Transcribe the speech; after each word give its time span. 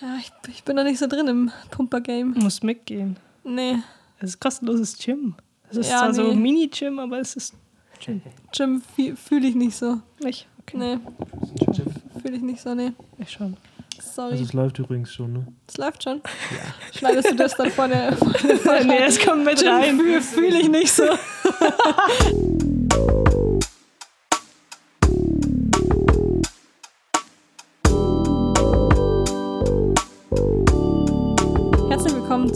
Ja, 0.00 0.16
ich, 0.18 0.32
ich 0.48 0.64
bin 0.64 0.76
da 0.76 0.84
nicht 0.84 0.98
so 0.98 1.06
drin 1.06 1.28
im 1.28 1.50
Pumper-Game. 1.70 2.34
Du 2.34 2.40
musst 2.40 2.64
mitgehen. 2.64 3.16
Nee, 3.44 3.76
Es 4.18 4.30
ist 4.30 4.40
kostenloses 4.40 4.96
Gym. 4.98 5.34
Es 5.70 5.76
ist 5.78 5.90
Ja, 5.90 5.98
zwar 6.00 6.14
so 6.14 6.22
nee. 6.22 6.34
Mini-Gym, 6.36 6.98
aber 6.98 7.20
es 7.20 7.36
ist 7.36 7.54
Gym. 8.04 8.22
Gym 8.56 8.82
fühle 9.16 9.46
ich 9.48 9.54
nicht 9.54 9.76
so. 9.76 10.00
Nicht? 10.22 10.46
Okay. 10.62 10.76
Nee, 10.78 10.98
fühle 12.22 12.36
ich 12.36 12.42
nicht 12.42 12.60
so, 12.60 12.74
nee. 12.74 12.92
Ich 13.18 13.30
schon. 13.30 13.56
Sorry. 14.00 14.32
Also 14.32 14.44
es 14.44 14.52
läuft 14.54 14.78
übrigens 14.78 15.12
schon, 15.12 15.32
ne? 15.34 15.46
Es 15.68 15.76
läuft 15.76 16.02
schon. 16.04 16.22
Schneidest 16.96 17.30
du 17.30 17.34
das 17.36 17.54
dann 17.56 17.70
vorne? 17.70 18.16
vorne 18.62 18.84
nee, 18.86 18.98
es 19.04 19.18
kommt 19.18 19.44
mit 19.44 19.62
rein. 19.64 19.96
Fühle 19.98 20.20
fühl 20.22 20.54
ich 20.54 20.68
nicht 20.70 20.90
so. 20.92 21.04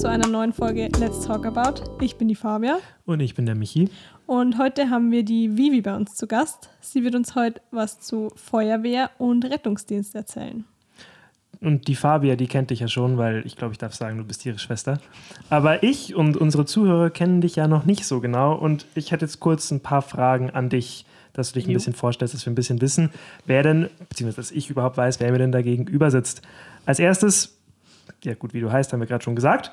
zu 0.04 0.10
einer 0.10 0.28
neuen 0.28 0.52
Folge 0.52 0.90
Let's 0.98 1.24
Talk 1.24 1.46
About. 1.46 1.82
Ich 2.02 2.16
bin 2.16 2.28
die 2.28 2.34
Fabia 2.34 2.76
Und 3.06 3.20
ich 3.20 3.34
bin 3.34 3.46
der 3.46 3.54
Michi. 3.54 3.88
und 4.26 4.58
heute 4.58 4.90
haben 4.90 5.10
wir 5.10 5.22
die 5.24 5.56
Vivi 5.56 5.80
bei 5.80 5.96
uns 5.96 6.14
zu 6.14 6.26
Gast. 6.26 6.68
Sie 6.82 7.04
wird 7.04 7.14
uns 7.14 7.34
heute 7.34 7.62
was 7.70 8.00
zu 8.00 8.30
Feuerwehr 8.36 9.12
und 9.16 9.46
Rettungsdienst 9.46 10.14
erzählen. 10.14 10.66
Und 11.62 11.88
die 11.88 11.94
Fabia, 11.94 12.36
die 12.36 12.48
kennt 12.48 12.68
dich 12.68 12.80
ja 12.80 12.88
schon, 12.88 13.16
weil 13.16 13.46
ich 13.46 13.56
glaube, 13.56 13.72
ich 13.72 13.78
darf 13.78 13.94
sagen, 13.94 14.18
du 14.18 14.24
bist 14.24 14.44
ihre 14.44 14.58
Schwester. 14.58 15.00
Aber 15.48 15.82
ich 15.82 16.14
und 16.14 16.36
unsere 16.36 16.66
Zuhörer 16.66 17.08
kennen 17.08 17.40
dich 17.40 17.56
ja 17.56 17.66
noch 17.66 17.86
nicht 17.86 18.04
so 18.04 18.20
genau. 18.20 18.54
Und 18.54 18.84
ich 18.94 19.10
hätte 19.10 19.24
jetzt 19.24 19.40
kurz 19.40 19.70
ein 19.70 19.80
paar 19.80 20.02
Fragen 20.02 20.50
an 20.50 20.68
dich, 20.68 21.06
dass 21.32 21.52
du 21.52 21.54
dich 21.54 21.66
ein 21.66 21.70
Jo. 21.70 21.78
bisschen 21.78 21.94
vorstellst, 21.94 22.34
dass 22.34 22.44
wir 22.44 22.52
ein 22.52 22.56
bisschen 22.56 22.82
wissen, 22.82 23.08
wer 23.46 23.62
denn, 23.62 23.88
beziehungsweise 24.10 24.36
dass 24.36 24.50
ich 24.50 24.68
überhaupt 24.68 24.98
weiß, 24.98 25.18
wer 25.20 25.32
mir 25.32 25.38
denn 25.38 25.50
dagegen 25.50 25.86
übersitzt. 25.86 26.42
Als 26.84 26.98
erstes, 26.98 27.53
ja 28.22 28.34
gut, 28.34 28.54
wie 28.54 28.60
du 28.60 28.70
heißt, 28.70 28.92
haben 28.92 29.00
wir 29.00 29.06
gerade 29.06 29.24
schon 29.24 29.34
gesagt. 29.36 29.70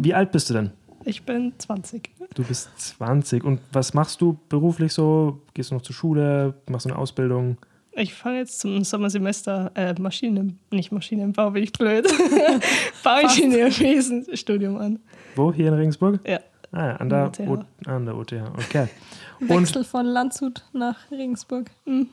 Wie 0.00 0.14
alt 0.14 0.32
bist 0.32 0.50
du 0.50 0.54
denn? 0.54 0.70
Ich 1.04 1.22
bin 1.22 1.52
20. 1.58 2.10
Du 2.34 2.44
bist 2.44 2.68
20. 2.78 3.42
Und 3.44 3.60
was 3.72 3.94
machst 3.94 4.20
du 4.20 4.38
beruflich 4.48 4.92
so? 4.92 5.40
Gehst 5.54 5.70
du 5.70 5.76
noch 5.76 5.82
zur 5.82 5.94
Schule? 5.94 6.54
Machst 6.68 6.86
du 6.86 6.90
eine 6.90 6.98
Ausbildung? 6.98 7.56
Ich 7.92 8.14
fange 8.14 8.38
jetzt 8.38 8.60
zum 8.60 8.84
Sommersemester 8.84 9.72
äh, 9.74 9.94
Maschinen, 10.00 10.58
nicht 10.70 10.92
Maschinenbau, 10.92 11.50
bin 11.50 11.64
ich 11.64 11.72
blöd. 11.72 12.06
Bauingenieurwesen 13.02 14.26
Studium 14.36 14.76
an. 14.78 14.98
Wo? 15.36 15.52
Hier 15.52 15.68
in 15.68 15.74
Regensburg? 15.74 16.20
Ja. 16.26 16.38
Ah, 16.72 16.86
ja, 16.86 16.96
an 16.96 17.08
der, 17.08 17.26
OTH. 17.26 17.40
O- 17.40 17.64
an 17.90 18.04
der 18.06 18.16
OTH. 18.16 18.32
Okay. 18.68 18.86
Und 19.40 19.50
Wechsel 19.50 19.82
von 19.84 20.06
Landshut 20.06 20.64
nach 20.72 20.96
Regensburg. 21.10 21.70
du 21.84 22.06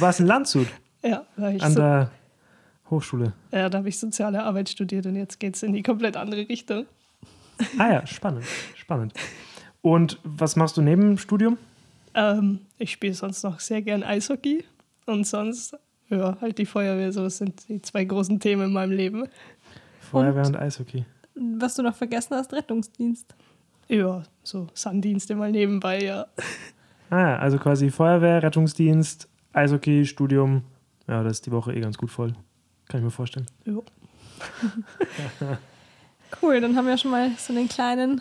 warst 0.00 0.20
in 0.20 0.26
Landshut 0.26 0.68
Ja, 1.02 1.24
da 1.36 1.42
habe 1.42 1.56
ich, 1.56 1.62
an 1.62 1.72
so, 1.72 1.80
der 1.80 2.10
Hochschule. 2.90 3.32
ja, 3.52 3.68
da 3.68 3.78
hab 3.78 3.86
ich 3.86 3.98
soziale 3.98 4.42
Arbeit 4.42 4.68
studiert 4.68 5.06
und 5.06 5.16
jetzt 5.16 5.38
geht 5.38 5.56
es 5.56 5.62
in 5.62 5.72
die 5.72 5.82
komplett 5.82 6.16
andere 6.16 6.48
Richtung. 6.48 6.86
Ah 7.78 7.92
ja, 7.92 8.06
spannend. 8.06 8.44
Spannend. 8.76 9.12
Und 9.82 10.18
was 10.24 10.56
machst 10.56 10.76
du 10.76 10.82
neben 10.82 11.02
dem 11.02 11.18
Studium? 11.18 11.58
Ähm, 12.14 12.60
ich 12.78 12.92
spiele 12.92 13.14
sonst 13.14 13.42
noch 13.42 13.60
sehr 13.60 13.82
gern 13.82 14.02
Eishockey 14.02 14.64
und 15.06 15.26
sonst, 15.26 15.76
ja, 16.08 16.36
halt 16.40 16.58
die 16.58 16.66
Feuerwehr. 16.66 17.12
So 17.12 17.24
das 17.24 17.38
sind 17.38 17.68
die 17.68 17.82
zwei 17.82 18.04
großen 18.04 18.40
Themen 18.40 18.66
in 18.66 18.72
meinem 18.72 18.92
Leben. 18.92 19.28
Feuerwehr 20.00 20.46
und 20.46 20.56
Eishockey. 20.56 21.04
Was 21.34 21.74
du 21.74 21.82
noch 21.82 21.94
vergessen 21.94 22.34
hast, 22.34 22.52
Rettungsdienst. 22.52 23.34
Ja, 23.88 24.22
so 24.42 24.68
Sanddienste 24.74 25.34
mal 25.34 25.50
nebenbei, 25.50 26.02
ja. 26.02 26.26
Ah 27.10 27.20
ja, 27.20 27.38
also 27.38 27.58
quasi 27.58 27.90
Feuerwehr, 27.90 28.42
Rettungsdienst, 28.42 29.28
Eishockey, 29.52 30.04
Studium. 30.04 30.62
Ja, 31.06 31.22
das 31.22 31.34
ist 31.38 31.46
die 31.46 31.52
Woche 31.52 31.72
eh 31.74 31.80
ganz 31.80 31.96
gut 31.96 32.10
voll. 32.10 32.34
Kann 32.88 33.00
ich 33.00 33.04
mir 33.04 33.10
vorstellen. 33.10 33.46
ja. 33.64 33.78
Cool, 36.42 36.60
dann 36.60 36.76
haben 36.76 36.86
wir 36.86 36.98
schon 36.98 37.10
mal 37.10 37.30
so 37.38 37.54
einen 37.54 37.68
kleinen 37.68 38.20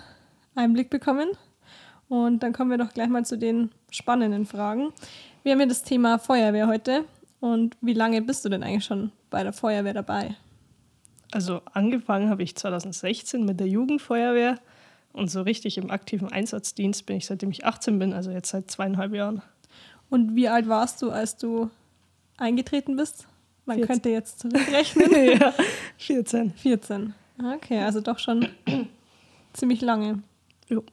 Einblick 0.56 0.90
bekommen. 0.90 1.30
Und 2.08 2.42
dann 2.42 2.54
kommen 2.54 2.72
wir 2.72 2.78
doch 2.78 2.94
gleich 2.94 3.10
mal 3.10 3.26
zu 3.26 3.38
den 3.38 3.72
spannenden 3.92 4.46
Fragen. 4.46 4.94
Wir 5.44 5.52
haben 5.52 5.60
ja 5.60 5.66
das 5.66 5.84
Thema 5.84 6.18
Feuerwehr 6.18 6.68
heute. 6.68 7.04
Und 7.40 7.76
wie 7.82 7.94
lange 7.94 8.22
bist 8.22 8.46
du 8.46 8.50
denn 8.50 8.64
eigentlich 8.64 8.86
schon 8.86 9.12
bei 9.30 9.44
der 9.44 9.54
Feuerwehr 9.54 9.94
dabei? 9.94 10.36
Also 11.32 11.62
angefangen 11.74 12.30
habe 12.30 12.44
ich 12.44 12.56
2016 12.56 13.44
mit 13.44 13.60
der 13.60 13.68
Jugendfeuerwehr 13.68 14.58
und 15.12 15.30
so 15.30 15.42
richtig 15.42 15.78
im 15.78 15.92
aktiven 15.92 16.32
Einsatzdienst 16.32 17.06
bin 17.06 17.18
ich 17.18 17.26
seitdem 17.26 17.52
ich 17.52 17.66
18 17.66 18.00
bin, 18.00 18.14
also 18.14 18.32
jetzt 18.32 18.50
seit 18.50 18.72
zweieinhalb 18.72 19.14
Jahren. 19.14 19.42
Und 20.10 20.36
wie 20.36 20.48
alt 20.48 20.70
warst 20.70 21.02
du, 21.02 21.12
als 21.12 21.36
du 21.36 21.70
eingetreten 22.38 22.96
bist? 22.96 23.28
Man 23.68 23.78
14. 23.78 23.88
könnte 23.88 24.10
jetzt 24.10 24.40
zurückrechnen. 24.40 25.12
ja, 25.40 25.54
14. 25.98 26.52
14. 26.52 27.14
Okay, 27.56 27.80
also 27.80 28.02
doch 28.02 28.18
schon 28.18 28.48
ziemlich 29.54 29.82
lange. 29.82 30.24
Jo. 30.70 30.84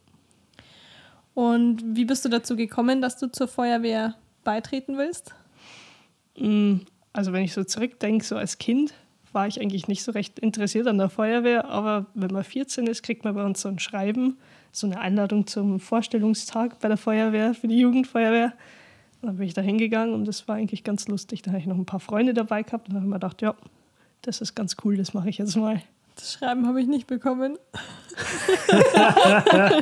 Und 1.35 1.83
wie 1.97 2.05
bist 2.05 2.25
du 2.25 2.29
dazu 2.29 2.57
gekommen, 2.57 3.01
dass 3.01 3.17
du 3.17 3.31
zur 3.31 3.49
Feuerwehr 3.49 4.17
beitreten 4.45 4.99
willst? 4.99 5.35
Mm, 6.37 6.79
Also 7.13 7.33
wenn 7.33 7.45
ich 7.45 7.55
so 7.55 7.65
zurückdenke, 7.65 8.25
so 8.25 8.37
als 8.37 8.59
Kind 8.59 8.93
war 9.33 9.47
ich 9.49 9.61
eigentlich 9.61 9.89
nicht 9.89 10.03
so 10.05 10.13
recht 10.13 10.39
interessiert 10.39 10.87
an 10.87 10.99
der 10.99 11.09
Feuerwehr, 11.09 11.65
aber 11.67 12.07
wenn 12.15 12.33
man 12.33 12.45
14 12.45 12.87
ist, 12.87 13.03
kriegt 13.03 13.25
man 13.25 13.35
bei 13.35 13.45
uns 13.45 13.61
so 13.61 13.69
ein 13.69 13.79
Schreiben, 13.81 14.37
so 14.71 14.87
eine 14.87 15.01
Einladung 15.01 15.47
zum 15.47 15.81
Vorstellungstag 15.81 16.79
bei 16.81 16.89
der 16.89 16.97
Feuerwehr, 16.97 17.55
für 17.55 17.69
die 17.69 17.79
Jugendfeuerwehr. 17.79 18.53
Dann 19.25 19.37
bin 19.39 19.47
ich 19.47 19.55
da 19.55 19.61
hingegangen 19.63 20.15
und 20.15 20.27
das 20.27 20.47
war 20.49 20.57
eigentlich 20.57 20.85
ganz 20.85 21.09
lustig. 21.09 21.43
Da 21.43 21.51
habe 21.53 21.61
ich 21.61 21.67
noch 21.67 21.77
ein 21.77 21.87
paar 21.87 22.01
Freunde 22.01 22.35
dabei 22.35 22.63
gehabt 22.63 22.89
und 22.89 22.95
dann 22.95 23.03
habe 23.03 23.07
ich 23.07 23.11
mir 23.11 23.17
gedacht, 23.17 23.43
ja, 23.43 23.55
das 24.23 24.41
ist 24.41 24.55
ganz 24.55 24.77
cool, 24.85 24.97
das 24.97 25.15
mache 25.15 25.29
ich 25.29 25.39
jetzt 25.39 25.57
mal. 25.57 25.81
Das 26.17 26.33
Schreiben 26.35 26.67
habe 26.67 26.81
ich 26.81 26.87
nicht 26.87 27.07
bekommen. 27.07 27.57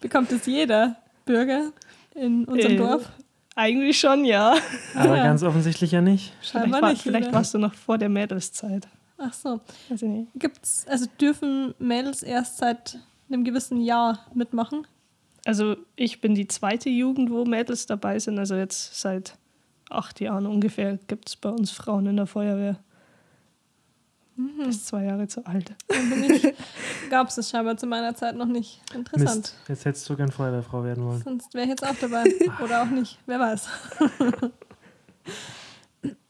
Bekommt 0.00 0.30
es 0.32 0.46
jeder 0.46 0.96
Bürger 1.24 1.70
in 2.14 2.44
unserem 2.44 2.72
Äh, 2.74 2.76
Dorf? 2.76 3.10
Eigentlich 3.56 3.98
schon, 3.98 4.24
ja. 4.24 4.54
Aber 4.94 5.16
Ja. 5.16 5.24
ganz 5.24 5.42
offensichtlich 5.42 5.90
ja 5.90 6.00
nicht. 6.00 6.32
Vielleicht, 6.40 6.52
Scheinbar 6.52 6.82
war, 6.82 6.90
nicht. 6.90 7.02
vielleicht 7.02 7.32
warst 7.32 7.54
du 7.54 7.58
noch 7.58 7.74
vor 7.74 7.98
der 7.98 8.08
Mädelszeit. 8.08 8.86
Ach 9.18 9.32
so. 9.32 9.60
Weiß 9.88 10.02
ich 10.02 10.08
nicht. 10.08 10.28
Gibt's, 10.36 10.86
also 10.88 11.06
dürfen 11.20 11.74
Mädels 11.80 12.22
erst 12.22 12.58
seit 12.58 12.98
einem 13.28 13.42
gewissen 13.42 13.80
Jahr 13.80 14.26
mitmachen? 14.32 14.86
Also 15.48 15.76
ich 15.96 16.20
bin 16.20 16.34
die 16.34 16.46
zweite 16.46 16.90
Jugend, 16.90 17.30
wo 17.30 17.46
Mädels 17.46 17.86
dabei 17.86 18.18
sind. 18.18 18.38
Also 18.38 18.54
jetzt 18.54 19.00
seit 19.00 19.38
acht 19.88 20.20
Jahren 20.20 20.44
ungefähr 20.44 20.98
gibt 21.06 21.30
es 21.30 21.36
bei 21.36 21.48
uns 21.48 21.70
Frauen 21.70 22.04
in 22.04 22.16
der 22.16 22.26
Feuerwehr. 22.26 22.78
Mhm. 24.36 24.64
Bis 24.66 24.84
zwei 24.84 25.04
Jahre 25.04 25.26
zu 25.26 25.46
alt. 25.46 25.74
Dann 25.86 26.10
bin 26.10 26.24
ich, 26.24 26.54
gab 27.10 27.28
es 27.28 27.36
das 27.36 27.48
scheinbar 27.48 27.78
zu 27.78 27.86
meiner 27.86 28.14
Zeit 28.14 28.36
noch 28.36 28.44
nicht. 28.44 28.82
Interessant. 28.92 29.36
Mist. 29.36 29.54
Jetzt 29.68 29.86
hättest 29.86 30.10
du 30.10 30.16
gern 30.16 30.30
Feuerwehrfrau 30.30 30.84
werden 30.84 31.02
wollen. 31.06 31.22
Sonst 31.22 31.54
wäre 31.54 31.64
ich 31.64 31.70
jetzt 31.70 31.86
auch 31.86 31.96
dabei. 31.98 32.24
Oder 32.62 32.82
auch 32.82 32.90
nicht. 32.90 33.18
Wer 33.24 33.40
weiß. 33.40 33.68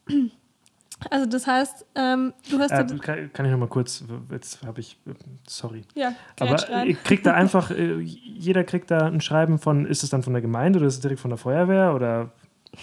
Also 1.09 1.25
das 1.25 1.47
heißt, 1.47 1.85
ähm, 1.95 2.33
du 2.51 2.59
hast... 2.59 2.71
Äh, 2.71 2.85
kann, 2.97 3.31
kann 3.31 3.45
ich 3.45 3.51
noch 3.51 3.57
mal 3.59 3.67
kurz, 3.69 4.03
jetzt 4.31 4.61
habe 4.65 4.81
ich, 4.81 4.97
äh, 5.07 5.11
sorry. 5.47 5.83
ja, 5.95 6.13
Aber 6.39 6.55
rein. 6.69 6.87
ihr 6.89 6.95
kriegt 6.95 7.25
da 7.25 7.33
einfach, 7.33 7.71
äh, 7.71 7.99
jeder 8.01 8.63
kriegt 8.65 8.91
da 8.91 9.07
ein 9.07 9.21
Schreiben 9.21 9.59
von, 9.59 9.85
ist 9.85 10.03
es 10.03 10.09
dann 10.09 10.23
von 10.23 10.33
der 10.33 10.41
Gemeinde 10.41 10.79
oder 10.79 10.87
ist 10.87 10.95
es 10.95 10.99
direkt 10.99 11.21
von 11.21 11.29
der 11.31 11.37
Feuerwehr 11.37 11.93
oder? 11.95 12.31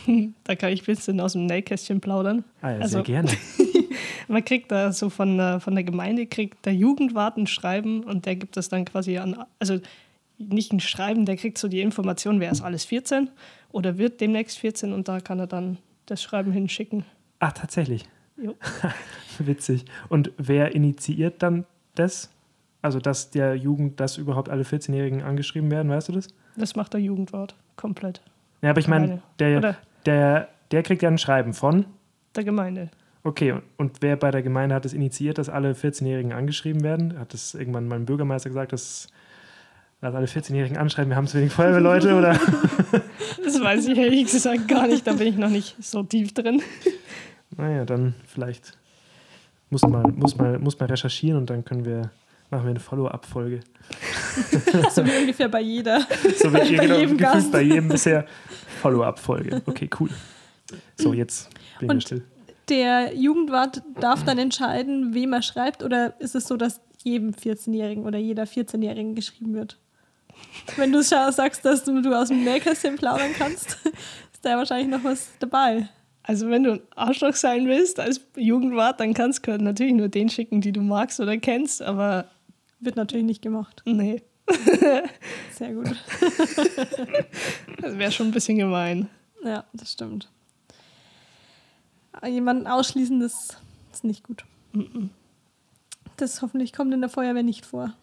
Da 0.45 0.55
kann 0.57 0.73
ich 0.73 0.83
ein 0.83 0.87
bisschen 0.87 1.21
aus 1.21 1.35
dem 1.35 1.47
Nähkästchen 1.47 2.01
plaudern. 2.01 2.45
Ah 2.63 2.71
ja, 2.73 2.79
Also- 2.81 2.95
sehr 2.99 3.03
gerne. 3.05 3.31
Man 4.29 4.45
kriegt 4.45 4.73
da 4.73 4.93
so 4.93 5.09
von, 5.11 5.37
der- 5.37 5.61
von 5.61 5.75
der 5.77 5.85
Gemeinde, 5.85 6.27
kriegt 6.27 6.67
der 6.67 6.75
Jugendwart 6.75 7.37
ein 7.37 7.47
Schreiben 7.47 8.03
und 8.03 8.27
der 8.27 8.35
gibt 8.37 8.57
es 8.57 8.69
dann 8.69 8.85
quasi 8.85 9.19
an, 9.19 9.37
also 9.61 9.79
nicht 10.39 10.73
ein 10.73 10.81
Schreiben, 10.81 11.27
der 11.27 11.37
kriegt 11.37 11.59
so 11.59 11.69
die 11.69 11.81
Information, 11.81 12.41
wer 12.41 12.51
ist 12.51 12.61
alles 12.63 12.85
14 12.85 13.31
oder 13.71 13.99
wird 13.99 14.21
demnächst 14.21 14.59
14 14.59 14.93
und 14.93 15.07
da 15.09 15.21
kann 15.21 15.39
er 15.39 15.47
dann 15.47 15.79
das 16.07 16.23
Schreiben 16.23 16.51
hinschicken. 16.53 17.05
Ach, 17.39 17.53
tatsächlich. 17.53 18.09
Jo. 18.37 18.55
Witzig. 19.39 19.85
Und 20.09 20.33
wer 20.39 20.75
initiiert 20.75 21.43
dann 21.43 21.65
das? 21.95 22.31
Also, 22.83 22.99
dass 23.01 23.31
der 23.31 23.57
Jugend, 23.57 24.01
dass 24.01 24.17
überhaupt 24.17 24.49
alle 24.49 24.63
14-Jährigen 24.63 25.23
angeschrieben 25.23 25.71
werden, 25.71 25.91
weißt 25.91 26.09
du 26.09 26.13
das? 26.13 26.29
Das 26.57 26.77
macht 26.77 26.93
der 26.95 27.01
Jugendwart 27.01 27.57
komplett. 27.77 28.21
Ja, 28.63 28.71
aber 28.71 28.81
ich 28.81 28.89
meine, 28.89 29.23
der, 29.39 29.59
Oder 29.59 29.77
der, 30.07 30.49
der 30.71 30.83
kriegt 30.83 31.03
ja 31.03 31.09
ein 31.11 31.19
Schreiben 31.19 31.53
von. 31.53 31.87
der 32.35 32.45
Gemeinde. 32.45 32.91
Okay, 33.25 33.53
und, 33.53 33.63
und 33.77 34.03
wer 34.03 34.17
bei 34.17 34.31
der 34.31 34.43
Gemeinde 34.43 34.75
hat 34.75 34.85
es 34.87 34.93
initiiert, 34.93 35.39
dass 35.39 35.49
alle 35.49 35.73
14-Jährigen 35.73 36.33
angeschrieben 36.33 36.83
werden? 36.85 37.19
Hat 37.19 37.33
das 37.35 37.55
irgendwann 37.55 37.89
mal 37.89 37.97
ein 37.97 38.07
Bürgermeister 38.07 38.51
gesagt, 38.51 38.73
dass, 38.73 39.09
dass 40.01 40.15
alle 40.15 40.27
14-Jährigen 40.27 40.77
anschreiben, 40.77 41.11
wir 41.11 41.17
haben 41.17 41.27
zu 41.27 41.39
wenig 41.39 41.53
Feuerwehrleute? 41.53 42.15
oder? 42.15 42.39
Das 43.45 43.61
weiß 43.61 43.89
ich 43.89 43.99
ehrlich 43.99 44.31
gesagt 44.31 44.69
gar 44.69 44.87
nicht, 44.87 45.07
da 45.07 45.13
bin 45.13 45.27
ich 45.29 45.37
noch 45.37 45.49
nicht 45.51 45.77
so 45.83 46.03
tief 46.03 46.33
drin. 46.35 46.63
Naja, 47.57 47.85
dann 47.85 48.15
vielleicht 48.27 48.77
muss 49.71 49.83
man, 49.83 50.15
muss, 50.17 50.37
man, 50.37 50.61
muss 50.63 50.79
man 50.79 50.89
recherchieren 50.89 51.39
und 51.39 51.51
dann 51.51 51.65
können 51.65 51.85
wir, 51.85 52.11
machen 52.51 52.65
wir 52.65 52.71
eine 52.71 52.81
Follow-up-Folge. 52.81 53.61
so 54.91 55.05
wie 55.05 55.17
ungefähr 55.23 55.49
bei 55.49 55.61
jeder. 55.61 56.01
So 56.39 56.49
ihr 56.49 56.53
Bei 56.53 56.87
genau 56.87 56.99
jedem 56.99 57.17
Gast. 57.17 57.51
bei 57.53 57.63
jedem 57.63 57.89
bisher 57.89 58.27
Follow-up-Folge. 58.83 59.63
Okay, 59.67 59.89
cool. 59.99 60.11
So, 60.97 61.13
jetzt 61.13 61.49
bin 61.79 61.89
ich 61.89 61.91
Und- 61.95 62.03
still. 62.03 62.25
der 62.69 63.15
Jugendwart 63.15 63.83
darf 64.01 64.25
dann 64.25 64.39
entscheiden, 64.39 65.15
wem 65.15 65.33
er 65.33 65.43
schreibt, 65.43 65.83
oder 65.83 66.15
ist 66.21 66.35
es 66.35 66.47
so, 66.47 66.57
dass 66.57 66.81
jedem 67.03 67.31
14-Jährigen 67.31 68.05
oder 68.05 68.19
jeder 68.19 68.45
14-Jährigen 68.45 69.15
geschrieben 69.15 69.55
wird? 69.55 69.79
Wenn 70.77 70.93
du 70.93 71.03
sagst, 71.03 71.65
dass 71.65 71.85
du, 71.85 72.03
du 72.03 72.13
aus 72.15 72.29
dem 72.29 72.45
Nähkästchen 72.45 72.97
plaudern 72.97 73.31
kannst, 73.39 73.79
ist 74.33 74.45
da 74.45 74.57
wahrscheinlich 74.57 74.89
noch 74.89 75.03
was 75.05 75.31
dabei. 75.39 75.89
Also 76.27 76.51
wenn 76.51 76.65
du 76.65 76.73
ein 76.73 76.81
Arschloch 76.97 77.35
sein 77.35 77.69
willst 77.69 78.01
als 78.01 78.21
Jugendwart, 78.35 78.99
dann 78.99 79.15
kannst 79.15 79.47
du 79.47 79.57
natürlich 79.59 79.95
nur 79.95 80.09
den 80.09 80.29
schicken, 80.29 80.61
die 80.61 80.73
du 80.73 80.81
magst 80.83 81.21
oder 81.21 81.37
kennst, 81.39 81.83
aber... 81.83 82.27
Wird 82.81 82.97
natürlich 82.97 83.25
nicht 83.25 83.43
gemacht. 83.43 83.83
Nee. 83.87 84.23
Sehr 85.53 85.73
gut. 85.73 85.87
das 87.81 87.97
wäre 87.97 88.13
schon 88.13 88.27
ein 88.29 88.33
bisschen 88.33 88.59
gemein. 88.59 89.09
Ja, 89.45 89.65
das 89.73 89.93
stimmt. 89.93 90.29
Jemanden 92.27 92.67
ausschließen, 92.67 93.21
das 93.21 93.57
ist 93.93 94.05
nicht 94.05 94.25
gut. 94.25 94.45
Das 96.17 96.43
hoffentlich 96.43 96.73
kommt 96.73 96.93
in 96.93 97.01
der 97.01 97.11
Feuerwehr 97.11 97.43
nicht 97.43 97.65
vor. 97.65 97.95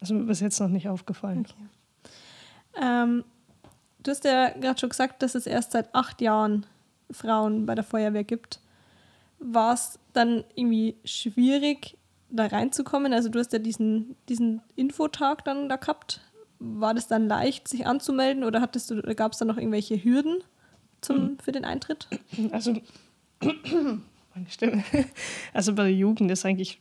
Also 0.00 0.14
mir 0.14 0.24
bis 0.24 0.40
jetzt 0.40 0.60
noch 0.60 0.68
nicht 0.68 0.88
aufgefallen. 0.88 1.46
Okay. 1.46 2.10
Ähm, 2.80 3.24
du 4.02 4.10
hast 4.10 4.24
ja 4.24 4.50
gerade 4.50 4.78
schon 4.78 4.90
gesagt, 4.90 5.22
dass 5.22 5.34
es 5.34 5.46
erst 5.46 5.72
seit 5.72 5.94
acht 5.94 6.20
Jahren 6.20 6.66
Frauen 7.10 7.66
bei 7.66 7.74
der 7.74 7.84
Feuerwehr 7.84 8.24
gibt. 8.24 8.60
War 9.38 9.74
es 9.74 9.98
dann 10.12 10.44
irgendwie 10.54 10.96
schwierig, 11.04 11.96
da 12.30 12.46
reinzukommen? 12.46 13.12
Also 13.12 13.28
du 13.28 13.38
hast 13.38 13.52
ja 13.52 13.58
diesen, 13.58 14.16
diesen 14.28 14.62
Infotag 14.74 15.44
dann 15.44 15.68
da 15.68 15.76
gehabt. 15.76 16.20
War 16.58 16.94
das 16.94 17.06
dann 17.06 17.28
leicht, 17.28 17.68
sich 17.68 17.86
anzumelden 17.86 18.44
oder 18.44 18.60
hattest 18.60 18.90
du, 18.90 19.02
gab 19.14 19.32
es 19.32 19.38
da 19.38 19.44
noch 19.44 19.58
irgendwelche 19.58 20.02
Hürden 20.02 20.38
zum, 21.00 21.16
mhm. 21.16 21.38
für 21.38 21.52
den 21.52 21.64
Eintritt? 21.64 22.08
Also 22.50 22.74
meine 23.40 24.48
Stimme. 24.48 24.82
Also 25.52 25.74
bei 25.74 25.84
der 25.84 25.92
Jugend 25.92 26.30
ist 26.30 26.46
eigentlich 26.46 26.80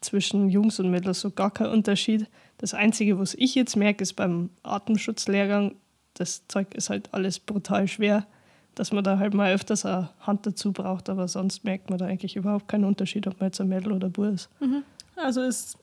zwischen 0.00 0.48
Jungs 0.48 0.78
und 0.80 0.90
Mädels 0.90 1.20
so 1.20 1.30
gar 1.30 1.52
kein 1.52 1.68
Unterschied. 1.68 2.28
Das 2.58 2.74
Einzige, 2.74 3.18
was 3.18 3.34
ich 3.34 3.54
jetzt 3.54 3.76
merke, 3.76 4.02
ist 4.02 4.14
beim 4.14 4.50
Atemschutzlehrgang, 4.62 5.76
das 6.14 6.46
Zeug 6.48 6.74
ist 6.74 6.90
halt 6.90 7.12
alles 7.12 7.38
brutal 7.38 7.88
schwer 7.88 8.26
dass 8.74 8.92
man 8.92 9.04
da 9.04 9.18
halt 9.18 9.34
mal 9.34 9.52
öfters 9.52 9.84
eine 9.84 10.10
Hand 10.20 10.46
dazu 10.46 10.72
braucht, 10.72 11.08
aber 11.08 11.28
sonst 11.28 11.64
merkt 11.64 11.90
man 11.90 11.98
da 11.98 12.06
eigentlich 12.06 12.36
überhaupt 12.36 12.68
keinen 12.68 12.84
Unterschied, 12.84 13.26
ob 13.26 13.38
man 13.40 13.48
jetzt 13.48 13.60
ein 13.60 13.68
Mädel 13.68 13.92
oder 13.92 14.08
ein 14.08 14.12
Bub 14.12 14.26
ist. 14.26 14.48
Mhm. 14.60 14.82
Also 15.16 15.42
ist 15.42 15.78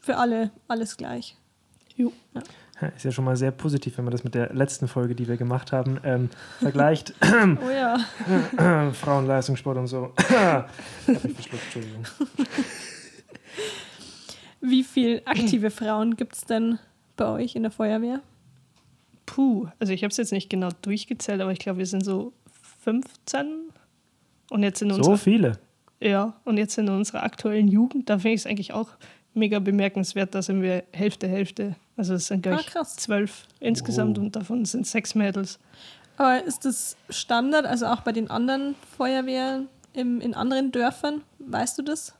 für 0.00 0.16
alle 0.16 0.50
alles 0.68 0.96
gleich. 0.96 1.36
Jo. 1.96 2.12
Ja. 2.34 2.42
Ist 2.94 3.04
ja 3.04 3.10
schon 3.10 3.24
mal 3.24 3.36
sehr 3.36 3.52
positiv, 3.52 3.96
wenn 3.96 4.04
man 4.04 4.12
das 4.12 4.22
mit 4.22 4.34
der 4.34 4.52
letzten 4.52 4.86
Folge, 4.86 5.14
die 5.14 5.26
wir 5.26 5.38
gemacht 5.38 5.72
haben, 5.72 5.98
ähm, 6.04 6.28
vergleicht. 6.60 7.14
oh 7.22 7.70
ja. 7.70 7.98
Frauenleistungssport 8.92 9.78
und 9.78 9.86
so. 9.86 10.12
Ich 11.06 11.48
verschluckt, 11.48 11.64
Entschuldigung. 11.64 12.04
Wie 14.60 14.82
viele 14.84 15.26
aktive 15.26 15.70
Frauen 15.70 16.16
gibt 16.16 16.34
es 16.34 16.42
denn 16.42 16.78
bei 17.16 17.26
euch 17.26 17.56
in 17.56 17.62
der 17.62 17.70
Feuerwehr? 17.70 18.20
Puh, 19.36 19.68
also 19.78 19.92
ich 19.92 20.02
habe 20.02 20.10
es 20.10 20.16
jetzt 20.16 20.32
nicht 20.32 20.48
genau 20.48 20.70
durchgezählt, 20.80 21.42
aber 21.42 21.52
ich 21.52 21.58
glaube, 21.58 21.80
wir 21.80 21.84
sind 21.84 22.02
so 22.02 22.32
15. 22.84 23.68
Und 24.48 24.62
jetzt 24.62 24.80
in 24.80 24.90
unserer, 24.90 25.04
so 25.04 25.22
viele? 25.22 25.58
Ja, 26.00 26.40
und 26.46 26.56
jetzt 26.56 26.78
in 26.78 26.88
unserer 26.88 27.22
aktuellen 27.22 27.68
Jugend, 27.68 28.08
da 28.08 28.18
finde 28.18 28.30
ich 28.30 28.40
es 28.40 28.46
eigentlich 28.46 28.72
auch 28.72 28.88
mega 29.34 29.58
bemerkenswert, 29.58 30.34
da 30.34 30.40
sind 30.40 30.62
wir 30.62 30.84
Hälfte, 30.90 31.28
Hälfte. 31.28 31.76
Also 31.98 32.14
es 32.14 32.28
sind 32.28 32.44
gleich 32.44 32.74
ah, 32.76 32.84
zwölf 32.84 33.46
insgesamt 33.60 34.16
wow. 34.16 34.24
und 34.24 34.36
davon 34.36 34.64
sind 34.64 34.86
sechs 34.86 35.14
Mädels. 35.14 35.58
Aber 36.16 36.42
ist 36.42 36.64
das 36.64 36.96
Standard, 37.10 37.66
also 37.66 37.84
auch 37.88 38.00
bei 38.00 38.12
den 38.12 38.30
anderen 38.30 38.74
Feuerwehren 38.96 39.68
im, 39.92 40.22
in 40.22 40.32
anderen 40.32 40.72
Dörfern? 40.72 41.20
Weißt 41.40 41.76
du 41.76 41.82
das? 41.82 42.14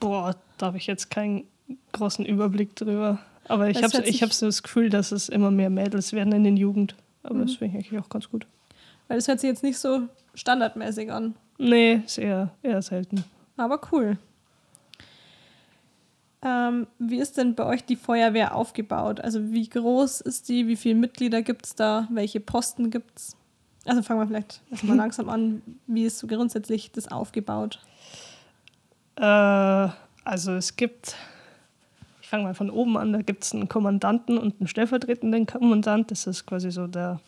Boah, 0.00 0.36
da 0.58 0.66
habe 0.66 0.76
ich 0.76 0.86
jetzt 0.86 1.10
keinen 1.10 1.44
großen 1.92 2.26
Überblick 2.26 2.76
drüber. 2.76 3.20
Aber 3.48 3.68
ich 3.68 3.82
habe 3.82 4.02
ich 4.02 4.22
hab 4.22 4.32
so 4.32 4.46
das 4.46 4.62
Gefühl, 4.62 4.90
dass 4.90 5.12
es 5.12 5.28
immer 5.28 5.50
mehr 5.50 5.70
Mädels 5.70 6.12
werden 6.12 6.32
in 6.32 6.44
den 6.44 6.56
Jugend. 6.56 6.96
Aber 7.22 7.36
mhm. 7.36 7.42
das 7.42 7.56
finde 7.56 7.78
ich 7.78 7.86
eigentlich 7.86 8.02
auch 8.02 8.08
ganz 8.08 8.30
gut. 8.30 8.46
Weil 9.08 9.18
das 9.18 9.28
hört 9.28 9.40
sich 9.40 9.48
jetzt 9.48 9.62
nicht 9.62 9.78
so 9.78 10.02
standardmäßig 10.34 11.12
an. 11.12 11.34
Nee, 11.58 12.02
ist 12.04 12.18
eher, 12.18 12.50
eher 12.62 12.82
selten. 12.82 13.24
Aber 13.56 13.80
cool. 13.92 14.18
Ähm, 16.42 16.86
wie 16.98 17.18
ist 17.18 17.38
denn 17.38 17.54
bei 17.54 17.64
euch 17.64 17.84
die 17.84 17.96
Feuerwehr 17.96 18.54
aufgebaut? 18.54 19.20
Also 19.20 19.52
wie 19.52 19.68
groß 19.68 20.20
ist 20.20 20.48
die? 20.48 20.66
Wie 20.66 20.76
viele 20.76 20.94
Mitglieder 20.96 21.42
gibt 21.42 21.66
es 21.66 21.74
da? 21.74 22.06
Welche 22.10 22.40
Posten 22.40 22.90
gibt 22.90 23.18
es? 23.18 23.36
Also 23.86 24.02
fangen 24.02 24.20
wir 24.20 24.26
vielleicht 24.26 24.60
erstmal 24.70 24.96
langsam 24.96 25.28
an. 25.28 25.62
Wie 25.86 26.04
ist 26.04 26.18
so 26.18 26.26
grundsätzlich 26.26 26.92
das 26.92 27.08
aufgebaut? 27.08 27.80
Äh, 29.16 29.22
also 29.22 30.52
es 30.52 30.76
gibt 30.76 31.16
ich 32.26 32.30
fange 32.30 32.42
mal 32.42 32.54
von 32.54 32.70
oben 32.70 32.96
an, 32.96 33.12
da 33.12 33.22
gibt 33.22 33.44
es 33.44 33.54
einen 33.54 33.68
Kommandanten 33.68 34.36
und 34.36 34.58
einen 34.58 34.66
stellvertretenden 34.66 35.46
Kommandant. 35.46 36.10
Das 36.10 36.26
ist 36.26 36.44
quasi 36.44 36.72
so 36.72 36.88
der, 36.88 37.20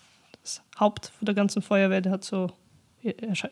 das 0.43 0.61
Haupt 0.81 1.13
der 1.21 1.35
ganzen 1.35 1.63
Feuerwehr, 1.63 2.01
der 2.01 2.11
hat 2.11 2.25
so 2.25 2.51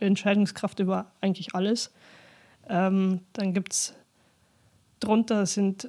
Entscheidungskraft 0.01 0.81
über 0.81 1.13
eigentlich 1.21 1.55
alles. 1.55 1.93
Ähm, 2.69 3.21
dann 3.33 3.55
gibt 3.55 3.75
es 3.75 3.95
drunter 4.99 5.47
sind 5.47 5.89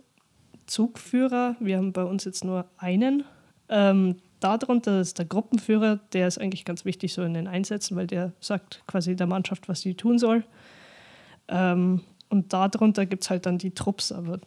Zugführer. 0.67 1.55
Wir 1.59 1.77
haben 1.77 1.91
bei 1.91 2.03
uns 2.03 2.25
jetzt 2.25 2.45
nur 2.45 2.65
einen. 2.77 3.23
Ähm, 3.67 4.17
darunter 4.39 5.01
ist 5.01 5.17
der 5.17 5.25
Gruppenführer, 5.25 5.95
der 6.13 6.27
ist 6.27 6.37
eigentlich 6.37 6.65
ganz 6.65 6.85
wichtig 6.85 7.13
so 7.13 7.23
in 7.23 7.33
den 7.33 7.47
Einsätzen, 7.47 7.97
weil 7.97 8.05
der 8.05 8.31
sagt 8.41 8.83
quasi 8.85 9.15
der 9.15 9.25
Mannschaft, 9.25 9.67
was 9.67 9.81
sie 9.81 9.95
tun 9.95 10.19
soll. 10.19 10.43
Ähm, 11.47 12.01
und 12.29 12.53
darunter 12.53 13.07
gibt 13.07 13.23
es 13.23 13.31
halt 13.31 13.47
dann 13.47 13.57
die 13.57 13.71
Trupps, 13.71 14.11
aber 14.11 14.39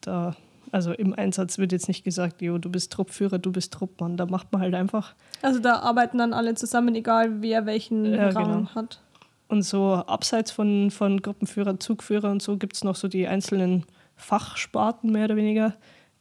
da 0.00 0.34
also 0.72 0.92
im 0.92 1.14
Einsatz 1.14 1.58
wird 1.58 1.72
jetzt 1.72 1.88
nicht 1.88 2.04
gesagt, 2.04 2.42
jo, 2.42 2.58
du 2.58 2.70
bist 2.70 2.92
Truppführer, 2.92 3.38
du 3.38 3.52
bist 3.52 3.72
Truppmann. 3.72 4.16
Da 4.16 4.26
macht 4.26 4.52
man 4.52 4.62
halt 4.62 4.74
einfach. 4.74 5.14
Also 5.42 5.60
da 5.60 5.80
arbeiten 5.80 6.18
dann 6.18 6.32
alle 6.32 6.54
zusammen, 6.54 6.94
egal 6.94 7.42
wer 7.42 7.66
welchen 7.66 8.04
ja, 8.12 8.30
Rang 8.30 8.44
genau. 8.44 8.74
hat. 8.74 9.00
Und 9.48 9.62
so 9.62 9.94
abseits 9.94 10.50
von, 10.50 10.90
von 10.90 11.22
Gruppenführer, 11.22 11.78
Zugführer 11.78 12.30
und 12.30 12.42
so 12.42 12.56
gibt 12.56 12.74
es 12.74 12.82
noch 12.82 12.96
so 12.96 13.06
die 13.06 13.28
einzelnen 13.28 13.84
Fachsparten 14.16 15.12
mehr 15.12 15.26
oder 15.26 15.36
weniger. 15.36 15.74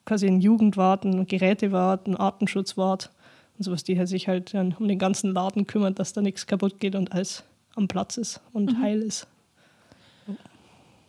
Quasi 0.06 0.27
in 0.27 0.39
Jugendwarten, 0.39 1.25
Gerätewarten, 1.25 2.15
Artenschutzwart 2.15 3.09
und 3.57 3.63
sowas, 3.63 3.83
die 3.83 4.06
sich 4.06 4.27
halt 4.27 4.53
um 4.53 4.88
den 4.88 5.00
ganzen 5.00 5.33
Laden 5.33 5.65
kümmern, 5.65 5.95
dass 5.95 6.13
da 6.13 6.21
nichts 6.21 6.45
kaputt 6.45 6.80
geht 6.80 6.95
und 6.95 7.12
alles 7.13 7.44
am 7.75 7.88
Platz 7.88 8.18
ist 8.18 8.41
und 8.53 8.74
mhm. 8.74 8.81
heil 8.81 9.01
ist. 9.01 9.27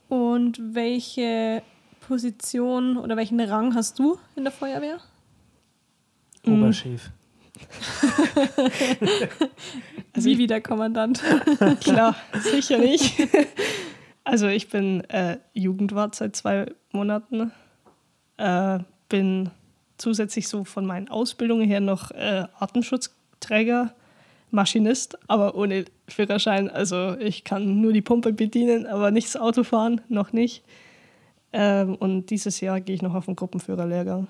Und 0.08 0.58
welche 0.74 1.62
Position 2.06 2.96
oder 2.96 3.16
welchen 3.16 3.40
Rang 3.40 3.74
hast 3.74 3.98
du 3.98 4.18
in 4.36 4.44
der 4.44 4.52
Feuerwehr? 4.52 4.98
Oberchef. 6.46 7.10
also 10.12 10.28
Wie 10.28 10.46
der 10.46 10.60
Kommandant. 10.60 11.20
Klar, 11.80 12.16
sicher 12.40 12.78
nicht. 12.78 13.16
Also 14.28 14.48
ich 14.48 14.68
bin 14.70 15.04
äh, 15.04 15.38
Jugendwart 15.52 16.16
seit 16.16 16.34
zwei 16.34 16.66
Monaten. 16.90 17.52
Äh, 18.38 18.80
bin 19.08 19.50
zusätzlich 19.98 20.48
so 20.48 20.64
von 20.64 20.84
meinen 20.84 21.08
Ausbildungen 21.08 21.64
her 21.68 21.78
noch 21.78 22.10
äh, 22.10 22.44
Artenschutzträger, 22.58 23.94
Maschinist, 24.50 25.16
aber 25.28 25.54
ohne 25.54 25.84
Führerschein. 26.08 26.68
Also 26.68 27.16
ich 27.20 27.44
kann 27.44 27.80
nur 27.80 27.92
die 27.92 28.02
Pumpe 28.02 28.32
bedienen, 28.32 28.88
aber 28.88 29.12
nicht 29.12 29.28
das 29.28 29.36
Auto 29.40 29.62
fahren, 29.62 30.00
noch 30.08 30.32
nicht. 30.32 30.64
Ähm, 31.58 31.94
und 31.94 32.26
dieses 32.26 32.60
Jahr 32.60 32.82
gehe 32.82 32.94
ich 32.94 33.02
noch 33.02 33.14
auf 33.14 33.24
den 33.24 33.34
Gruppenführerlehrgang. 33.34 34.28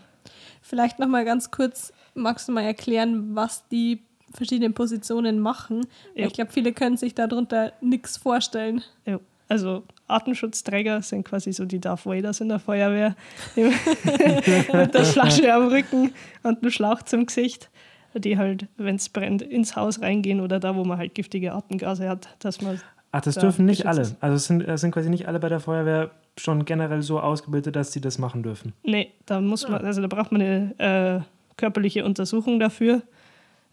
Vielleicht 0.63 1.01
noch 1.01 1.09
mal 1.09 1.25
ganz 1.25 1.51
kurz, 1.51 1.93
magst 2.15 2.47
du 2.47 2.53
mal 2.53 2.63
erklären, 2.63 3.35
was 3.35 3.67
die 3.69 4.03
verschiedenen 4.33 4.75
Positionen 4.75 5.41
machen? 5.41 5.87
Ich 6.15 6.33
glaube, 6.33 6.53
viele 6.53 6.73
können 6.73 6.97
sich 6.97 7.17
darunter 7.17 7.73
nichts 7.81 8.17
vorstellen. 8.17 8.83
Jo. 9.05 9.21
Also 9.49 9.85
Artenschutzträger 10.07 11.03
sind 11.03 11.25
quasi 11.25 11.53
so 11.53 11.65
die 11.65 11.81
Darth 11.81 12.07
Vaders 12.07 12.41
in 12.41 12.49
der 12.49 12.59
Feuerwehr. 12.61 13.17
Mit 13.57 14.95
der 14.95 15.05
Flasche 15.05 15.53
am 15.53 15.69
Rücken 15.69 16.13
und 16.43 16.63
einem 16.63 16.71
Schlauch 16.71 17.03
zum 17.03 17.27
Gesicht. 17.27 17.71
Die 18.15 18.39
halt, 18.39 18.67
wenn 18.77 18.97
es 18.97 19.09
brennt, 19.09 19.43
ins 19.43 19.77
Haus 19.77 20.01
reingehen 20.01 20.41
oder 20.41 20.59
da, 20.59 20.75
wo 20.75 20.85
man 20.85 20.99
halt 20.99 21.15
giftige 21.15 21.53
Atemgase 21.53 22.09
hat, 22.09 22.29
dass 22.39 22.61
man. 22.61 22.81
Ach, 23.13 23.21
das 23.21 23.35
da 23.35 23.43
dürfen 23.43 23.67
nicht 23.67 23.87
alle. 23.87 24.17
Also 24.21 24.37
es 24.37 24.47
sind, 24.47 24.63
es 24.63 24.81
sind 24.81 24.93
quasi 24.93 25.11
nicht 25.11 25.29
alle 25.29 25.39
bei 25.39 25.49
der 25.49 25.61
Feuerwehr 25.61 26.11
schon 26.39 26.65
generell 26.65 27.03
so 27.03 27.21
ausgebildet, 27.21 27.77
dass 27.77 27.93
sie 27.93 28.01
das 28.01 28.19
machen 28.19 28.43
dürfen? 28.43 28.73
Nee, 28.83 29.13
da 29.25 29.41
muss 29.41 29.69
man, 29.69 29.85
also 29.85 30.03
da 30.03 30.07
braucht 30.07 30.33
man 30.33 30.43
eine 30.43 30.79
äh, 30.79 31.21
körperliche 31.57 32.05
Untersuchung 32.05 32.61
dafür. 32.61 33.03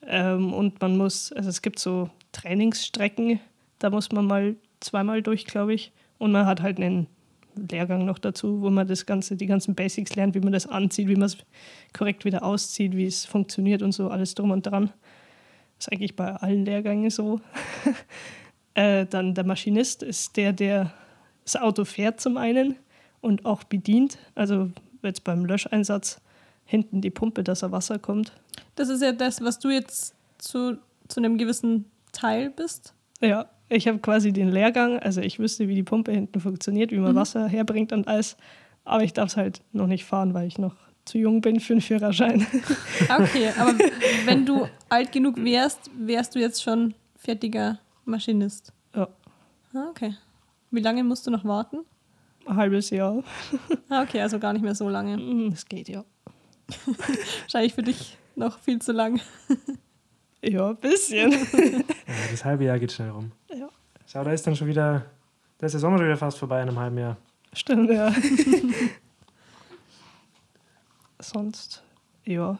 Ähm, 0.06 0.54
und 0.54 0.82
man 0.82 0.98
muss, 0.98 1.32
also 1.34 1.50
es 1.50 1.62
gibt 1.62 1.80
so 1.80 2.10
Trainingsstrecken, 2.32 3.40
da 3.80 3.90
muss 3.90 4.12
man 4.12 4.26
mal 4.26 4.56
zweimal 4.80 5.22
durch, 5.22 5.46
glaube 5.46 5.74
ich. 5.74 5.92
Und 6.18 6.32
man 6.32 6.46
hat 6.46 6.62
halt 6.62 6.78
einen 6.78 7.08
Lehrgang 7.56 8.06
noch 8.06 8.18
dazu, 8.18 8.62
wo 8.62 8.70
man 8.70 8.88
das 8.88 9.06
Ganze, 9.06 9.36
die 9.36 9.46
ganzen 9.46 9.76
Basics 9.76 10.16
lernt, 10.16 10.36
wie 10.36 10.40
man 10.40 10.54
das 10.54 10.68
anzieht, 10.68 11.08
wie 11.08 11.16
man 11.16 11.26
es 11.26 11.38
korrekt 11.94 12.26
wieder 12.26 12.44
auszieht, 12.44 12.96
wie 12.96 13.06
es 13.06 13.26
funktioniert 13.26 13.82
und 13.82 13.92
so, 13.92 14.10
alles 14.10 14.36
drum 14.36 14.52
und 14.52 14.64
dran. 14.64 14.92
Das 15.78 15.88
ist 15.88 15.94
eigentlich 15.94 16.16
bei 16.16 16.34
allen 16.36 16.66
Lehrgängen 16.66 17.10
so. 17.10 17.40
Äh, 18.76 19.06
dann 19.06 19.36
der 19.36 19.44
Maschinist 19.44 20.02
ist 20.02 20.36
der, 20.36 20.52
der 20.52 20.92
das 21.44 21.56
Auto 21.56 21.86
fährt 21.86 22.20
zum 22.22 22.38
einen 22.38 22.76
und 23.22 23.46
auch 23.46 23.64
bedient. 23.64 24.18
Also 24.36 24.70
jetzt 25.02 25.24
beim 25.24 25.46
Löscheinsatz 25.46 26.20
hinten 26.66 27.02
die 27.02 27.10
Pumpe, 27.10 27.44
dass 27.44 27.62
er 27.62 27.72
Wasser 27.72 28.00
kommt. 28.00 28.34
Das 28.76 28.90
ist 28.90 29.02
ja 29.02 29.12
das, 29.12 29.42
was 29.42 29.60
du 29.60 29.70
jetzt 29.70 30.16
zu, 30.38 30.78
zu 31.08 31.20
einem 31.20 31.38
gewissen 31.38 31.86
Teil 32.12 32.50
bist. 32.50 32.94
Ja, 33.22 33.46
ich 33.70 33.88
habe 33.88 34.00
quasi 34.00 34.32
den 34.34 34.50
Lehrgang, 34.52 35.00
also 35.00 35.22
ich 35.22 35.40
wüsste, 35.40 35.68
wie 35.68 35.76
die 35.76 35.84
Pumpe 35.84 36.12
hinten 36.12 36.40
funktioniert, 36.40 36.92
wie 36.92 37.00
man 37.00 37.12
Mhm. 37.14 37.18
Wasser 37.18 37.48
herbringt 37.48 37.92
und 37.92 38.08
alles. 38.08 38.38
Aber 38.86 39.04
ich 39.04 39.14
darf 39.14 39.30
es 39.30 39.38
halt 39.38 39.62
noch 39.72 39.88
nicht 39.88 40.04
fahren, 40.06 40.34
weil 40.34 40.48
ich 40.48 40.58
noch 40.58 40.76
zu 41.06 41.18
jung 41.18 41.42
bin 41.42 41.60
für 41.60 41.74
einen 41.74 41.82
Führerschein. 41.82 42.46
Okay, 43.10 43.50
aber 43.58 43.74
wenn 44.26 44.46
du 44.46 44.68
alt 44.90 45.12
genug 45.12 45.36
wärst, 45.44 45.90
wärst 45.98 46.36
du 46.36 46.40
jetzt 46.40 46.62
schon 46.64 46.94
fertiger 47.18 47.80
Maschinist. 48.06 48.72
Ja, 48.96 49.08
Ah, 49.74 49.88
okay. 49.90 50.14
Wie 50.74 50.82
lange 50.82 51.04
musst 51.04 51.28
du 51.28 51.32
noch 51.32 51.46
warten? 51.46 51.86
ein 52.46 52.56
halbes 52.58 52.90
Jahr. 52.90 53.24
Ah, 53.90 54.02
okay, 54.02 54.22
also 54.22 54.40
gar 54.40 54.54
nicht 54.54 54.64
mehr 54.64 54.74
so 54.74 54.90
lange. 54.90 55.22
Es 55.54 55.66
geht 55.66 55.88
ja. 55.88 56.04
Wahrscheinlich 57.44 57.74
für 57.76 57.84
dich 57.84 58.18
noch 58.36 58.58
viel 58.60 58.82
zu 58.82 58.92
lang. 58.92 59.22
Ja, 60.42 60.70
ein 60.72 60.78
bisschen. 60.78 61.32
Ja, 62.08 62.32
das 62.32 62.44
halbe 62.44 62.64
Jahr 62.66 62.80
geht 62.80 62.92
schnell 62.92 63.12
rum. 63.12 63.32
ja, 63.54 63.70
Schau, 64.08 64.24
da 64.24 64.32
ist 64.32 64.46
dann 64.48 64.56
schon 64.56 64.68
wieder, 64.68 65.06
da 65.60 65.66
ist 65.68 65.74
der 65.74 65.80
Sommer 65.80 65.98
schon 65.98 66.08
wieder 66.08 66.18
fast 66.18 66.40
vorbei 66.40 66.62
in 66.64 66.70
einem 66.70 66.80
halben 66.80 66.98
Jahr. 66.98 67.18
stimmt, 67.54 67.92
ja. 67.92 68.12
Sonst, 71.20 71.84
ja. 72.26 72.58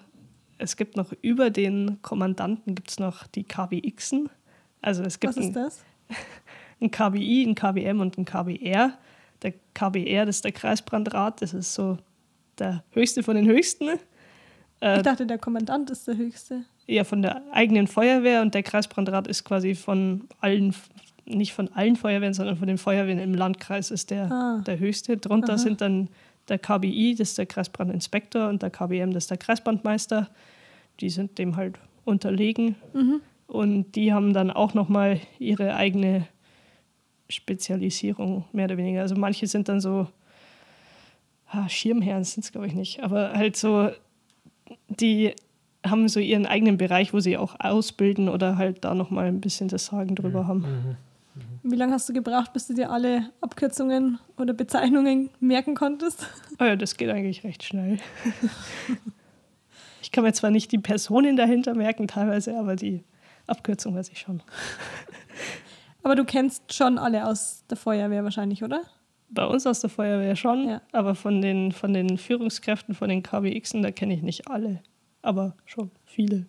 Es 0.60 0.78
gibt 0.78 0.96
noch 0.96 1.12
über 1.22 1.50
den 1.50 2.00
Kommandanten 2.04 2.76
gibt 2.76 2.92
es 2.92 3.00
noch 3.00 3.26
die 3.28 3.44
KWXen. 3.44 4.30
Also 4.82 5.02
es 5.04 5.20
gibt 5.20 5.36
Was 5.36 5.44
ist 5.44 5.48
ein, 5.48 5.54
das? 5.54 5.84
Ein 6.84 6.92
KWI, 6.92 7.44
ein 7.48 7.56
KWM 7.56 8.00
und 8.02 8.18
ein 8.18 8.26
KWR. 8.26 8.94
Der 9.42 9.54
KWR, 9.74 10.26
das 10.26 10.38
ist 10.38 10.46
der 10.46 10.52
Kreisbrandrat, 10.52 11.42
das 11.42 11.54
ist 11.54 11.74
so 11.74 11.98
der 12.60 12.84
höchste 12.92 13.24
von 13.24 13.36
den 13.36 13.46
höchsten. 13.48 13.90
Äh, 14.80 14.98
Ich 14.98 15.02
dachte, 15.04 15.26
der 15.26 15.38
Kommandant 15.38 15.90
ist 15.90 16.08
der 16.08 16.18
Höchste. 16.18 16.64
ja, 16.88 17.04
von 17.04 17.22
der 17.22 17.42
eigenen 17.52 17.88
Feuerwehr 17.88 18.42
und 18.42 18.54
der 18.54 18.64
Kreisbrandrat 18.64 19.28
ist 19.28 19.44
quasi 19.44 19.74
von 19.76 20.28
allen, 20.40 20.76
nicht 21.26 21.54
von 21.54 21.70
allen 21.74 21.96
Feuerwehren, 21.96 22.34
sondern 22.34 22.58
von 22.58 22.68
den 22.68 22.78
Feuerwehren 22.78 23.20
im 23.20 23.34
Landkreis 23.34 23.92
ist 23.92 24.12
der, 24.12 24.32
Ah. 24.32 24.62
der 24.66 24.80
höchste. 24.80 25.18
Drunter 25.18 25.54
Aha. 25.54 25.58
sind 25.58 25.82
dann 25.82 26.10
der 26.50 26.60
KBI, 26.60 27.16
das 27.18 27.30
ist 27.30 27.38
der 27.38 27.46
Kreisbrandinspektor 27.46 28.50
und 28.50 28.62
der 28.62 28.70
KBM, 28.70 29.12
das 29.14 29.24
ist 29.24 29.32
der 29.32 29.38
Kreisbrandmeister. 29.38 30.30
Die 31.00 31.10
sind 31.10 31.38
dem 31.38 31.56
halt 31.56 31.80
unterlegen. 32.06 32.76
Mhm. 32.94 33.22
Und 33.48 33.94
die 33.96 34.14
haben 34.14 34.34
dann 34.34 34.52
auch 34.52 34.74
nochmal 34.74 35.20
ihre 35.40 35.76
eigene 35.76 36.28
Spezialisierung, 37.34 38.46
mehr 38.52 38.66
oder 38.66 38.78
weniger. 38.78 39.02
Also 39.02 39.16
manche 39.16 39.48
sind 39.48 39.70
dann 39.70 39.82
so, 39.82 40.08
ah, 41.48 41.68
Schirmherren 41.68 42.24
sind 42.24 42.46
es, 42.46 42.52
glaube 42.52 42.68
ich, 42.68 42.74
nicht, 42.74 43.02
aber 43.02 43.34
halt 43.34 43.56
so, 43.56 43.90
die 44.88 45.34
haben 45.86 46.08
so 46.08 46.20
ihren 46.20 46.46
eigenen 46.46 46.78
Bereich, 46.78 47.14
wo 47.14 47.20
sie 47.20 47.38
auch 47.38 47.56
ausbilden 47.60 48.30
oder 48.30 48.58
halt 48.58 48.86
da 48.86 48.96
nochmal 48.96 49.26
ein 49.26 49.42
bisschen 49.42 49.68
das 49.68 49.88
Sagen 49.88 50.16
drüber 50.16 50.48
haben. 50.48 50.60
Mhm. 50.60 50.98
Wie 51.64 51.76
lange 51.76 51.94
hast 51.94 52.08
du 52.10 52.14
gebraucht, 52.14 52.54
bis 52.54 52.68
du 52.68 52.74
dir 52.74 52.92
alle 52.92 53.30
Abkürzungen 53.42 54.20
oder 54.38 54.54
Bezeichnungen 54.54 55.30
merken 55.40 55.76
konntest? 55.76 56.28
Oh 56.60 56.64
ja, 56.66 56.76
das 56.76 56.98
geht 56.98 57.10
eigentlich 57.10 57.44
recht 57.44 57.64
schnell. 57.64 58.00
ich 60.02 60.12
kann 60.12 60.24
mir 60.24 60.34
zwar 60.34 60.52
nicht 60.52 60.72
die 60.72 60.78
Personen 60.78 61.36
dahinter 61.36 61.74
merken 61.74 62.08
teilweise, 62.08 62.58
aber 62.58 62.76
die 62.76 63.04
Abkürzung 63.48 63.96
weiß 63.96 64.10
ich 64.10 64.20
schon. 64.20 64.44
Aber 66.04 66.16
du 66.16 66.26
kennst 66.26 66.74
schon 66.74 66.98
alle 66.98 67.26
aus 67.28 67.64
der 67.70 67.78
Feuerwehr 67.78 68.24
wahrscheinlich, 68.24 68.64
oder? 68.64 68.82
Bei 69.30 69.46
uns 69.46 69.66
aus 69.66 69.80
der 69.80 69.90
Feuerwehr 69.90 70.36
schon, 70.36 70.68
Ja. 70.70 70.82
aber 70.92 71.16
von 71.16 71.42
den, 71.42 71.72
von 71.72 71.94
den 71.94 72.18
Führungskräften, 72.18 72.94
von 72.94 73.10
den 73.10 73.24
KWXen, 73.24 73.82
da 73.82 73.92
kenne 73.92 74.14
ich 74.14 74.22
nicht 74.22 74.48
alle, 74.50 74.82
aber 75.22 75.56
schon 75.66 75.90
viele. 76.06 76.46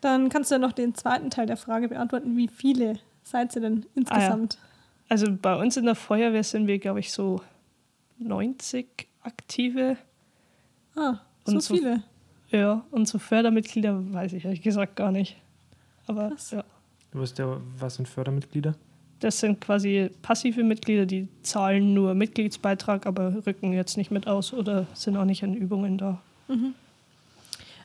Dann 0.00 0.28
kannst 0.28 0.50
du 0.50 0.56
ja 0.56 0.58
noch 0.58 0.72
den 0.72 0.94
zweiten 0.94 1.30
Teil 1.30 1.46
der 1.46 1.56
Frage 1.56 1.88
beantworten. 1.88 2.36
Wie 2.36 2.48
viele 2.48 2.98
seid 3.24 3.54
ihr 3.56 3.62
denn 3.62 3.86
insgesamt? 3.94 4.58
Also 5.08 5.26
bei 5.30 5.56
uns 5.56 5.76
in 5.76 5.84
der 5.84 5.94
Feuerwehr 5.94 6.42
sind 6.44 6.66
wir, 6.66 6.78
glaube 6.78 7.00
ich, 7.00 7.12
so 7.12 7.40
90 8.18 9.08
aktive. 9.22 9.96
Ah, 10.96 11.16
so, 11.44 11.52
Und 11.52 11.62
so- 11.62 11.74
viele. 11.76 12.02
Ja, 12.50 12.84
und 12.90 13.08
so 13.08 13.18
Fördermitglieder 13.18 14.12
weiß 14.12 14.34
ich 14.34 14.44
ehrlich 14.44 14.60
gesagt 14.62 14.96
gar 14.96 15.10
nicht. 15.10 15.36
Aber 16.06 16.28
Krass. 16.30 16.50
ja, 16.50 16.64
Du 17.12 17.20
weißt 17.20 17.38
ja, 17.38 17.60
was 17.78 17.96
sind 17.96 18.08
Fördermitglieder? 18.08 18.74
das 19.22 19.38
sind 19.38 19.60
quasi 19.60 20.10
passive 20.20 20.64
Mitglieder, 20.64 21.06
die 21.06 21.28
zahlen 21.42 21.94
nur 21.94 22.14
Mitgliedsbeitrag, 22.14 23.06
aber 23.06 23.46
rücken 23.46 23.72
jetzt 23.72 23.96
nicht 23.96 24.10
mit 24.10 24.26
aus 24.26 24.52
oder 24.52 24.86
sind 24.94 25.16
auch 25.16 25.24
nicht 25.24 25.44
an 25.44 25.54
Übungen 25.54 25.96
da. 25.96 26.20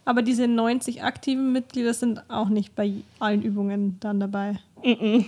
Aber 0.06 0.22
diese 0.22 0.48
90 0.48 1.04
aktiven 1.04 1.52
Mitglieder 1.52 1.94
sind 1.94 2.30
auch 2.30 2.50
nicht 2.50 2.76
bei 2.76 2.92
allen 3.20 3.44
Übungen 3.44 3.98
dann 4.00 4.20
dabei. 4.20 4.60
Mhm. 4.84 5.26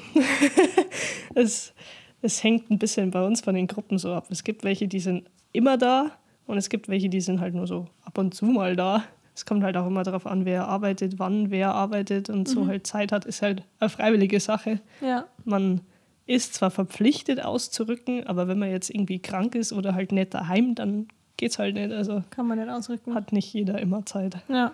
es, 1.36 1.74
es 2.22 2.44
hängt 2.44 2.72
ein 2.72 2.80
bisschen 2.80 3.12
bei 3.12 3.24
uns 3.26 3.42
von 3.42 3.56
den 3.56 3.68
Gruppen 3.68 3.98
so 3.98 4.14
ab. 4.14 4.28
Es 4.30 4.44
gibt 4.44 4.64
welche, 4.64 4.88
die 4.88 5.00
sind 5.00 5.30
immer 5.52 5.78
da 5.78 6.12
und 6.48 6.58
es 6.58 6.70
gibt 6.70 6.88
welche, 6.88 7.10
die 7.10 7.22
sind 7.22 7.40
halt 7.40 7.54
nur 7.54 7.68
so 7.68 7.88
ab 8.04 8.18
und 8.18 8.34
zu 8.34 8.46
mal 8.46 8.76
da. 8.76 9.04
Es 9.40 9.46
kommt 9.46 9.64
halt 9.64 9.78
auch 9.78 9.88
immer 9.88 10.04
darauf 10.04 10.28
an, 10.28 10.44
wer 10.44 10.68
arbeitet, 10.68 11.18
wann 11.18 11.50
wer 11.50 11.74
arbeitet 11.74 12.30
und 12.30 12.46
so 12.50 12.68
halt 12.68 12.86
Zeit 12.86 13.14
hat, 13.14 13.24
ist 13.24 13.42
halt 13.42 13.64
eine 13.80 13.90
freiwillige 13.90 14.38
Sache. 14.42 14.82
Ja, 15.00 15.28
Man 15.46 15.80
ist 16.26 16.56
zwar 16.56 16.72
verpflichtet 16.72 17.42
auszurücken, 17.42 18.28
aber 18.28 18.50
wenn 18.50 18.60
man 18.60 18.70
jetzt 18.70 18.90
irgendwie 18.90 19.20
krank 19.20 19.56
ist 19.56 19.72
oder 19.72 19.94
halt 19.96 20.12
nicht 20.12 20.34
daheim, 20.34 20.76
dann 20.76 21.08
geht's 21.38 21.58
halt 21.58 21.76
nicht. 21.76 21.94
Also 21.94 22.22
kann 22.32 22.48
man 22.48 22.60
nicht 22.60 22.70
ausrücken. 22.70 23.16
hat 23.16 23.32
nicht 23.32 23.54
jeder 23.54 23.80
immer 23.80 24.06
Zeit. 24.06 24.36
Ja. 24.50 24.74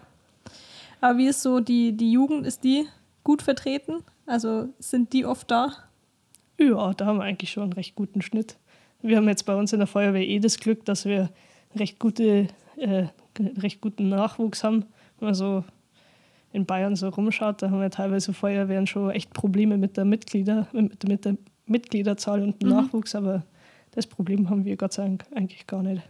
Aber 1.00 1.19
wie 1.19 1.27
ist 1.27 1.43
so 1.43 1.60
die, 1.60 1.91
die 1.91 2.12
Jugend, 2.12 2.48
ist 2.48 2.63
die 2.63 2.88
gut 3.24 3.43
vertreten? 3.43 3.98
Also 4.25 4.69
sind 4.79 5.13
die 5.13 5.27
oft 5.27 5.51
da? 5.51 5.74
Ja, 6.60 6.91
da 6.95 7.05
haben 7.05 7.19
wir 7.19 7.24
eigentlich 7.24 7.51
schon 7.51 7.62
einen 7.62 7.74
recht 7.74 7.93
guten 7.93 8.24
Schnitt. 8.24 8.57
Wir 9.03 9.17
haben 9.17 9.27
jetzt 9.29 9.45
bei 9.45 9.53
uns 9.55 9.72
in 9.74 9.77
der 9.79 9.88
Feuerwehr 9.88 10.27
eh 10.27 10.39
das 10.39 10.57
Glück, 10.57 10.86
dass 10.86 11.05
wir 11.05 11.29
recht, 11.75 12.00
gute, 12.00 12.48
äh, 12.77 13.08
recht 13.58 13.82
guten 13.82 14.10
Nachwuchs 14.10 14.63
haben. 14.63 14.86
Wenn 15.20 15.27
man 15.27 15.36
so 15.36 15.63
in 16.51 16.65
Bayern 16.65 16.96
so 16.96 17.10
rumschaut, 17.10 17.62
da 17.62 17.70
haben 17.70 17.82
wir 17.82 17.89
teilweise 17.89 18.34
Feuerwehren 18.34 18.88
schon 18.88 19.12
echt 19.12 19.34
Probleme 19.34 19.77
mit 19.77 19.98
der, 19.98 20.05
Mitglieder, 20.05 20.67
mit, 20.72 21.08
mit 21.08 21.25
der 21.25 21.36
Mitgliederzahl 21.65 22.41
und 22.41 22.62
dem 22.62 22.70
Mhm. 22.70 22.75
Nachwuchs, 22.75 23.15
aber 23.15 23.44
das 23.91 24.08
Problem 24.08 24.50
haben 24.50 24.63
wir 24.65 24.75
Gott 24.77 24.94
sei 24.94 25.03
Dank 25.03 25.25
eigentlich 25.36 25.67
gar 25.67 25.84
nicht. 25.84 26.01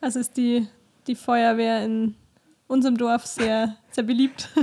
Also 0.00 0.18
ist 0.20 0.36
die, 0.36 0.66
die 1.06 1.14
Feuerwehr 1.14 1.84
in 1.84 2.14
unserem 2.68 2.96
Dorf 2.96 3.26
sehr, 3.26 3.76
sehr 3.90 4.04
beliebt. 4.04 4.48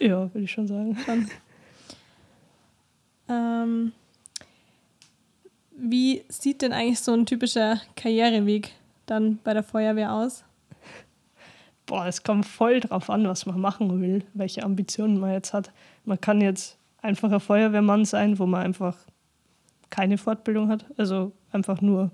Ja, 0.00 0.32
würde 0.32 0.42
ich 0.44 0.52
schon 0.52 0.68
sagen. 0.68 0.96
Schon. 1.04 1.28
ähm, 3.28 3.92
wie 5.76 6.22
sieht 6.28 6.62
denn 6.62 6.72
eigentlich 6.72 7.00
so 7.00 7.12
ein 7.14 7.26
typischer 7.26 7.80
Karriereweg 7.96 8.70
dann 9.06 9.38
bei 9.42 9.54
der 9.54 9.64
Feuerwehr 9.64 10.12
aus? 10.12 10.44
Boah, 11.88 12.06
es 12.06 12.22
kommt 12.22 12.46
voll 12.46 12.80
drauf 12.80 13.08
an, 13.08 13.26
was 13.26 13.46
man 13.46 13.60
machen 13.60 14.00
will, 14.00 14.22
welche 14.34 14.62
Ambitionen 14.62 15.18
man 15.18 15.32
jetzt 15.32 15.54
hat. 15.54 15.72
Man 16.04 16.20
kann 16.20 16.42
jetzt 16.42 16.76
einfacher 17.00 17.40
Feuerwehrmann 17.40 18.04
sein, 18.04 18.38
wo 18.38 18.46
man 18.46 18.62
einfach 18.62 18.94
keine 19.88 20.18
Fortbildung 20.18 20.68
hat, 20.68 20.84
also 20.98 21.32
einfach 21.50 21.80
nur 21.80 22.10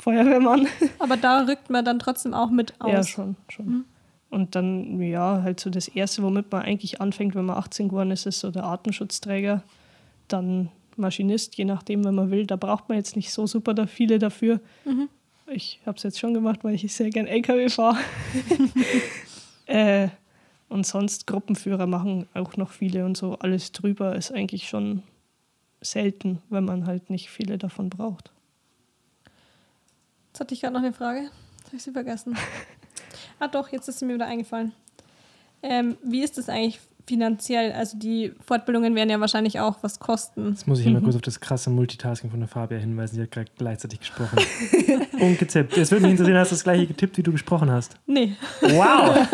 Feuerwehrmann. 0.00 0.68
Aber 1.00 1.16
da 1.16 1.40
rückt 1.42 1.70
man 1.70 1.84
dann 1.84 1.98
trotzdem 1.98 2.34
auch 2.34 2.50
mit 2.50 2.80
aus. 2.80 2.92
Ja, 2.92 3.02
schon, 3.02 3.36
schon. 3.48 3.66
Mhm. 3.66 3.84
Und 4.30 4.54
dann, 4.54 5.00
ja, 5.02 5.42
halt 5.42 5.58
so 5.58 5.70
das 5.70 5.88
Erste, 5.88 6.22
womit 6.22 6.52
man 6.52 6.62
eigentlich 6.62 7.00
anfängt, 7.00 7.34
wenn 7.34 7.46
man 7.46 7.56
18 7.56 7.88
geworden 7.88 8.12
ist, 8.12 8.26
ist 8.26 8.40
so 8.40 8.52
der 8.52 8.64
Artenschutzträger. 8.64 9.64
Dann 10.28 10.70
Maschinist, 10.96 11.56
je 11.56 11.64
nachdem, 11.64 12.04
wenn 12.04 12.14
man 12.14 12.30
will. 12.30 12.46
Da 12.46 12.56
braucht 12.56 12.88
man 12.88 12.98
jetzt 12.98 13.16
nicht 13.16 13.32
so 13.32 13.46
super 13.48 13.74
da 13.74 13.86
viele 13.86 14.20
dafür. 14.20 14.60
Mhm. 14.84 15.08
Ich 15.46 15.80
habe 15.84 15.96
es 15.96 16.02
jetzt 16.02 16.18
schon 16.18 16.34
gemacht, 16.34 16.64
weil 16.64 16.74
ich 16.74 16.94
sehr 16.94 17.10
gern 17.10 17.26
LKW 17.26 17.68
fahre. 17.68 17.98
äh, 19.66 20.08
und 20.68 20.86
sonst 20.86 21.26
Gruppenführer 21.26 21.86
machen 21.86 22.26
auch 22.34 22.56
noch 22.56 22.72
viele 22.72 23.04
und 23.04 23.16
so. 23.16 23.38
Alles 23.38 23.72
drüber 23.72 24.16
ist 24.16 24.32
eigentlich 24.32 24.68
schon 24.68 25.02
selten, 25.80 26.42
wenn 26.48 26.64
man 26.64 26.86
halt 26.86 27.10
nicht 27.10 27.30
viele 27.30 27.58
davon 27.58 27.90
braucht. 27.90 28.32
Jetzt 30.28 30.40
hatte 30.40 30.54
ich 30.54 30.62
gerade 30.62 30.74
noch 30.74 30.82
eine 30.82 30.92
Frage. 30.92 31.30
Jetzt 31.58 31.66
habe 31.66 31.76
ich 31.76 31.82
sie 31.82 31.92
vergessen. 31.92 32.36
ah 33.38 33.48
doch, 33.48 33.68
jetzt 33.68 33.88
ist 33.88 33.98
sie 33.98 34.06
mir 34.06 34.14
wieder 34.14 34.26
eingefallen. 34.26 34.72
Ähm, 35.62 35.96
wie 36.02 36.22
ist 36.22 36.38
es 36.38 36.48
eigentlich 36.48 36.80
finanziell, 37.06 37.72
also 37.72 37.98
die 37.98 38.32
Fortbildungen 38.40 38.94
werden 38.94 39.10
ja 39.10 39.20
wahrscheinlich 39.20 39.60
auch 39.60 39.82
was 39.82 39.98
kosten. 39.98 40.50
Jetzt 40.50 40.66
muss 40.66 40.80
ich 40.80 40.86
immer 40.86 41.00
kurz 41.00 41.16
auf 41.16 41.22
das 41.22 41.40
krasse 41.40 41.70
Multitasking 41.70 42.30
von 42.30 42.40
der 42.40 42.48
Fabia 42.48 42.78
hinweisen. 42.78 43.16
Sie 43.16 43.22
hat 43.22 43.30
gerade 43.30 43.50
gleichzeitig 43.56 44.00
gesprochen. 44.00 44.38
Und. 45.20 45.42
Es 45.42 45.90
würde 45.90 46.02
mich 46.02 46.12
interessieren, 46.12 46.38
hast 46.38 46.50
du 46.50 46.54
das 46.54 46.64
gleiche 46.64 46.86
getippt, 46.86 47.18
wie 47.18 47.22
du 47.22 47.32
gesprochen 47.32 47.70
hast? 47.70 47.96
Nee. 48.06 48.34
Wow! 48.60 49.28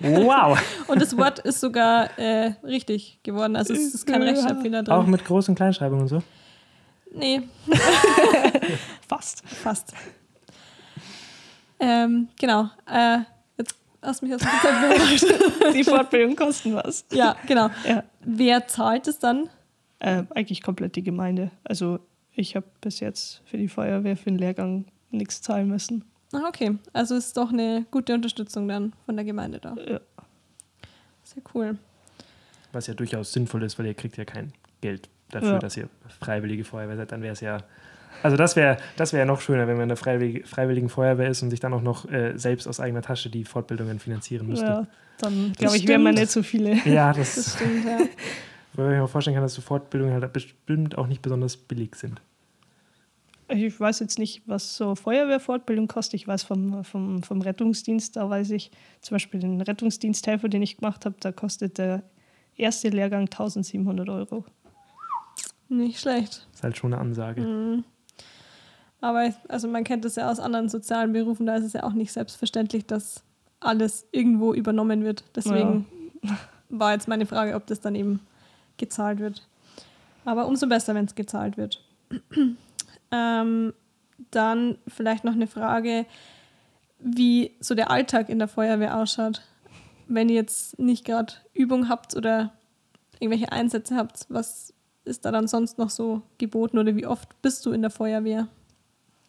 wow! 0.00 0.58
Und 0.88 1.02
das 1.02 1.16
Wort 1.16 1.40
ist 1.40 1.60
sogar 1.60 2.18
äh, 2.18 2.52
richtig 2.64 3.20
geworden. 3.22 3.56
Also 3.56 3.74
es 3.74 3.94
ist 3.94 4.06
kein 4.06 4.22
Rechtschreibfehler 4.22 4.82
drin. 4.82 4.94
Auch 4.94 5.06
mit 5.06 5.22
Groß- 5.22 5.48
und 5.48 5.54
Kleinschreibung 5.54 6.00
und 6.00 6.08
so? 6.08 6.22
Nee, 7.14 7.42
Fast. 9.08 9.42
fast. 9.46 9.94
Ähm, 11.80 12.28
genau. 12.38 12.68
Äh, 12.86 13.20
hast 14.02 14.22
du 14.22 14.26
mich 14.26 14.34
aus 14.34 14.40
dem 14.40 14.50
gebracht. 14.50 15.74
Die 15.74 15.84
Fortbildung 15.84 16.36
kosten 16.36 16.74
was. 16.74 17.04
Ja, 17.12 17.36
genau. 17.46 17.70
Ja. 17.86 18.04
Wer 18.20 18.66
zahlt 18.68 19.06
es 19.08 19.18
dann? 19.18 19.48
Äh, 20.00 20.24
eigentlich 20.34 20.62
komplett 20.62 20.96
die 20.96 21.02
Gemeinde. 21.02 21.50
Also 21.64 21.98
ich 22.32 22.54
habe 22.56 22.66
bis 22.80 23.00
jetzt 23.00 23.42
für 23.46 23.56
die 23.58 23.68
Feuerwehr, 23.68 24.16
für 24.16 24.30
den 24.30 24.38
Lehrgang 24.38 24.84
nichts 25.10 25.42
zahlen 25.42 25.68
müssen. 25.68 26.04
Ah, 26.32 26.42
okay. 26.46 26.76
Also 26.92 27.16
ist 27.16 27.36
doch 27.36 27.50
eine 27.52 27.86
gute 27.90 28.14
Unterstützung 28.14 28.68
dann 28.68 28.92
von 29.06 29.16
der 29.16 29.24
Gemeinde 29.24 29.58
da. 29.58 29.74
Ja. 29.76 30.00
Sehr 31.24 31.42
cool. 31.54 31.78
Was 32.72 32.86
ja 32.86 32.94
durchaus 32.94 33.32
sinnvoll 33.32 33.62
ist, 33.62 33.78
weil 33.78 33.86
ihr 33.86 33.94
kriegt 33.94 34.16
ja 34.18 34.24
kein 34.24 34.52
Geld 34.80 35.08
dafür, 35.30 35.52
Ja. 35.54 35.58
dass 35.58 35.76
ihr 35.76 35.88
freiwillige 36.20 36.64
Feuerwehr 36.64 36.96
seid. 36.96 37.12
Dann 37.12 37.22
wäre 37.22 37.32
es 37.32 37.40
ja. 37.40 37.58
Also 38.22 38.36
das 38.36 38.56
wäre 38.56 38.78
das 38.96 39.12
wär 39.12 39.24
noch 39.24 39.40
schöner, 39.40 39.66
wenn 39.66 39.74
man 39.74 39.84
in 39.84 39.88
der 39.88 39.96
freiwillige, 39.96 40.46
freiwilligen 40.46 40.88
Feuerwehr 40.88 41.28
ist 41.30 41.42
und 41.42 41.50
sich 41.50 41.60
dann 41.60 41.72
auch 41.72 41.82
noch 41.82 42.10
äh, 42.10 42.36
selbst 42.36 42.66
aus 42.66 42.80
eigener 42.80 43.02
Tasche 43.02 43.30
die 43.30 43.44
Fortbildungen 43.44 43.98
finanzieren 43.98 44.46
müsste. 44.48 44.66
Ja, 44.66 44.86
dann 45.18 45.52
glaube 45.56 45.76
ich, 45.76 45.86
wären 45.86 46.02
wir 46.02 46.08
stimmt. 46.08 46.20
nicht 46.20 46.30
so 46.30 46.42
viele. 46.42 46.74
Ja, 46.84 47.12
Das 47.16 47.34
das, 47.36 47.54
stimmt, 47.54 47.84
ja. 47.84 47.98
weil 48.74 48.86
ich 48.86 48.92
mir 48.94 49.00
mal 49.00 49.06
vorstellen 49.06 49.34
kann, 49.34 49.44
dass 49.44 49.54
so 49.54 49.62
Fortbildungen 49.62 50.20
halt 50.20 50.32
bestimmt 50.32 50.98
auch 50.98 51.06
nicht 51.06 51.22
besonders 51.22 51.56
billig 51.56 51.94
sind. 51.96 52.20
Ich 53.50 53.80
weiß 53.80 54.00
jetzt 54.00 54.18
nicht, 54.18 54.42
was 54.46 54.76
so 54.76 54.94
Feuerwehrfortbildung 54.94 55.88
kostet. 55.88 56.20
Ich 56.20 56.28
weiß 56.28 56.42
vom, 56.42 56.84
vom, 56.84 57.22
vom 57.22 57.40
Rettungsdienst, 57.40 58.16
da 58.16 58.28
weiß 58.28 58.50
ich 58.50 58.70
zum 59.00 59.14
Beispiel 59.14 59.40
den 59.40 59.62
Rettungsdiensthelfer, 59.62 60.48
den 60.48 60.60
ich 60.60 60.76
gemacht 60.76 61.06
habe, 61.06 61.16
da 61.18 61.32
kostet 61.32 61.78
der 61.78 62.02
erste 62.56 62.90
Lehrgang 62.90 63.22
1700 63.22 64.08
Euro. 64.10 64.44
Nicht 65.68 66.00
schlecht. 66.00 66.46
ist 66.52 66.62
halt 66.62 66.76
schon 66.76 66.92
eine 66.92 67.00
Ansage. 67.00 67.40
Mhm. 67.40 67.84
Aber 69.00 69.32
also 69.48 69.68
man 69.68 69.84
kennt 69.84 70.04
das 70.04 70.16
ja 70.16 70.30
aus 70.30 70.40
anderen 70.40 70.68
sozialen 70.68 71.12
Berufen, 71.12 71.46
da 71.46 71.56
ist 71.56 71.64
es 71.64 71.72
ja 71.72 71.84
auch 71.84 71.92
nicht 71.92 72.12
selbstverständlich, 72.12 72.86
dass 72.86 73.22
alles 73.60 74.06
irgendwo 74.12 74.54
übernommen 74.54 75.04
wird. 75.04 75.24
Deswegen 75.34 75.86
war 76.68 76.92
jetzt 76.92 77.08
meine 77.08 77.26
Frage, 77.26 77.54
ob 77.54 77.66
das 77.66 77.80
dann 77.80 77.94
eben 77.94 78.20
gezahlt 78.76 79.20
wird. 79.20 79.46
Aber 80.24 80.46
umso 80.46 80.66
besser, 80.66 80.94
wenn 80.94 81.04
es 81.04 81.14
gezahlt 81.14 81.56
wird. 81.56 81.82
ähm, 83.10 83.72
dann 84.30 84.78
vielleicht 84.88 85.24
noch 85.24 85.32
eine 85.32 85.46
Frage, 85.46 86.06
wie 86.98 87.52
so 87.60 87.74
der 87.74 87.90
Alltag 87.90 88.28
in 88.28 88.38
der 88.38 88.48
Feuerwehr 88.48 88.96
ausschaut. 88.96 89.42
Wenn 90.08 90.28
ihr 90.28 90.34
jetzt 90.34 90.78
nicht 90.78 91.04
gerade 91.04 91.34
Übung 91.54 91.88
habt 91.88 92.16
oder 92.16 92.52
irgendwelche 93.20 93.52
Einsätze 93.52 93.96
habt, 93.96 94.26
was 94.28 94.74
ist 95.04 95.24
da 95.24 95.30
dann 95.30 95.46
sonst 95.46 95.78
noch 95.78 95.90
so 95.90 96.22
geboten 96.38 96.78
oder 96.78 96.96
wie 96.96 97.06
oft 97.06 97.40
bist 97.40 97.64
du 97.64 97.72
in 97.72 97.82
der 97.82 97.90
Feuerwehr? 97.90 98.48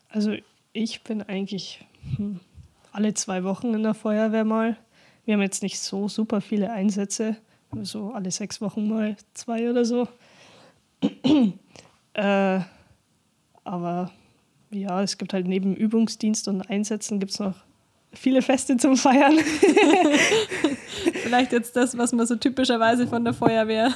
Also 0.10 0.36
ich 0.74 1.04
bin 1.04 1.22
eigentlich 1.22 1.86
hm, 2.16 2.39
alle 2.92 3.13
zwei 3.13 3.44
Wochen 3.44 3.74
in 3.74 3.84
der 3.84 3.94
Feuerwehr 3.94 4.44
mal. 4.44 4.78
Wir 5.25 5.36
haben 5.36 5.42
jetzt 5.42 5.62
nicht 5.62 5.80
so 5.80 6.08
super 6.08 6.42
viele 6.42 6.72
Einsätze, 6.72 7.38
so 7.84 8.12
alle 8.12 8.32
sechs 8.32 8.62
Wochen 8.62 8.88
mal 8.88 9.16
zwei 9.34 9.70
oder 9.70 9.86
so. 9.86 10.08
äh, 12.13 12.60
aber 13.63 14.12
ja, 14.72 15.04
es 15.04 15.18
gibt 15.18 15.34
halt 15.34 15.48
neben 15.48 15.75
Übungsdienst 15.75 16.48
und 16.48 16.68
Einsätzen 16.70 17.20
gibt 17.20 17.34
es 17.34 17.39
noch 17.39 17.56
viele 18.12 18.42
Feste 18.42 18.78
zum 18.78 18.98
Feiern. 18.98 19.38
Vielleicht 21.13 21.51
jetzt 21.51 21.75
das, 21.75 21.98
was 21.98 22.12
man 22.12 22.25
so 22.25 22.36
typischerweise 22.36 23.08
von 23.08 23.24
der 23.24 23.34
Feuerwehr 23.34 23.94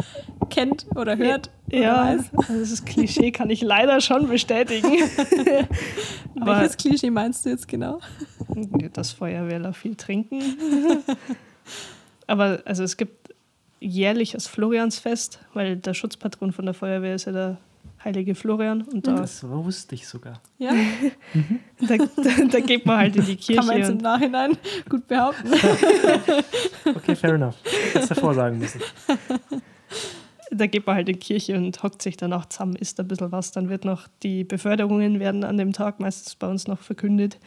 kennt 0.50 0.86
oder 0.94 1.16
hört 1.16 1.50
ja, 1.70 2.16
weiß. 2.16 2.30
also 2.48 2.60
das 2.60 2.84
Klischee 2.84 3.30
kann 3.32 3.50
ich 3.50 3.60
leider 3.62 4.00
schon 4.00 4.28
bestätigen. 4.28 4.88
Aber- 6.40 6.60
Welches 6.60 6.76
Klischee 6.76 7.10
meinst 7.10 7.44
du 7.44 7.50
jetzt 7.50 7.68
genau? 7.68 8.00
dass 8.92 9.12
Feuerwehrler 9.12 9.72
viel 9.72 9.96
trinken. 9.96 10.40
Aber 12.26 12.60
also 12.64 12.82
es 12.84 12.96
gibt 12.96 13.34
jährlich 13.80 14.32
das 14.32 14.46
Floriansfest, 14.46 15.40
weil 15.54 15.76
der 15.76 15.94
Schutzpatron 15.94 16.52
von 16.52 16.64
der 16.64 16.74
Feuerwehr 16.74 17.14
ist 17.14 17.26
ja 17.26 17.32
der 17.32 17.58
heilige 18.02 18.34
Florian 18.34 18.82
und 18.82 19.06
da, 19.06 19.14
Das 19.16 19.46
wusste 19.48 19.94
ich 19.96 20.06
sogar. 20.06 20.40
Ja, 20.58 20.72
da, 21.80 21.96
da, 21.96 22.04
da 22.50 22.60
geht 22.60 22.86
man 22.86 22.98
halt 22.98 23.16
in 23.16 23.24
die 23.26 23.54
kann 23.54 23.66
man 23.66 23.76
jetzt 23.78 23.86
Kirche 23.88 23.92
im 23.92 23.98
Nachhinein 23.98 24.56
gut 24.88 25.06
behaupten. 25.08 25.50
Okay, 26.94 27.16
fair 27.16 27.34
enough. 27.34 27.56
Hättest 27.92 28.12
davor 28.12 28.34
sagen 28.34 28.58
müssen. 28.58 28.80
Da 30.50 30.66
geht 30.66 30.86
man 30.86 30.96
halt 30.96 31.08
in 31.08 31.14
die 31.14 31.20
Kirche 31.20 31.56
und 31.56 31.82
hockt 31.82 32.02
sich 32.02 32.16
dann 32.16 32.32
auch 32.32 32.46
zusammen, 32.46 32.76
isst 32.76 33.00
ein 33.00 33.08
bisschen 33.08 33.32
was. 33.32 33.52
Dann 33.52 33.68
wird 33.68 33.84
noch 33.84 34.08
die 34.22 34.44
Beförderungen 34.44 35.18
werden 35.20 35.44
an 35.44 35.56
dem 35.56 35.72
Tag 35.72 36.00
meistens 36.00 36.34
bei 36.34 36.46
uns 36.46 36.66
noch 36.66 36.80
verkündet. 36.80 37.38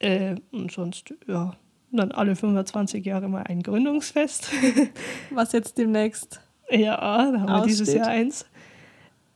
Äh, 0.00 0.36
und 0.50 0.72
sonst, 0.72 1.14
ja, 1.26 1.54
dann 1.92 2.12
alle 2.12 2.36
25 2.36 3.04
Jahre 3.04 3.28
mal 3.28 3.44
ein 3.44 3.62
Gründungsfest. 3.62 4.50
Was 5.30 5.52
jetzt 5.52 5.78
demnächst. 5.78 6.40
Ja, 6.70 6.96
da 6.96 7.40
haben 7.40 7.46
wir 7.46 7.62
dieses 7.66 7.88
Aussteht. 7.88 8.02
Jahr 8.02 8.08
eins. 8.08 8.46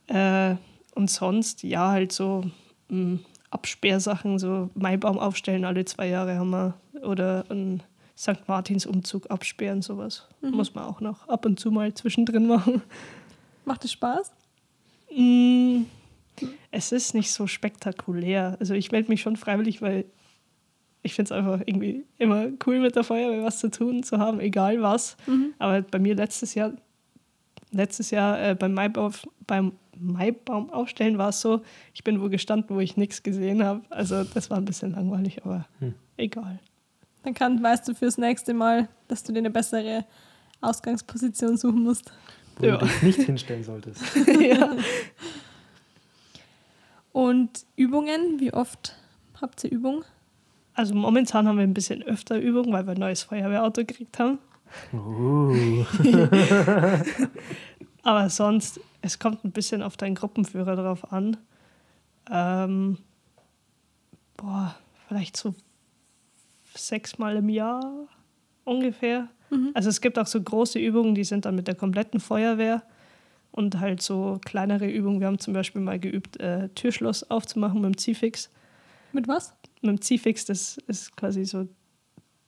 Äh, 0.07 0.55
und 0.95 1.09
sonst, 1.09 1.63
ja, 1.63 1.89
halt 1.91 2.11
so 2.11 2.43
mh, 2.89 3.19
Absperrsachen, 3.51 4.39
so 4.39 4.69
Maibaum 4.75 5.17
aufstellen 5.17 5.65
alle 5.65 5.85
zwei 5.85 6.07
Jahre 6.07 6.37
haben 6.37 6.49
wir. 6.49 6.73
Oder 7.01 7.45
einen 7.49 7.81
St. 8.19 8.47
Martins 8.47 8.85
Umzug 8.85 9.31
absperren, 9.31 9.81
sowas. 9.81 10.27
Muss 10.41 10.73
man 10.75 10.83
auch 10.83 10.99
noch 10.99 11.27
ab 11.29 11.45
und 11.45 11.57
zu 11.59 11.71
mal 11.71 11.93
zwischendrin 11.93 12.47
machen. 12.47 12.81
Macht 13.63 13.85
es 13.85 13.93
Spaß? 13.93 14.31
Mm, 15.15 15.83
Es 16.71 16.91
ist 16.91 17.13
nicht 17.13 17.31
so 17.31 17.47
spektakulär. 17.47 18.57
Also 18.59 18.73
ich 18.73 18.91
melde 18.91 19.09
mich 19.09 19.21
schon 19.21 19.37
freiwillig, 19.37 19.81
weil 19.81 20.05
ich 21.01 21.13
finde 21.13 21.27
es 21.27 21.31
einfach 21.31 21.61
irgendwie 21.65 22.03
immer 22.17 22.47
cool 22.67 22.79
mit 22.79 22.95
der 22.97 23.03
Feuerwehr 23.05 23.43
was 23.43 23.59
zu 23.59 23.71
tun 23.71 24.03
zu 24.03 24.17
haben, 24.19 24.39
egal 24.41 24.81
was. 24.81 25.15
Aber 25.57 25.81
bei 25.81 25.97
mir 25.99 26.13
letztes 26.15 26.55
Jahr, 26.55 26.73
letztes 27.71 28.11
Jahr 28.11 28.41
äh, 28.41 28.55
beim, 28.55 28.73
Maibaum, 28.73 29.13
beim 29.47 29.71
Maibaum 29.97 30.69
aufstellen 30.71 31.17
war 31.17 31.29
es 31.29 31.39
so, 31.41 31.61
ich 31.93 32.03
bin 32.03 32.21
wo 32.21 32.27
gestanden, 32.29 32.75
wo 32.75 32.79
ich 32.81 32.97
nichts 32.97 33.23
gesehen 33.23 33.63
habe. 33.63 33.81
Also 33.89 34.23
das 34.25 34.49
war 34.49 34.57
ein 34.57 34.65
bisschen 34.65 34.91
langweilig, 34.91 35.43
aber 35.45 35.65
Hm. 35.79 35.93
egal. 36.17 36.59
Dann 37.23 37.33
kann, 37.33 37.61
weißt 37.61 37.87
du 37.87 37.93
fürs 37.93 38.17
nächste 38.17 38.53
Mal, 38.53 38.87
dass 39.07 39.23
du 39.23 39.31
dir 39.33 39.39
eine 39.39 39.49
bessere 39.49 40.05
Ausgangsposition 40.61 41.57
suchen 41.57 41.83
musst. 41.83 42.11
Wo 42.57 42.65
Ja. 42.65 42.77
du 42.77 42.85
dich 42.85 43.01
nicht 43.03 43.21
hinstellen 43.23 43.63
solltest. 43.63 44.01
ja. 44.39 44.71
Und 47.11 47.65
Übungen, 47.75 48.39
wie 48.39 48.53
oft 48.53 48.95
habt 49.41 49.63
ihr 49.63 49.71
Übung? 49.71 50.03
Also 50.73 50.93
momentan 50.95 51.47
haben 51.47 51.57
wir 51.57 51.63
ein 51.63 51.73
bisschen 51.73 52.03
öfter 52.03 52.37
Übung, 52.39 52.71
weil 52.71 52.85
wir 52.85 52.93
ein 52.93 52.99
neues 52.99 53.23
Feuerwehrauto 53.23 53.81
gekriegt 53.85 54.19
haben. 54.19 54.39
Uh. 54.93 55.83
Aber 58.03 58.29
sonst, 58.29 58.79
es 59.01 59.19
kommt 59.19 59.43
ein 59.43 59.51
bisschen 59.51 59.81
auf 59.81 59.97
deinen 59.97 60.15
Gruppenführer 60.15 60.75
drauf 60.75 61.11
an. 61.11 61.37
Ähm, 62.31 62.97
boah, 64.37 64.75
vielleicht 65.07 65.35
so 65.35 65.53
sechsmal 66.79 67.37
im 67.37 67.49
Jahr 67.49 68.07
ungefähr. 68.63 69.27
Also 69.73 69.89
es 69.89 69.99
gibt 69.99 70.19
auch 70.19 70.27
so 70.27 70.39
große 70.41 70.77
Übungen, 70.77 71.15
die 71.15 71.23
sind 71.23 71.45
dann 71.45 71.55
mit 71.55 71.67
der 71.67 71.73
kompletten 71.73 72.19
Feuerwehr 72.19 72.83
und 73.51 73.79
halt 73.79 73.99
so 74.01 74.39
kleinere 74.45 74.87
Übungen. 74.87 75.19
Wir 75.21 75.27
haben 75.27 75.39
zum 75.39 75.53
Beispiel 75.55 75.81
mal 75.81 75.99
geübt, 75.99 76.39
äh, 76.39 76.69
Türschloss 76.75 77.23
aufzumachen 77.31 77.81
mit 77.81 77.85
dem 77.95 77.97
Ziehfix. 77.97 78.51
Mit 79.11 79.27
was? 79.27 79.55
Mit 79.81 79.89
dem 79.89 80.01
Ziehfix, 80.01 80.45
das 80.45 80.77
ist 80.85 81.17
quasi 81.17 81.45
so 81.45 81.67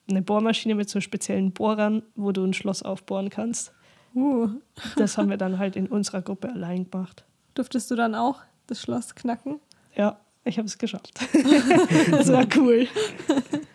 eine 0.10 0.22
Bohrmaschine 0.22 0.76
mit 0.76 0.90
so 0.92 1.02
speziellen 1.02 1.54
Bohrern, 1.54 2.04
wo 2.16 2.32
du 2.32 2.44
ein 2.44 2.54
Schloss 2.54 2.84
aufbohren 2.84 3.30
kannst. 3.32 3.74
Uh, 4.14 4.50
Das 4.96 5.18
haben 5.18 5.30
wir 5.30 5.38
dann 5.46 5.58
halt 5.58 5.76
in 5.76 5.88
unserer 5.88 6.22
Gruppe 6.22 6.50
allein 6.52 6.88
gemacht. 6.90 7.26
durftest 7.56 7.90
du 7.90 7.96
dann 7.96 8.14
auch 8.14 8.42
das 8.68 8.80
Schloss 8.82 9.16
knacken? 9.16 9.60
Ja, 9.96 10.20
ich 10.44 10.58
habe 10.60 10.68
es 10.68 10.78
geschafft. 10.78 11.20
das 12.12 12.32
war 12.32 12.46
cool. 12.58 12.88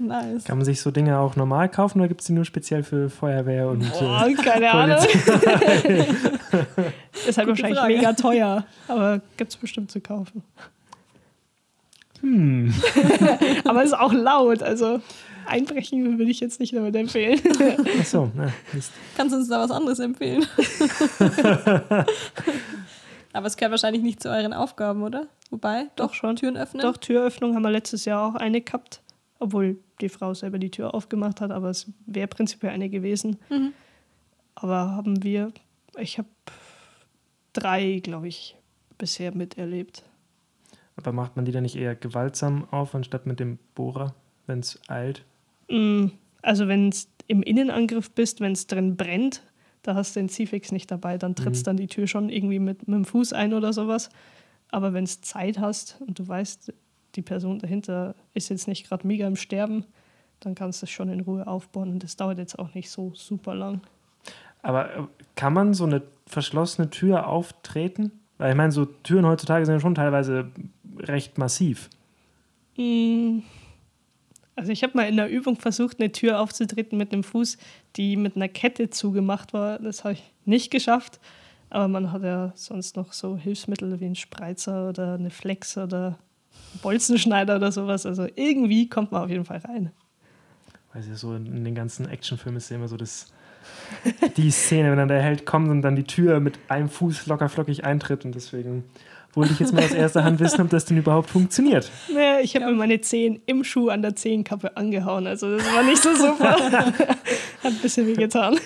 Nice. 0.00 0.44
Kann 0.44 0.56
man 0.56 0.64
sich 0.64 0.80
so 0.80 0.90
Dinge 0.90 1.18
auch 1.18 1.36
normal 1.36 1.68
kaufen 1.68 2.00
oder 2.00 2.08
gibt 2.08 2.22
es 2.22 2.26
die 2.26 2.32
nur 2.32 2.46
speziell 2.46 2.82
für 2.82 3.10
Feuerwehr 3.10 3.68
und 3.68 3.80
Boah, 3.92 4.26
äh, 4.26 4.34
keine 4.34 4.70
Ahnung. 4.70 4.96
ist 7.28 7.36
halt 7.36 7.48
wahrscheinlich 7.48 7.78
Frage. 7.78 7.94
mega 7.94 8.12
teuer, 8.14 8.64
aber 8.88 9.20
gibt 9.36 9.50
es 9.50 9.56
bestimmt 9.58 9.90
zu 9.90 10.00
kaufen. 10.00 10.42
Hm. 12.22 12.72
Aber 13.64 13.82
es 13.82 13.90
ist 13.92 13.98
auch 13.98 14.12
laut, 14.12 14.62
also 14.62 15.00
einbrechen 15.46 16.18
würde 16.18 16.30
ich 16.30 16.40
jetzt 16.40 16.60
nicht 16.60 16.74
damit 16.74 16.94
empfehlen. 16.94 17.40
Achso, 17.98 18.30
na, 18.34 18.52
Mist. 18.72 18.92
Kannst 19.16 19.34
du 19.34 19.38
uns 19.38 19.48
da 19.48 19.60
was 19.60 19.70
anderes 19.70 19.98
empfehlen? 20.00 20.44
Aber 23.32 23.46
es 23.46 23.56
gehört 23.56 23.70
wahrscheinlich 23.70 24.02
nicht 24.02 24.22
zu 24.22 24.28
euren 24.28 24.52
Aufgaben, 24.52 25.02
oder? 25.02 25.28
Wobei, 25.50 25.84
doch, 25.96 26.08
Doch 26.08 26.14
schon. 26.14 26.36
Türen 26.36 26.56
öffnen. 26.56 26.82
Doch, 26.82 26.96
Türöffnung 26.96 27.54
haben 27.54 27.62
wir 27.62 27.70
letztes 27.70 28.04
Jahr 28.04 28.28
auch 28.28 28.34
eine 28.34 28.60
gehabt, 28.60 29.00
obwohl 29.38 29.78
die 30.00 30.08
Frau 30.08 30.34
selber 30.34 30.58
die 30.58 30.70
Tür 30.70 30.94
aufgemacht 30.94 31.40
hat, 31.40 31.50
aber 31.50 31.70
es 31.70 31.90
wäre 32.06 32.28
prinzipiell 32.28 32.72
eine 32.72 32.88
gewesen. 32.88 33.36
Mhm. 33.50 33.72
Aber 34.54 34.90
haben 34.90 35.22
wir, 35.22 35.52
ich 35.98 36.18
habe 36.18 36.28
drei, 37.52 38.00
glaube 38.02 38.28
ich, 38.28 38.56
bisher 38.98 39.34
miterlebt. 39.34 40.02
Aber 40.96 41.12
macht 41.12 41.36
man 41.36 41.44
die 41.44 41.52
dann 41.52 41.62
nicht 41.62 41.76
eher 41.76 41.94
gewaltsam 41.94 42.66
auf, 42.70 42.94
anstatt 42.94 43.26
mit 43.26 43.40
dem 43.40 43.58
Bohrer, 43.74 44.14
wenn 44.46 44.60
es 44.60 44.78
eilt? 44.88 45.24
Mm, 45.68 46.06
Also 46.42 46.68
wenn 46.68 46.88
es 46.88 47.08
im 47.26 47.42
Innenangriff 47.42 48.10
bist, 48.10 48.40
wenn 48.40 48.52
es 48.52 48.66
drin 48.66 48.96
brennt, 48.96 49.42
da 49.82 49.94
hast 49.94 50.14
du 50.16 50.20
den 50.20 50.28
Ziehfix 50.28 50.72
nicht 50.72 50.90
dabei, 50.90 51.16
dann 51.16 51.34
trittst 51.34 51.62
Mhm. 51.62 51.64
dann 51.64 51.76
die 51.78 51.86
Tür 51.86 52.06
schon 52.06 52.28
irgendwie 52.28 52.58
mit, 52.58 52.86
mit 52.86 52.96
dem 52.96 53.04
Fuß 53.04 53.32
ein 53.32 53.54
oder 53.54 53.72
sowas. 53.72 54.10
Aber 54.70 54.92
wenn 54.92 55.04
es 55.04 55.20
Zeit 55.22 55.58
hast 55.58 55.96
und 56.06 56.18
du 56.18 56.28
weißt, 56.28 56.72
die 57.14 57.22
Person 57.22 57.58
dahinter 57.58 58.14
ist 58.34 58.48
jetzt 58.48 58.68
nicht 58.68 58.88
gerade 58.88 59.06
mega 59.06 59.26
im 59.26 59.36
Sterben, 59.36 59.84
dann 60.40 60.54
kannst 60.54 60.82
du 60.82 60.86
es 60.86 60.90
schon 60.90 61.08
in 61.08 61.20
Ruhe 61.20 61.46
aufbauen 61.46 61.90
und 61.90 62.02
das 62.02 62.16
dauert 62.16 62.38
jetzt 62.38 62.58
auch 62.58 62.74
nicht 62.74 62.90
so 62.90 63.12
super 63.14 63.54
lang. 63.54 63.80
Aber 64.62 64.94
äh, 64.94 65.02
kann 65.36 65.52
man 65.52 65.74
so 65.74 65.84
eine 65.84 66.02
verschlossene 66.26 66.90
Tür 66.90 67.26
auftreten? 67.26 68.12
Weil 68.38 68.50
ich 68.50 68.56
meine, 68.56 68.72
so 68.72 68.86
Türen 68.86 69.26
heutzutage 69.26 69.66
sind 69.66 69.74
ja 69.74 69.80
schon 69.80 69.94
teilweise 69.94 70.50
recht 70.98 71.38
massiv. 71.38 71.90
Mm, 72.76 73.40
Also 74.56 74.72
ich 74.72 74.82
habe 74.82 74.96
mal 74.96 75.08
in 75.08 75.16
der 75.16 75.30
Übung 75.30 75.56
versucht, 75.56 76.00
eine 76.00 76.12
Tür 76.12 76.40
aufzutreten 76.40 76.98
mit 76.98 77.12
einem 77.12 77.22
Fuß, 77.24 77.56
die 77.96 78.16
mit 78.16 78.36
einer 78.36 78.48
Kette 78.48 78.90
zugemacht 78.90 79.52
war. 79.52 79.78
Das 79.78 80.04
habe 80.04 80.14
ich 80.14 80.22
nicht 80.44 80.70
geschafft. 80.70 81.18
Aber 81.70 81.88
man 81.88 82.12
hat 82.12 82.22
ja 82.22 82.52
sonst 82.56 82.96
noch 82.96 83.12
so 83.12 83.36
Hilfsmittel 83.36 84.00
wie 84.00 84.06
einen 84.06 84.16
Spreizer 84.16 84.88
oder 84.88 85.14
eine 85.14 85.30
Flex 85.30 85.78
oder 85.78 86.18
Bolzenschneider 86.82 87.56
oder 87.56 87.72
sowas. 87.72 88.06
Also 88.06 88.26
irgendwie 88.36 88.88
kommt 88.88 89.12
man 89.12 89.22
auf 89.24 89.30
jeden 89.30 89.44
Fall 89.44 89.58
rein. 89.58 89.90
Weil 90.92 91.04
ja 91.06 91.14
so 91.14 91.34
in 91.34 91.64
den 91.64 91.74
ganzen 91.74 92.08
Actionfilmen 92.08 92.56
ist 92.58 92.68
ja 92.70 92.76
immer 92.76 92.88
so 92.88 92.96
das, 92.96 93.26
die 94.36 94.50
Szene, 94.50 94.90
wenn 94.90 94.98
dann 94.98 95.08
der 95.08 95.22
Held 95.22 95.46
kommt 95.46 95.68
und 95.68 95.82
dann 95.82 95.94
die 95.96 96.04
Tür 96.04 96.40
mit 96.40 96.58
einem 96.68 96.88
Fuß 96.88 97.26
locker 97.26 97.48
flockig 97.48 97.84
eintritt. 97.84 98.24
Und 98.24 98.34
deswegen 98.34 98.84
wollte 99.34 99.52
ich 99.52 99.60
jetzt 99.60 99.72
mal 99.72 99.84
aus 99.84 99.92
erster 99.92 100.24
Hand 100.24 100.40
wissen, 100.40 100.60
ob 100.62 100.70
das 100.70 100.86
denn 100.86 100.96
überhaupt 100.96 101.30
funktioniert. 101.30 101.88
Naja, 102.12 102.40
ich 102.40 102.56
habe 102.56 102.66
mir 102.66 102.72
meine 102.72 103.00
Zehen 103.00 103.40
im 103.46 103.62
Schuh 103.62 103.88
an 103.88 104.02
der 104.02 104.16
Zehenkappe 104.16 104.76
angehauen. 104.76 105.28
Also 105.28 105.56
das 105.56 105.64
war 105.72 105.84
nicht 105.84 106.02
so 106.02 106.12
super. 106.16 106.56
Hat 106.92 106.92
ein 107.64 107.78
bisschen 107.80 108.08
weh 108.08 108.14
getan. 108.14 108.54
Und 108.54 108.60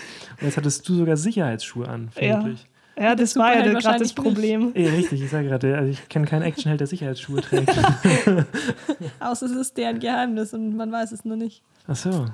jetzt 0.46 0.56
hattest 0.56 0.88
du 0.88 0.94
sogar 0.94 1.16
Sicherheitsschuhe 1.18 1.86
an, 1.88 2.10
Ja. 2.18 2.40
vermutlich. 2.40 2.60
Ja, 2.62 2.68
das 2.96 3.34
Der 3.34 3.42
war 3.42 3.54
ja 3.54 3.72
gerade 3.72 3.98
das 3.98 4.12
Problem. 4.12 4.72
Ja. 4.74 4.90
richtig, 4.90 5.22
ich 5.22 5.30
sage 5.30 5.48
gerade, 5.48 5.76
also 5.76 5.90
ich 5.90 6.08
kenne 6.08 6.26
keinen 6.26 6.42
Actionheld, 6.42 6.80
der 6.80 6.86
Sicherheitsschuhe 6.86 7.40
trägt. 7.40 7.70
Außer 9.20 9.46
es 9.46 9.52
ist 9.52 9.76
deren 9.76 9.98
Geheimnis 9.98 10.54
und 10.54 10.76
man 10.76 10.92
weiß 10.92 11.12
es 11.12 11.24
nur 11.24 11.36
nicht. 11.36 11.62
Ach 11.86 11.96
so. 11.96 12.26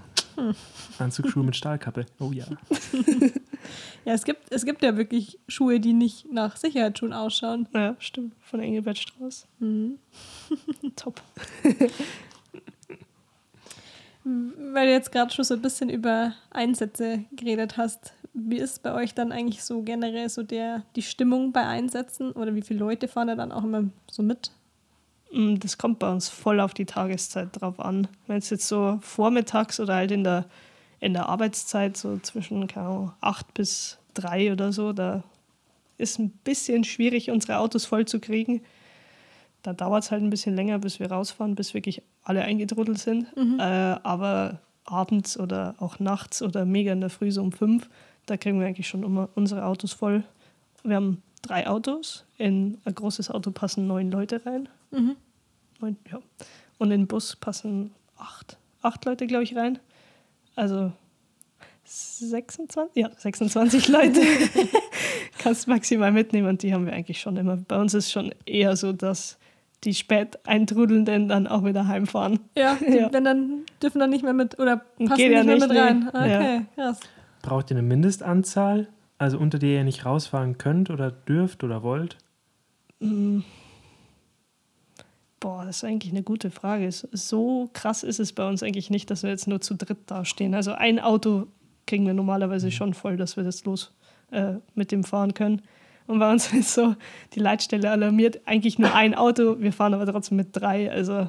Anzugsschuhe 0.98 1.44
mit 1.44 1.56
Stahlkappe. 1.56 2.06
Oh 2.18 2.30
ja. 2.32 2.44
Ja, 4.04 4.14
es 4.14 4.24
gibt, 4.24 4.50
es 4.50 4.64
gibt 4.64 4.82
ja 4.82 4.96
wirklich 4.96 5.38
Schuhe, 5.46 5.78
die 5.78 5.92
nicht 5.92 6.32
nach 6.32 6.56
Sicherheitsschuhen 6.56 7.12
ausschauen. 7.12 7.68
Ja, 7.74 7.96
stimmt. 7.98 8.34
Von 8.40 8.60
Engelbert 8.60 8.98
Strauß. 8.98 9.46
Mhm. 9.58 9.98
Top. 10.96 11.20
Weil 14.24 14.86
du 14.86 14.92
jetzt 14.92 15.12
gerade 15.12 15.32
schon 15.32 15.44
so 15.44 15.54
ein 15.54 15.62
bisschen 15.62 15.90
über 15.90 16.34
Einsätze 16.50 17.24
geredet 17.32 17.76
hast, 17.76 18.14
wie 18.32 18.58
ist 18.58 18.82
bei 18.82 18.94
euch 18.94 19.14
dann 19.14 19.32
eigentlich 19.32 19.64
so 19.64 19.82
generell 19.82 20.28
so 20.28 20.42
der, 20.42 20.82
die 20.96 21.02
Stimmung 21.02 21.52
bei 21.52 21.66
Einsätzen 21.66 22.32
oder 22.32 22.54
wie 22.54 22.62
viele 22.62 22.80
Leute 22.80 23.08
fahren 23.08 23.28
da 23.28 23.34
dann 23.34 23.52
auch 23.52 23.64
immer 23.64 23.84
so 24.10 24.22
mit? 24.22 24.52
Mm, 25.32 25.56
Das 25.56 25.78
kommt 25.78 25.98
bei 25.98 26.10
uns 26.10 26.28
voll 26.28 26.60
auf 26.60 26.74
die 26.74 26.86
Tageszeit 26.86 27.60
drauf 27.60 27.80
an. 27.80 28.08
Wenn 28.26 28.38
es 28.38 28.50
jetzt 28.50 28.68
so 28.68 28.98
vormittags 29.02 29.80
oder 29.80 29.94
halt 29.96 30.12
in 30.12 30.24
der, 30.24 30.46
in 31.00 31.12
der 31.12 31.28
Arbeitszeit, 31.28 31.96
so 31.96 32.18
zwischen 32.18 32.68
Ahnung, 32.74 33.12
8 33.20 33.52
bis 33.54 33.98
3 34.14 34.52
oder 34.52 34.72
so, 34.72 34.92
da 34.92 35.22
ist 35.98 36.18
ein 36.18 36.30
bisschen 36.30 36.84
schwierig, 36.84 37.30
unsere 37.30 37.58
Autos 37.58 37.84
voll 37.84 38.06
zu 38.06 38.20
kriegen. 38.20 38.62
Da 39.62 39.74
dauert 39.74 40.04
es 40.04 40.10
halt 40.10 40.22
ein 40.22 40.30
bisschen 40.30 40.56
länger, 40.56 40.78
bis 40.78 41.00
wir 41.00 41.10
rausfahren, 41.12 41.54
bis 41.54 41.74
wirklich 41.74 42.02
alle 42.22 42.42
eingedruddelt 42.42 42.98
sind. 42.98 43.26
Äh, 43.58 43.62
aber 44.02 44.60
abends 44.84 45.38
oder 45.38 45.74
auch 45.78 45.98
nachts 45.98 46.40
oder 46.42 46.64
mega 46.64 46.92
in 46.92 47.00
der 47.00 47.10
Früh 47.10 47.30
so 47.30 47.42
um 47.42 47.52
5, 47.52 47.88
da 48.26 48.36
kriegen 48.36 48.60
wir 48.60 48.66
eigentlich 48.66 48.88
schon 48.88 49.02
immer 49.02 49.28
unsere 49.34 49.64
Autos 49.64 49.92
voll. 49.92 50.22
Wir 50.82 50.96
haben 50.96 51.22
drei 51.42 51.66
Autos. 51.68 52.24
In 52.38 52.78
ein 52.84 52.94
großes 52.94 53.30
Auto 53.30 53.50
passen 53.50 53.86
neun 53.86 54.10
Leute 54.10 54.44
rein. 54.46 54.68
Mhm. 54.90 55.16
Neun, 55.80 55.96
ja. 56.10 56.18
Und 56.78 56.90
in 56.92 57.00
den 57.02 57.06
Bus 57.06 57.36
passen 57.36 57.92
acht, 58.18 58.56
acht 58.82 59.04
Leute, 59.04 59.26
glaube 59.26 59.44
ich, 59.44 59.56
rein. 59.56 59.78
Also 60.56 60.92
26, 61.84 62.94
ja, 62.94 63.10
26 63.16 63.88
Leute 63.88 64.20
kannst 65.38 65.66
maximal 65.66 66.12
mitnehmen 66.12 66.48
und 66.48 66.62
die 66.62 66.72
haben 66.72 66.86
wir 66.86 66.92
eigentlich 66.92 67.20
schon 67.20 67.36
immer. 67.36 67.56
Bei 67.56 67.80
uns 67.80 67.94
ist 67.94 68.10
schon 68.10 68.32
eher 68.46 68.76
so, 68.76 68.92
dass 68.92 69.38
die 69.84 69.94
spät 69.94 70.38
eintrudelnden 70.46 71.28
dann 71.28 71.46
auch 71.46 71.64
wieder 71.64 71.86
heimfahren. 71.86 72.38
Ja, 72.56 72.76
die, 72.76 72.84
Ja. 72.98 73.12
wenn 73.12 73.24
dann 73.24 73.64
dürfen 73.82 73.98
dann 73.98 74.10
nicht 74.10 74.22
mehr 74.22 74.34
mit 74.34 74.58
oder 74.58 74.76
passen 74.76 75.14
Geht 75.16 75.32
ja 75.32 75.42
nicht 75.42 75.46
mehr 75.46 75.54
nicht, 75.56 75.68
mit 75.68 75.76
rein. 75.76 76.08
Okay, 76.08 76.66
krass. 76.74 77.00
Braucht 77.42 77.70
ihr 77.70 77.76
eine 77.78 77.86
Mindestanzahl, 77.86 78.88
also 79.18 79.38
unter 79.38 79.58
der 79.58 79.70
ihr 79.78 79.84
nicht 79.84 80.04
rausfahren 80.04 80.58
könnt 80.58 80.90
oder 80.90 81.10
dürft 81.10 81.64
oder 81.64 81.82
wollt? 81.82 82.16
Mm. 83.00 83.40
Boah, 85.40 85.64
das 85.64 85.78
ist 85.78 85.84
eigentlich 85.84 86.12
eine 86.12 86.22
gute 86.22 86.50
Frage. 86.50 86.86
Es- 86.86 87.08
So 87.12 87.70
krass 87.72 88.02
ist 88.02 88.20
es 88.20 88.32
bei 88.34 88.46
uns 88.46 88.62
eigentlich 88.62 88.90
nicht, 88.90 89.10
dass 89.10 89.22
wir 89.22 89.30
jetzt 89.30 89.48
nur 89.48 89.60
zu 89.62 89.74
dritt 89.74 89.98
dastehen. 90.10 90.54
Also 90.54 90.72
ein 90.72 90.98
Auto 91.00 91.46
kriegen 91.86 92.06
wir 92.06 92.12
normalerweise 92.14 92.70
schon 92.70 92.92
voll, 92.92 93.16
dass 93.16 93.36
wir 93.38 93.44
das 93.44 93.64
los 93.64 93.92
äh, 94.32 94.54
mit 94.74 94.92
dem 94.92 95.02
fahren 95.02 95.32
können. 95.32 95.62
Und 96.06 96.18
bei 96.18 96.30
uns 96.30 96.52
ist 96.52 96.74
so, 96.74 96.94
die 97.34 97.40
Leitstelle 97.40 97.90
alarmiert 97.90 98.40
eigentlich 98.46 98.78
nur 98.78 98.94
ein 98.94 99.14
Auto, 99.14 99.56
wir 99.60 99.72
fahren 99.72 99.94
aber 99.94 100.06
trotzdem 100.06 100.36
mit 100.36 100.48
drei. 100.52 100.90
Also 100.92 101.28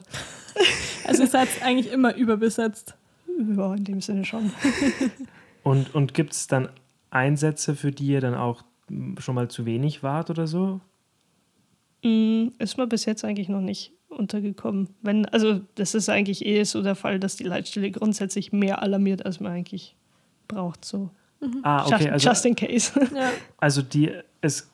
Also 1.07 1.23
ihr 1.23 1.29
seid 1.29 1.47
eigentlich 1.63 1.91
immer 1.91 2.13
überbesetzt. 2.15 2.95
ja, 3.57 3.73
in 3.75 3.83
dem 3.85 4.01
Sinne 4.01 4.25
schon. 4.25 4.51
Und, 5.63 5.93
und 5.93 6.13
gibt 6.13 6.33
es 6.33 6.47
dann 6.47 6.69
Einsätze, 7.09 7.75
für 7.75 7.91
die 7.91 8.07
ihr 8.07 8.21
dann 8.21 8.35
auch 8.35 8.63
schon 9.19 9.35
mal 9.35 9.49
zu 9.49 9.65
wenig 9.65 10.03
wart 10.03 10.29
oder 10.29 10.47
so? 10.47 10.81
Mm, 12.03 12.47
Ist 12.59 12.77
mir 12.77 12.87
bis 12.87 13.05
jetzt 13.05 13.23
eigentlich 13.23 13.49
noch 13.49 13.61
nicht 13.61 13.93
untergekommen. 14.09 14.89
Wenn, 15.01 15.25
also 15.27 15.61
das 15.75 15.95
ist 15.95 16.09
eigentlich 16.09 16.45
eh 16.45 16.63
so 16.63 16.81
der 16.81 16.95
Fall, 16.95 17.19
dass 17.19 17.35
die 17.35 17.43
Leitstelle 17.43 17.91
grundsätzlich 17.91 18.51
mehr 18.51 18.81
alarmiert, 18.81 19.25
als 19.25 19.39
man 19.39 19.53
eigentlich 19.53 19.95
braucht. 20.47 20.83
So. 20.83 21.09
Ah, 21.63 21.85
okay. 21.85 21.97
just, 21.97 22.09
Also, 22.11 22.29
just 22.29 22.45
in 22.45 22.55
case. 22.55 22.91
Ja. 23.15 23.29
also 23.57 23.81
die 23.81 24.11
ist 24.43 24.69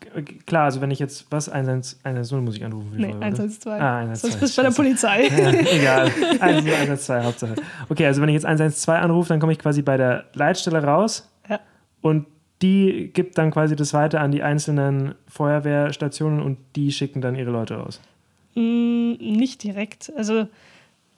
klar, 0.45 0.65
also 0.65 0.79
wenn 0.81 0.91
ich 0.91 0.99
jetzt 0.99 1.27
was 1.29 1.49
112 1.49 2.31
muss 2.41 2.55
ich 2.55 2.63
anrufen 2.63 2.91
nee, 2.95 3.09
Folge, 3.11 3.25
112. 3.25 3.65
oder? 3.65 3.81
Ah, 3.81 3.97
112. 3.99 4.21
Sonst 4.21 4.39
bist 4.39 4.57
du 4.57 4.61
bei 4.61 4.69
der 4.69 4.75
Polizei. 4.75 5.27
Ja, 5.83 6.05
egal. 6.05 6.11
112, 6.39 7.23
Hauptsache. 7.25 7.55
Okay, 7.89 8.05
also 8.05 8.21
wenn 8.21 8.29
ich 8.29 8.33
jetzt 8.35 8.45
112 8.45 9.01
anrufe, 9.01 9.29
dann 9.29 9.39
komme 9.39 9.51
ich 9.53 9.59
quasi 9.59 9.81
bei 9.81 9.97
der 9.97 10.25
Leitstelle 10.33 10.83
raus 10.83 11.29
Ja. 11.49 11.59
und 12.01 12.25
die 12.61 13.11
gibt 13.13 13.37
dann 13.37 13.51
quasi 13.51 13.75
das 13.75 13.93
weiter 13.93 14.19
an 14.21 14.31
die 14.31 14.41
einzelnen 14.41 15.13
Feuerwehrstationen 15.27 16.41
und 16.41 16.57
die 16.75 16.91
schicken 16.91 17.21
dann 17.21 17.35
ihre 17.35 17.51
Leute 17.51 17.75
raus. 17.75 17.99
Mm, 18.55 19.11
nicht 19.19 19.63
direkt. 19.63 20.11
Also, 20.17 20.47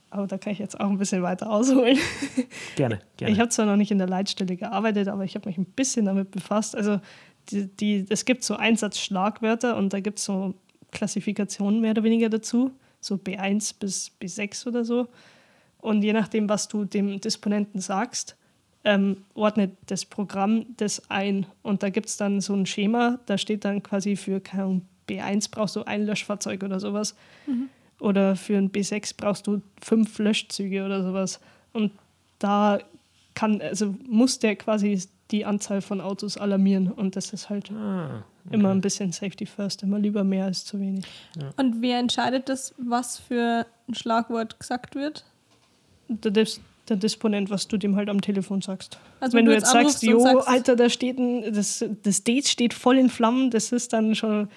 aber 0.09 0.27
da 0.27 0.37
kann 0.37 0.53
ich 0.53 0.59
jetzt 0.59 0.79
auch 0.79 0.89
ein 0.89 0.97
bisschen 0.97 1.21
weiter 1.21 1.49
ausholen. 1.49 1.97
Gerne, 2.75 2.99
gerne. 3.17 3.33
Ich 3.33 3.39
habe 3.39 3.49
zwar 3.49 3.65
noch 3.65 3.75
nicht 3.75 3.91
in 3.91 3.97
der 3.97 4.07
Leitstelle 4.07 4.55
gearbeitet, 4.55 5.07
aber 5.07 5.23
ich 5.23 5.35
habe 5.35 5.47
mich 5.47 5.57
ein 5.57 5.65
bisschen 5.65 6.05
damit 6.05 6.31
befasst. 6.31 6.75
Also 6.75 6.99
die, 7.49 7.67
die, 7.67 8.05
es 8.09 8.25
gibt 8.25 8.43
so 8.43 8.55
Einsatzschlagwörter 8.55 9.77
und 9.77 9.93
da 9.93 9.99
gibt 9.99 10.19
es 10.19 10.25
so 10.25 10.53
Klassifikationen 10.91 11.81
mehr 11.81 11.91
oder 11.91 12.03
weniger 12.03 12.29
dazu, 12.29 12.71
so 12.99 13.15
B1 13.15 13.75
bis 13.79 14.11
B6 14.21 14.67
oder 14.67 14.83
so. 14.83 15.07
Und 15.79 16.03
je 16.03 16.13
nachdem, 16.13 16.49
was 16.49 16.67
du 16.67 16.85
dem 16.85 17.21
Disponenten 17.21 17.79
sagst, 17.79 18.35
ähm, 18.83 19.17
ordnet 19.33 19.77
das 19.87 20.05
Programm 20.05 20.65
das 20.77 21.09
ein. 21.09 21.45
Und 21.61 21.83
da 21.83 21.89
gibt 21.89 22.07
es 22.07 22.17
dann 22.17 22.41
so 22.41 22.53
ein 22.53 22.65
Schema, 22.65 23.19
da 23.25 23.37
steht 23.37 23.65
dann 23.65 23.83
quasi 23.83 24.15
für 24.15 24.39
keine 24.39 24.63
Ahnung, 24.63 24.81
B1 25.07 25.49
brauchst 25.51 25.75
du 25.75 25.83
ein 25.83 26.05
Löschfahrzeug 26.05 26.63
oder 26.63 26.79
sowas. 26.79 27.15
Oder 27.99 28.35
für 28.35 28.57
ein 28.57 28.71
B6 28.71 29.15
brauchst 29.17 29.47
du 29.47 29.61
fünf 29.81 30.17
Löschzüge 30.19 30.85
oder 30.85 31.03
sowas. 31.03 31.39
Und 31.73 31.91
da 32.39 32.79
kann, 33.35 33.61
also 33.61 33.95
muss 34.07 34.39
der 34.39 34.55
quasi 34.55 35.01
die 35.31 35.45
Anzahl 35.45 35.81
von 35.81 36.01
Autos 36.01 36.37
alarmieren. 36.37 36.91
Und 36.91 37.15
das 37.15 37.33
ist 37.33 37.49
halt 37.49 37.71
ah, 37.71 38.23
Immer 38.51 38.71
ein 38.71 38.81
bisschen 38.81 39.11
Safety 39.11 39.45
First, 39.45 39.83
immer 39.83 39.99
lieber 39.99 40.23
mehr 40.23 40.45
als 40.45 40.65
zu 40.65 40.79
wenig. 40.79 41.05
Und 41.57 41.81
wer 41.81 41.99
entscheidet 41.99 42.49
das, 42.49 42.73
was 42.77 43.19
für 43.19 43.65
ein 43.87 43.93
Schlagwort 43.93 44.59
gesagt 44.59 44.95
wird? 44.95 45.23
Der, 46.07 46.31
Dis 46.31 46.59
der 46.87 46.97
Disponent, 46.97 47.51
was 47.51 47.67
du 47.67 47.77
dem 47.77 47.95
halt 47.95 48.09
am 48.09 48.21
Telefon 48.21 48.61
sagst. 48.61 48.97
Also 49.19 49.37
Wenn 49.37 49.45
du 49.45 49.51
jetzt 49.51 49.71
jetzt 49.73 49.73
sagst, 49.73 50.03
jo, 50.03 50.19
sagst- 50.19 50.47
Alter, 50.47 50.75
da 50.75 50.89
steht 50.89 51.19
ein, 51.19 51.53
das, 51.53 51.85
das 52.03 52.23
Date 52.23 52.47
steht 52.47 52.73
voll 52.73 52.97
in 52.97 53.09
Flammen, 53.09 53.51
das 53.51 53.71
ist 53.71 53.93
dann 53.93 54.15
schon 54.15 54.49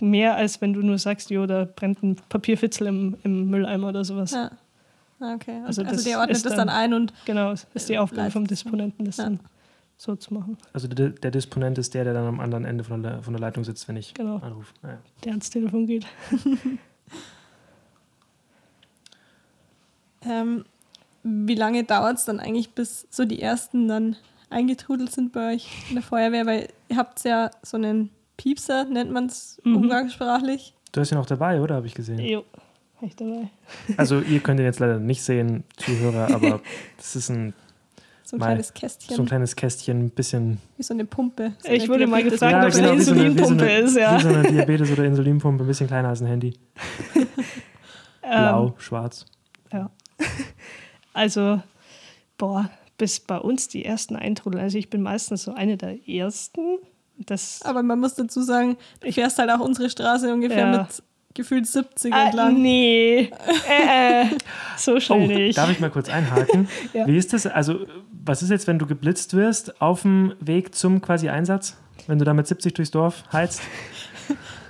mehr, 0.00 0.36
als 0.36 0.60
wenn 0.60 0.72
du 0.72 0.80
nur 0.82 0.98
sagst, 0.98 1.30
jo, 1.30 1.46
da 1.46 1.64
brennt 1.64 2.02
ein 2.02 2.16
Papierfitzel 2.28 2.86
im, 2.88 3.16
im 3.22 3.48
Mülleimer 3.50 3.88
oder 3.88 4.04
sowas. 4.04 4.32
Ja. 4.32 4.50
Ah, 5.20 5.34
Okay. 5.34 5.62
Also 5.64 5.82
also, 5.82 6.04
der 6.04 6.18
ordnet 6.18 6.36
ist 6.36 6.44
das 6.44 6.56
dann 6.56 6.68
ein 6.68 6.92
und 6.92 7.12
Genau, 7.24 7.52
es 7.52 7.66
ist 7.72 7.88
die 7.88 7.98
Aufgabe 7.98 8.30
vom. 8.30 8.46
Disponenten, 8.46 9.06
das 9.06 9.16
Ja. 9.18 9.24
dann 9.24 9.40
so 9.96 10.16
zu 10.16 10.34
machen. 10.34 10.58
Also 10.72 10.88
der, 10.88 11.10
der 11.10 11.30
Disponent 11.30 11.78
ist 11.78 11.94
der, 11.94 12.04
der 12.04 12.14
dann 12.14 12.26
am 12.26 12.40
anderen 12.40 12.64
Ende 12.64 12.82
von 12.84 13.02
der, 13.02 13.22
von 13.22 13.32
der 13.32 13.40
Leitung 13.40 13.64
sitzt, 13.64 13.86
wenn 13.88 13.96
ich 13.96 14.12
Genau. 14.12 14.36
anrufe. 14.38 14.74
Ah, 14.82 14.88
ja. 14.88 14.98
Der 15.24 15.32
ans 15.32 15.48
Telefon 15.50 15.86
geht. 15.86 16.04
ähm, 20.26 20.64
wie 21.22 21.54
lange 21.54 21.84
dauert 21.84 22.18
es 22.18 22.24
dann 22.24 22.40
eigentlich, 22.40 22.70
bis 22.70 23.06
so 23.10 23.24
die 23.24 23.40
ersten 23.40 23.88
dann 23.88 24.16
eingetrudelt 24.50 25.12
sind 25.12 25.32
bei 25.32 25.54
euch 25.54 25.68
in 25.88 25.94
der 25.96 26.04
Feuerwehr? 26.04 26.46
Weil 26.46 26.68
ihr 26.88 26.96
habt 26.96 27.22
ja 27.24 27.50
so 27.62 27.76
einen 27.76 28.10
Piepser, 28.36 28.84
nennt 28.84 29.10
man 29.10 29.26
es 29.26 29.60
Mhm. 29.64 29.76
umgangssprachlich. 29.76 30.74
Du 30.92 31.00
hast 31.00 31.12
ihn 31.12 31.18
auch 31.18 31.26
dabei, 31.26 31.60
oder? 31.60 31.76
Habe 31.76 31.86
ich 31.86 31.94
gesehen. 31.94 32.18
Jo, 32.20 32.44
hab 32.96 33.02
ich 33.08 33.16
dabei. 33.16 33.48
Also 33.96 34.20
ihr 34.20 34.40
könnt 34.40 34.60
ihn 34.60 34.66
jetzt 34.66 34.80
leider 34.80 34.98
nicht 34.98 35.22
sehen, 35.22 35.64
Zuhörer, 35.76 36.34
aber 36.34 36.60
das 36.96 37.16
ist 37.16 37.30
ein, 37.30 37.52
So 38.22 38.36
ein 38.36 38.40
Mei, 38.40 38.46
kleines 38.46 38.74
Kästchen, 38.74 39.16
so 39.16 39.22
ein 39.22 39.26
kleines 39.26 39.56
Kästchen, 39.56 40.04
ein 40.06 40.10
bisschen 40.10 40.58
wie 40.76 40.82
so 40.82 40.94
eine 40.94 41.04
Pumpe. 41.04 41.52
So 41.58 41.68
Ich 41.70 41.82
eine 41.84 41.92
wurde 41.92 42.06
mal 42.06 42.22
gefragt, 42.22 42.54
ob 42.54 42.68
es 42.70 42.76
so 42.76 42.82
eine, 42.82 42.88
so 43.02 43.12
Insulinpumpe 43.12 43.64
eine, 43.64 43.78
ist, 43.80 43.96
ja. 43.96 44.16
Wie 44.18 44.22
so 44.22 44.28
eine 44.28 44.42
Diabetes- 44.50 44.90
oder 44.92 45.04
Insulinpumpe, 45.04 45.64
ein 45.64 45.66
bisschen 45.66 45.86
kleiner 45.88 46.08
als 46.08 46.20
ein 46.22 46.26
Handy. 46.28 46.54
Blau, 48.22 48.66
Ähm, 48.68 48.72
schwarz. 48.78 49.26
Ja. 49.72 49.90
Also, 51.12 51.62
boah, 52.38 52.70
bis 52.96 53.20
bei 53.20 53.36
uns 53.38 53.68
die 53.68 53.84
ersten 53.84 54.16
Eintrudeln. 54.16 54.62
Also 54.62 54.78
ich 54.78 54.88
bin 54.90 55.02
meistens 55.02 55.42
so 55.44 55.52
eine 55.52 55.76
der 55.76 56.08
ersten. 56.08 56.78
Das 57.18 57.62
Aber 57.62 57.82
man 57.82 58.00
muss 58.00 58.14
dazu 58.14 58.42
sagen, 58.42 58.76
du 59.00 59.10
fährst 59.12 59.38
halt 59.38 59.50
auch 59.50 59.60
unsere 59.60 59.88
Straße 59.90 60.32
ungefähr 60.32 60.70
Ja. 60.72 60.78
mit 60.82 61.02
gefühlt 61.34 61.66
70 61.66 62.12
ah, 62.14 62.26
entlang. 62.26 62.60
nee, 62.62 63.28
äh, 63.68 64.22
äh, 64.22 64.26
so 64.76 64.94
Oh, 64.94 65.00
schnell 65.00 65.26
nicht. 65.26 65.58
darf 65.58 65.68
ich 65.70 65.80
mal 65.80 65.90
kurz 65.90 66.08
einhaken? 66.08 66.68
Ja. 66.92 67.06
Wie 67.08 67.16
ist 67.16 67.32
das? 67.32 67.46
Also, 67.46 67.86
was 68.24 68.42
ist 68.42 68.50
jetzt, 68.50 68.66
wenn 68.68 68.78
du 68.78 68.86
geblitzt 68.86 69.34
wirst 69.34 69.80
auf 69.80 70.02
dem 70.02 70.34
Weg 70.40 70.74
zum 70.76 71.00
quasi 71.00 71.28
Einsatz? 71.28 71.76
Wenn 72.06 72.18
du 72.18 72.24
da 72.24 72.34
mit 72.34 72.46
70 72.46 72.74
durchs 72.74 72.90
Dorf 72.90 73.24
heizt? 73.32 73.62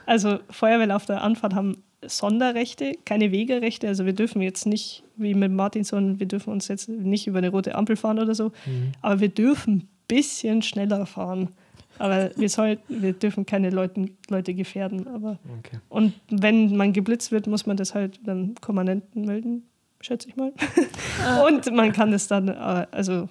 Also 0.06 0.38
Feuerwehr 0.50 0.94
auf 0.94 1.06
der 1.06 1.22
Anfahrt 1.22 1.54
haben 1.54 1.82
Sonderrechte, 2.06 2.92
keine 3.06 3.32
Wegerechte. 3.32 3.88
Also 3.88 4.04
wir 4.04 4.12
dürfen 4.12 4.42
jetzt 4.42 4.66
nicht, 4.66 5.02
wie 5.16 5.32
mit 5.34 5.50
Martinson, 5.50 6.20
wir 6.20 6.26
dürfen 6.26 6.52
uns 6.52 6.68
jetzt 6.68 6.90
nicht 6.90 7.26
über 7.26 7.38
eine 7.38 7.48
rote 7.48 7.74
Ampel 7.74 7.96
fahren 7.96 8.18
oder 8.18 8.34
so. 8.34 8.52
Aber 9.00 9.20
wir 9.20 9.30
dürfen 9.30 9.72
ein 9.76 9.88
bisschen 10.06 10.60
schneller 10.60 11.06
fahren. 11.06 11.48
Aber 11.98 12.30
wir, 12.36 12.48
sollten, 12.48 13.02
wir 13.02 13.12
dürfen 13.12 13.46
keine 13.46 13.70
Leuten, 13.70 14.16
Leute 14.28 14.54
gefährden. 14.54 15.06
Aber 15.08 15.38
Okay. 15.60 15.78
Und 15.88 16.14
wenn 16.30 16.76
man 16.76 16.92
geblitzt 16.92 17.30
wird, 17.32 17.46
muss 17.46 17.66
man 17.66 17.76
das 17.76 17.94
halt 17.94 18.18
dann 18.24 18.54
Kommandenten 18.60 19.24
melden, 19.24 19.62
schätze 20.00 20.28
ich 20.28 20.36
mal. 20.36 20.52
Und 21.48 21.70
man 21.72 21.92
kann 21.92 22.12
es 22.12 22.26
dann, 22.28 22.48
äh, 22.48 22.86
also 22.90 23.28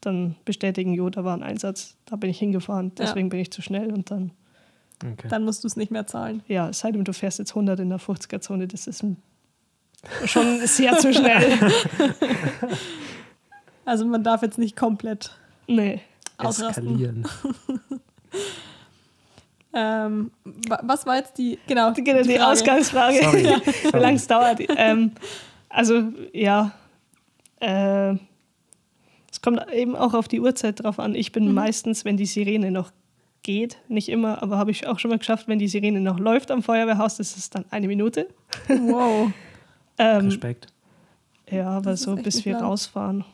dann 0.00 0.36
bestätigen, 0.44 0.94
jo, 0.94 1.10
da 1.10 1.24
war 1.24 1.36
ein 1.36 1.42
Einsatz, 1.42 1.96
da 2.06 2.14
bin 2.16 2.30
ich 2.30 2.38
hingefahren, 2.38 2.92
Ja. 2.98 3.04
deswegen 3.06 3.28
bin 3.30 3.40
ich 3.40 3.50
zu 3.50 3.62
schnell 3.62 3.92
und 3.92 4.10
dann, 4.12 4.30
okay. 5.04 5.26
Dann 5.28 5.44
musst 5.44 5.64
du 5.64 5.68
es 5.68 5.76
nicht 5.76 5.90
mehr 5.90 6.06
zahlen. 6.06 6.42
ja, 6.46 6.68
es 6.68 6.78
sei 6.78 6.92
denn, 6.92 7.02
du 7.04 7.12
fährst 7.12 7.40
jetzt 7.40 7.50
100 7.50 7.80
in 7.80 7.88
der 7.88 7.98
50er-Zone, 7.98 8.68
das 8.68 8.86
ist 8.86 9.04
schon 10.26 10.60
sehr 10.66 10.96
zu 10.98 11.12
schnell. 11.12 11.42
Also 13.84 14.04
man 14.04 14.22
darf 14.22 14.42
jetzt 14.42 14.58
nicht 14.58 14.76
komplett 14.76 15.30
Nee. 15.66 16.00
Ausrasten. 16.38 16.84
Eskalieren. 16.86 17.28
Ähm, 19.74 20.30
wa- 20.68 20.80
was 20.82 21.04
war 21.06 21.16
jetzt 21.16 21.36
die, 21.36 21.58
genau, 21.66 21.90
Die, 21.92 22.02
die, 22.02 22.10
Frage. 22.12 22.46
Ausgangsfrage, 22.46 23.18
Sorry. 23.22 23.44
wie 23.92 23.98
lange 23.98 24.16
es 24.16 24.26
dauert. 24.26 24.60
Ähm, 24.76 25.12
also, 25.68 26.04
ja, 26.32 26.72
äh, 27.60 28.12
es 29.30 29.42
kommt 29.42 29.60
eben 29.72 29.94
auch 29.94 30.14
auf 30.14 30.26
die 30.26 30.40
Uhrzeit 30.40 30.82
drauf 30.82 30.98
an. 30.98 31.14
Ich 31.14 31.32
bin 31.32 31.52
meistens, 31.52 32.06
wenn 32.06 32.16
die 32.16 32.24
Sirene 32.24 32.70
noch 32.70 32.92
geht, 33.42 33.76
nicht 33.88 34.08
immer, 34.08 34.42
aber 34.42 34.56
habe 34.56 34.70
ich 34.70 34.86
auch 34.86 34.98
schon 34.98 35.10
mal 35.10 35.18
geschafft, 35.18 35.48
wenn 35.48 35.58
die 35.58 35.68
Sirene 35.68 36.00
noch 36.00 36.18
läuft 36.18 36.50
am 36.50 36.62
Feuerwehrhaus, 36.62 37.18
das 37.18 37.36
ist 37.36 37.54
dann 37.54 37.66
eine 37.70 37.86
Minute. 37.88 38.26
Wow. 38.68 39.30
Ähm, 40.00 40.26
Respekt. 40.26 40.68
ja, 41.50 41.70
aber 41.70 41.90
Das 41.90 42.02
so 42.02 42.14
bis 42.14 42.44
wir 42.44 42.52
lang. 42.52 42.62
rausfahren, 42.62 43.24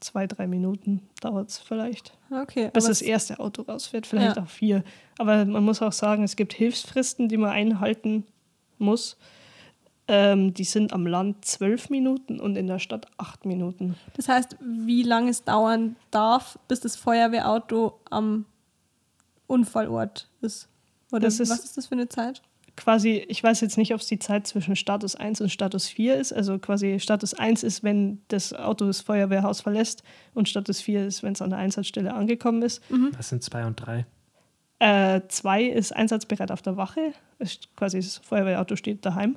zwei, 0.00 0.26
drei 0.26 0.46
Minuten 0.46 1.02
dauert 1.20 1.48
es 1.50 1.58
vielleicht. 1.58 2.12
Okay. 2.30 2.70
bis 2.72 2.86
das 2.86 3.02
erste 3.02 3.38
Auto 3.40 3.62
rausfährt, 3.62 4.06
vielleicht 4.06 4.36
Ja. 4.36 4.42
auch 4.42 4.48
vier. 4.48 4.82
Aber 5.18 5.44
man 5.44 5.64
muss 5.64 5.82
auch 5.82 5.92
sagen, 5.92 6.22
es 6.24 6.36
gibt 6.36 6.52
Hilfsfristen, 6.52 7.28
die 7.28 7.36
man 7.36 7.50
einhalten 7.50 8.24
muss. 8.78 9.16
Ähm, 10.08 10.54
die 10.54 10.62
sind 10.64 10.92
am 10.92 11.04
Land 11.06 11.44
zwölf 11.44 11.90
Minuten 11.90 12.38
und 12.38 12.56
in 12.56 12.68
der 12.68 12.78
Stadt 12.78 13.06
acht 13.16 13.44
Minuten. 13.44 13.96
Das 14.14 14.28
heißt, 14.28 14.56
wie 14.60 15.02
lange 15.02 15.30
es 15.30 15.42
dauern 15.42 15.96
darf, 16.12 16.58
bis 16.68 16.78
das 16.80 16.94
Feuerwehrauto 16.96 17.98
am 18.10 18.44
Unfallort 19.46 20.28
ist? 20.40 20.68
Oder 21.12 21.20
Das 21.20 21.40
ist- 21.40 21.50
was 21.50 21.64
ist 21.64 21.76
das 21.76 21.86
für 21.86 21.94
eine 21.94 22.08
Zeit? 22.08 22.42
Quasi, 22.76 23.24
ich 23.28 23.42
weiß 23.42 23.62
jetzt 23.62 23.78
nicht, 23.78 23.94
ob 23.94 24.00
es 24.00 24.06
die 24.06 24.18
Zeit 24.18 24.46
zwischen 24.46 24.76
Status 24.76 25.16
1 25.16 25.40
und 25.40 25.50
Status 25.50 25.88
4 25.88 26.16
ist. 26.16 26.32
Also 26.32 26.58
quasi 26.58 27.00
Status 27.00 27.32
1 27.34 27.62
ist, 27.62 27.82
wenn 27.82 28.20
das 28.28 28.52
Auto 28.52 28.86
das 28.86 29.00
Feuerwehrhaus 29.00 29.62
verlässt 29.62 30.02
und 30.34 30.48
Status 30.48 30.80
4 30.82 31.06
ist, 31.06 31.22
wenn 31.22 31.32
es 31.32 31.40
an 31.40 31.50
der 31.50 31.58
Einsatzstelle 31.58 32.12
angekommen 32.12 32.62
ist. 32.62 32.82
Was 33.16 33.30
sind 33.30 33.42
zwei 33.42 33.64
und 33.64 33.76
drei? 33.76 34.06
Äh, 34.78 35.22
zwei 35.28 35.64
ist 35.64 35.96
einsatzbereit 35.96 36.50
auf 36.50 36.60
der 36.60 36.76
Wache. 36.76 37.12
Ist 37.38 37.74
quasi 37.76 37.98
das 37.98 38.18
Feuerwehrauto 38.18 38.76
steht 38.76 39.06
daheim. 39.06 39.36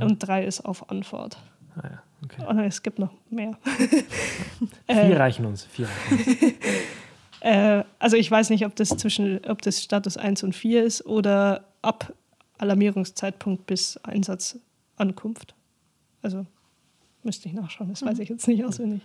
Und 0.00 0.18
drei 0.18 0.44
ist 0.44 0.64
auf 0.64 0.90
Anfahrt. 0.90 1.38
Ah, 1.76 1.82
ja. 1.84 2.02
okay. 2.24 2.44
Oh 2.48 2.52
nein, 2.52 2.66
es 2.66 2.82
gibt 2.82 2.98
noch 2.98 3.12
mehr. 3.30 3.58
Vier 4.86 5.18
reichen 5.18 5.44
uns. 5.44 5.64
Vier 5.64 5.88
reichen 5.88 6.18
uns. 6.18 6.54
Äh, 7.40 7.84
also 8.00 8.16
ich 8.16 8.28
weiß 8.28 8.50
nicht, 8.50 8.64
ob 8.64 8.74
das 8.76 8.88
zwischen, 8.88 9.40
ob 9.46 9.60
das 9.62 9.82
Status 9.82 10.16
1 10.16 10.42
und 10.42 10.54
4 10.54 10.82
ist 10.82 11.04
oder 11.04 11.66
ab 11.82 12.12
Alarmierungszeitpunkt 12.58 13.66
bis 13.66 13.96
Einsatzankunft. 13.98 15.54
Also 16.22 16.46
müsste 17.22 17.48
ich 17.48 17.54
nachschauen, 17.54 17.90
das 17.90 18.02
weiß 18.02 18.18
ich 18.18 18.28
jetzt 18.28 18.48
nicht 18.48 18.64
auswendig. 18.64 19.02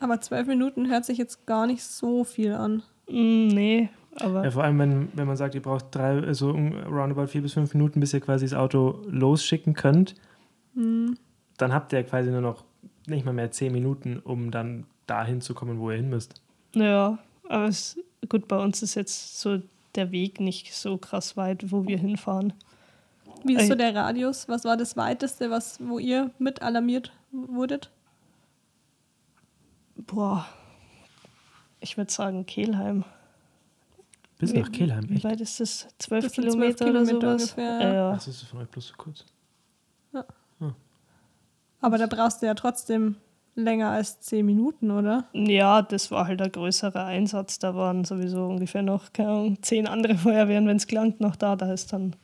Aber 0.00 0.20
zwölf 0.20 0.46
Minuten 0.46 0.88
hört 0.88 1.04
sich 1.04 1.18
jetzt 1.18 1.46
gar 1.46 1.66
nicht 1.66 1.82
so 1.82 2.24
viel 2.24 2.52
an. 2.52 2.82
Mm, 3.08 3.48
nee, 3.48 3.88
aber 4.20 4.44
Ja, 4.44 4.50
vor 4.50 4.64
allem, 4.64 4.78
wenn, 4.78 5.08
wenn 5.14 5.26
man 5.26 5.36
sagt, 5.36 5.54
ihr 5.54 5.62
braucht 5.62 5.86
drei, 5.94 6.20
also 6.20 6.50
um, 6.50 6.72
roundabout 6.84 7.26
vier 7.28 7.42
bis 7.42 7.54
fünf 7.54 7.74
Minuten, 7.74 8.00
bis 8.00 8.14
ihr 8.14 8.20
quasi 8.20 8.44
das 8.46 8.54
Auto 8.54 9.02
losschicken 9.06 9.74
könnt, 9.74 10.14
dann 10.74 11.72
habt 11.72 11.92
ihr 11.92 12.04
quasi 12.04 12.30
nur 12.30 12.40
noch 12.40 12.64
nicht 13.06 13.24
mal 13.24 13.32
mehr 13.32 13.50
zehn 13.50 13.72
Minuten, 13.72 14.20
um 14.20 14.50
dann 14.52 14.84
dahin 15.06 15.40
zu 15.40 15.54
kommen, 15.54 15.80
wo 15.80 15.90
ihr 15.90 15.96
hin 15.96 16.10
müsst. 16.10 16.40
ja, 16.74 17.18
aber 17.48 17.64
es, 17.64 17.98
gut, 18.28 18.46
bei 18.46 18.58
uns 18.58 18.82
ist 18.82 18.94
jetzt 18.94 19.40
so 19.40 19.60
der 19.94 20.12
Weg 20.12 20.38
nicht 20.38 20.74
so 20.74 20.98
krass 20.98 21.36
weit, 21.36 21.72
wo 21.72 21.86
wir 21.86 21.98
hinfahren. 21.98 22.52
Wie 23.44 23.54
ist 23.56 23.68
so 23.68 23.74
der 23.74 23.94
Radius? 23.94 24.48
Was 24.48 24.64
war 24.64 24.76
das 24.76 24.96
weiteste, 24.96 25.50
was, 25.50 25.78
wo 25.86 25.98
ihr 25.98 26.30
mit 26.38 26.62
alarmiert 26.62 27.12
wurdet? 27.32 27.90
Boah, 29.96 30.46
ich 31.80 31.96
würde 31.96 32.10
sagen 32.12 32.46
Kehlheim. 32.46 33.04
Bis 34.38 34.52
Wie- 34.54 34.60
nach 34.60 34.70
Kelheim, 34.70 35.08
Wie 35.08 35.14
echt? 35.16 35.24
weit 35.24 35.40
ist 35.40 35.58
das? 35.60 35.88
Zwölf 35.98 36.24
Das 36.24 36.32
sind 36.34 36.44
zwölf 36.50 36.76
Kilometer, 36.76 36.84
oder 36.86 37.04
Kilometer 37.04 37.38
sowas? 37.38 37.42
ungefähr, 37.52 37.82
ja. 37.82 37.92
ja. 37.94 38.10
Ach, 38.10 38.14
das 38.14 38.28
ist 38.28 38.42
von 38.44 38.60
euch 38.60 38.68
bloß 38.68 38.86
so 38.88 38.94
kurz. 38.96 39.24
Aber 41.80 41.96
da 41.96 42.06
brauchst 42.08 42.42
du 42.42 42.46
ja 42.46 42.54
trotzdem 42.54 43.14
länger 43.54 43.90
als 43.90 44.20
zehn 44.20 44.44
Minuten, 44.44 44.90
oder? 44.90 45.26
Ja, 45.32 45.80
das 45.82 46.10
war 46.10 46.26
halt 46.26 46.42
ein 46.42 46.50
größerer 46.50 47.04
Einsatz. 47.04 47.60
Da 47.60 47.74
waren 47.76 48.04
sowieso 48.04 48.46
ungefähr 48.46 48.82
noch 48.82 49.12
keine 49.12 49.28
Ahnung, 49.30 49.62
zehn 49.62 49.86
andere 49.86 50.16
Feuerwehren, 50.16 50.66
wenn 50.66 50.76
es 50.76 50.88
gelangt, 50.88 51.20
noch 51.20 51.36
da. 51.36 51.54
Da 51.54 51.72
ist 51.72 51.92
dann 51.92 52.16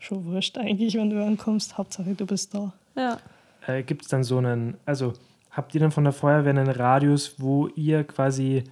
schon 0.00 0.24
wurscht 0.24 0.58
eigentlich, 0.58 0.94
wenn 0.96 1.10
du 1.10 1.24
ankommst. 1.24 1.78
Hauptsache, 1.78 2.14
du 2.14 2.26
bist 2.26 2.52
da. 2.54 2.72
Ja. 2.96 3.18
Äh, 3.66 3.82
Gibt 3.84 4.02
es 4.02 4.08
dann 4.08 4.24
so 4.24 4.38
einen, 4.38 4.76
also 4.86 5.12
habt 5.50 5.74
ihr 5.74 5.80
dann 5.80 5.92
von 5.92 6.04
der 6.04 6.12
Feuerwehr 6.12 6.50
einen 6.50 6.68
Radius, 6.68 7.36
wo 7.38 7.68
ihr 7.68 8.02
quasi 8.04 8.64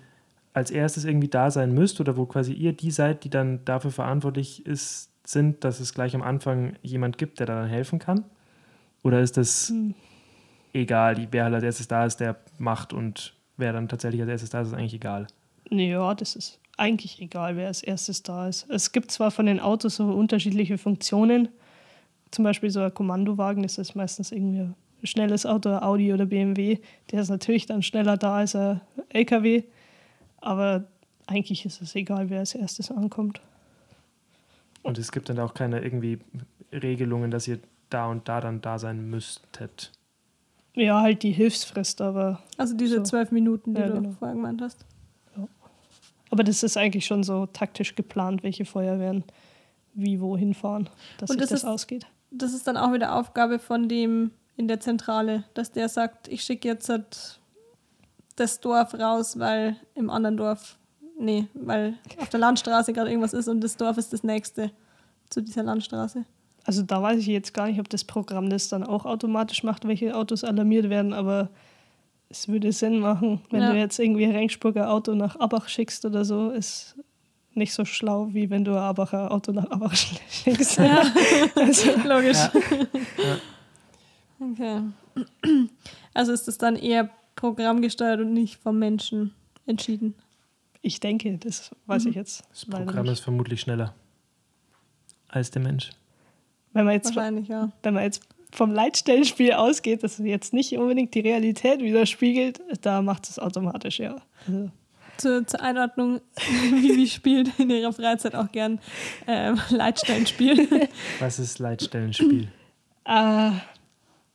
als 0.54 0.70
erstes 0.72 1.04
irgendwie 1.04 1.28
da 1.28 1.50
sein 1.50 1.72
müsst 1.72 2.00
oder 2.00 2.16
wo 2.16 2.26
quasi 2.26 2.52
ihr 2.52 2.72
die 2.72 2.90
seid, 2.90 3.22
die 3.22 3.30
dann 3.30 3.64
dafür 3.64 3.92
verantwortlich 3.92 4.66
ist, 4.66 5.10
sind, 5.24 5.62
dass 5.62 5.78
es 5.78 5.94
gleich 5.94 6.14
am 6.16 6.22
Anfang 6.22 6.74
jemand 6.82 7.18
gibt, 7.18 7.38
der 7.38 7.46
da 7.46 7.60
dann 7.60 7.68
helfen 7.68 7.98
kann? 7.98 8.24
Oder 9.04 9.20
ist 9.20 9.36
das 9.36 9.68
Hm. 9.68 9.94
egal, 10.72 11.14
die, 11.14 11.28
wer 11.30 11.44
halt 11.44 11.54
als 11.54 11.64
erstes 11.64 11.88
da 11.88 12.04
ist, 12.06 12.18
der 12.18 12.36
macht 12.58 12.92
und 12.92 13.34
wer 13.56 13.72
dann 13.72 13.88
tatsächlich 13.88 14.22
als 14.22 14.30
erstes 14.30 14.50
da 14.50 14.62
ist, 14.62 14.68
ist 14.68 14.74
eigentlich 14.74 14.94
egal? 14.94 15.26
Ja, 15.70 16.14
das 16.14 16.34
ist 16.34 16.58
eigentlich 16.78 17.20
egal, 17.20 17.56
wer 17.56 17.66
als 17.68 17.82
erstes 17.82 18.22
da 18.22 18.48
ist. 18.48 18.66
Es 18.70 18.92
gibt 18.92 19.10
zwar 19.10 19.30
von 19.30 19.46
den 19.46 19.60
Autos 19.60 19.96
so 19.96 20.04
unterschiedliche 20.04 20.78
Funktionen. 20.78 21.48
Zum 22.30 22.44
Beispiel 22.44 22.70
so 22.70 22.80
ein 22.80 22.92
Kommandowagen, 22.94 23.62
das 23.62 23.78
ist 23.78 23.94
meistens 23.94 24.32
irgendwie 24.32 24.60
ein 24.60 24.74
schnelles 25.02 25.44
Auto, 25.46 25.70
Audi 25.70 26.12
oder 26.12 26.26
BMW. 26.26 26.78
Der 27.10 27.22
ist 27.22 27.28
natürlich 27.30 27.66
dann 27.66 27.82
schneller 27.82 28.16
da 28.16 28.36
als 28.36 28.54
ein 28.54 28.80
LKW. 29.10 29.64
Aber 30.40 30.84
eigentlich 31.26 31.64
ist 31.66 31.82
es 31.82 31.94
egal, 31.94 32.30
wer 32.30 32.40
als 32.40 32.54
erstes 32.54 32.90
ankommt. 32.90 33.40
Und 34.82 34.98
es 34.98 35.10
gibt 35.12 35.28
dann 35.28 35.38
auch 35.40 35.54
keine 35.54 35.80
irgendwie 35.80 36.18
Regelungen, 36.72 37.30
dass 37.30 37.48
ihr 37.48 37.58
da 37.90 38.06
und 38.06 38.28
da 38.28 38.40
dann 38.40 38.60
da 38.60 38.78
sein 38.78 39.10
müsstet. 39.10 39.92
Ja, 40.74 41.00
halt 41.00 41.22
die 41.24 41.32
Hilfsfrist, 41.32 42.00
aber. 42.00 42.40
Also 42.56 42.76
diese 42.76 42.96
So. 42.98 43.02
zwölf 43.02 43.32
Minuten, 43.32 43.74
die 43.74 43.80
Ja, 43.80 43.88
du 43.88 43.94
genau. 43.94 44.12
vorher 44.18 44.36
gemeint 44.36 44.60
hast. 44.62 44.84
Aber 46.30 46.44
das 46.44 46.62
ist 46.62 46.76
eigentlich 46.76 47.06
schon 47.06 47.22
so 47.22 47.46
taktisch 47.46 47.94
geplant, 47.94 48.42
welche 48.42 48.64
Feuerwehren 48.64 49.24
wie 49.94 50.20
wohin 50.20 50.54
fahren, 50.54 50.88
dass 51.18 51.30
Und 51.30 51.34
sich 51.38 51.40
das 51.40 51.50
das 51.50 51.60
ist- 51.62 51.68
ausgeht. 51.68 52.06
Das 52.30 52.52
ist 52.52 52.66
dann 52.66 52.76
auch 52.76 52.92
wieder 52.92 53.14
Aufgabe 53.16 53.58
von 53.58 53.88
dem 53.88 54.32
in 54.56 54.68
der 54.68 54.80
Zentrale, 54.80 55.44
dass 55.54 55.72
der 55.72 55.88
sagt, 55.88 56.28
ich 56.28 56.42
schicke 56.44 56.68
jetzt 56.68 56.88
halt 56.90 57.40
das 58.36 58.60
Dorf 58.60 58.94
raus, 58.94 59.38
weil 59.38 59.76
im 59.94 60.10
anderen 60.10 60.36
Dorf, 60.36 60.76
nee, 61.18 61.46
weil 61.54 61.94
auf 62.20 62.28
der 62.28 62.40
Landstraße 62.40 62.92
gerade 62.92 63.10
irgendwas 63.10 63.32
ist 63.32 63.48
und 63.48 63.60
das 63.62 63.76
Dorf 63.76 63.96
ist 63.96 64.12
das 64.12 64.22
nächste 64.24 64.70
zu 65.30 65.40
dieser 65.42 65.62
Landstraße. 65.62 66.24
Also 66.64 66.82
da 66.82 67.00
weiß 67.02 67.18
ich 67.20 67.26
jetzt 67.28 67.54
gar 67.54 67.66
nicht, 67.66 67.80
ob 67.80 67.88
das 67.88 68.04
Programm 68.04 68.50
das 68.50 68.68
dann 68.68 68.84
auch 68.84 69.06
automatisch 69.06 69.62
macht, 69.62 69.88
welche 69.88 70.14
Autos 70.14 70.44
alarmiert 70.44 70.90
werden, 70.90 71.14
aber 71.14 71.48
es 72.30 72.48
würde 72.48 72.72
Sinn 72.72 72.98
machen, 73.00 73.40
wenn 73.50 73.62
Ja. 73.62 73.72
du 73.72 73.78
jetzt 73.78 73.98
irgendwie 73.98 74.24
ein 74.24 74.32
Rengsburger 74.32 74.90
Auto 74.90 75.14
nach 75.14 75.36
Abach 75.40 75.68
schickst 75.68 76.04
oder 76.04 76.24
so, 76.24 76.50
ist 76.50 76.96
nicht 77.54 77.72
so 77.72 77.84
schlau, 77.84 78.28
wie 78.32 78.50
wenn 78.50 78.64
du 78.64 78.72
ein 78.72 78.78
Abacher 78.78 79.30
Auto 79.32 79.52
nach 79.52 79.70
Abach 79.70 79.94
schickst. 80.30 80.78
Ja, 80.78 81.02
Also, 81.56 81.90
logisch. 82.04 82.36
Ja. 82.38 83.36
Okay. 84.40 84.82
Also 86.14 86.32
ist 86.32 86.46
das 86.46 86.58
dann 86.58 86.76
eher 86.76 87.10
programmgesteuert 87.34 88.20
und 88.20 88.32
nicht 88.32 88.56
vom 88.62 88.78
Menschen 88.78 89.34
entschieden. 89.66 90.14
ich 90.80 91.00
denke, 91.00 91.36
das 91.38 91.74
weiß 91.86 92.04
Mhm. 92.04 92.10
ich 92.10 92.14
jetzt 92.16 92.44
Das 92.50 92.64
Programm 92.66 93.02
nicht. 93.02 93.14
ist 93.14 93.20
vermutlich 93.20 93.60
schneller 93.60 93.94
als 95.28 95.50
der 95.50 95.60
Mensch. 95.62 95.90
Wenn 96.72 96.84
man 96.84 96.94
jetzt 96.94 97.16
Wahrscheinlich, 97.16 97.48
ja. 97.48 97.72
wenn 97.82 97.94
man 97.94 98.04
jetzt 98.04 98.22
vom 98.52 98.72
Leitstellenspiel 98.72 99.52
ausgeht, 99.52 100.02
das 100.02 100.18
jetzt 100.18 100.52
nicht 100.52 100.76
unbedingt 100.76 101.14
die 101.14 101.20
Realität 101.20 101.80
widerspiegelt, 101.80 102.60
da 102.82 103.02
macht 103.02 103.28
es 103.28 103.38
automatisch, 103.38 103.98
ja. 103.98 104.16
Also, 104.46 104.70
Zur, 105.18 105.46
zur 105.46 105.60
Einordnung, 105.60 106.20
Vivi 106.70 107.06
spielt 107.06 107.58
in 107.58 107.70
ihrer 107.70 107.92
Freizeit 107.92 108.34
auch 108.34 108.50
gern 108.50 108.80
ähm, 109.26 109.60
Leitstellenspiel. 109.68 110.88
Was 111.18 111.38
ist 111.38 111.58
Leitstellenspiel? 111.58 112.48
äh, 113.04 113.50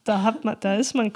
da 0.03 0.23
hat 0.23 0.43
man, 0.43 0.57
da 0.59 0.75
ist 0.75 0.93
man, 0.93 1.11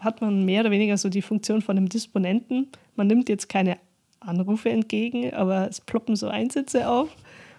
hat 0.00 0.20
man 0.20 0.44
mehr 0.44 0.60
oder 0.60 0.70
weniger 0.70 0.96
so 0.98 1.08
die 1.08 1.22
Funktion 1.22 1.62
von 1.62 1.76
einem 1.76 1.88
Disponenten. 1.88 2.68
Man 2.94 3.06
nimmt 3.06 3.28
jetzt 3.28 3.48
keine 3.48 3.78
Anrufe 4.20 4.70
entgegen, 4.70 5.32
aber 5.32 5.68
es 5.68 5.80
ploppen 5.80 6.16
so 6.16 6.28
Einsätze 6.28 6.88
auf. 6.88 7.08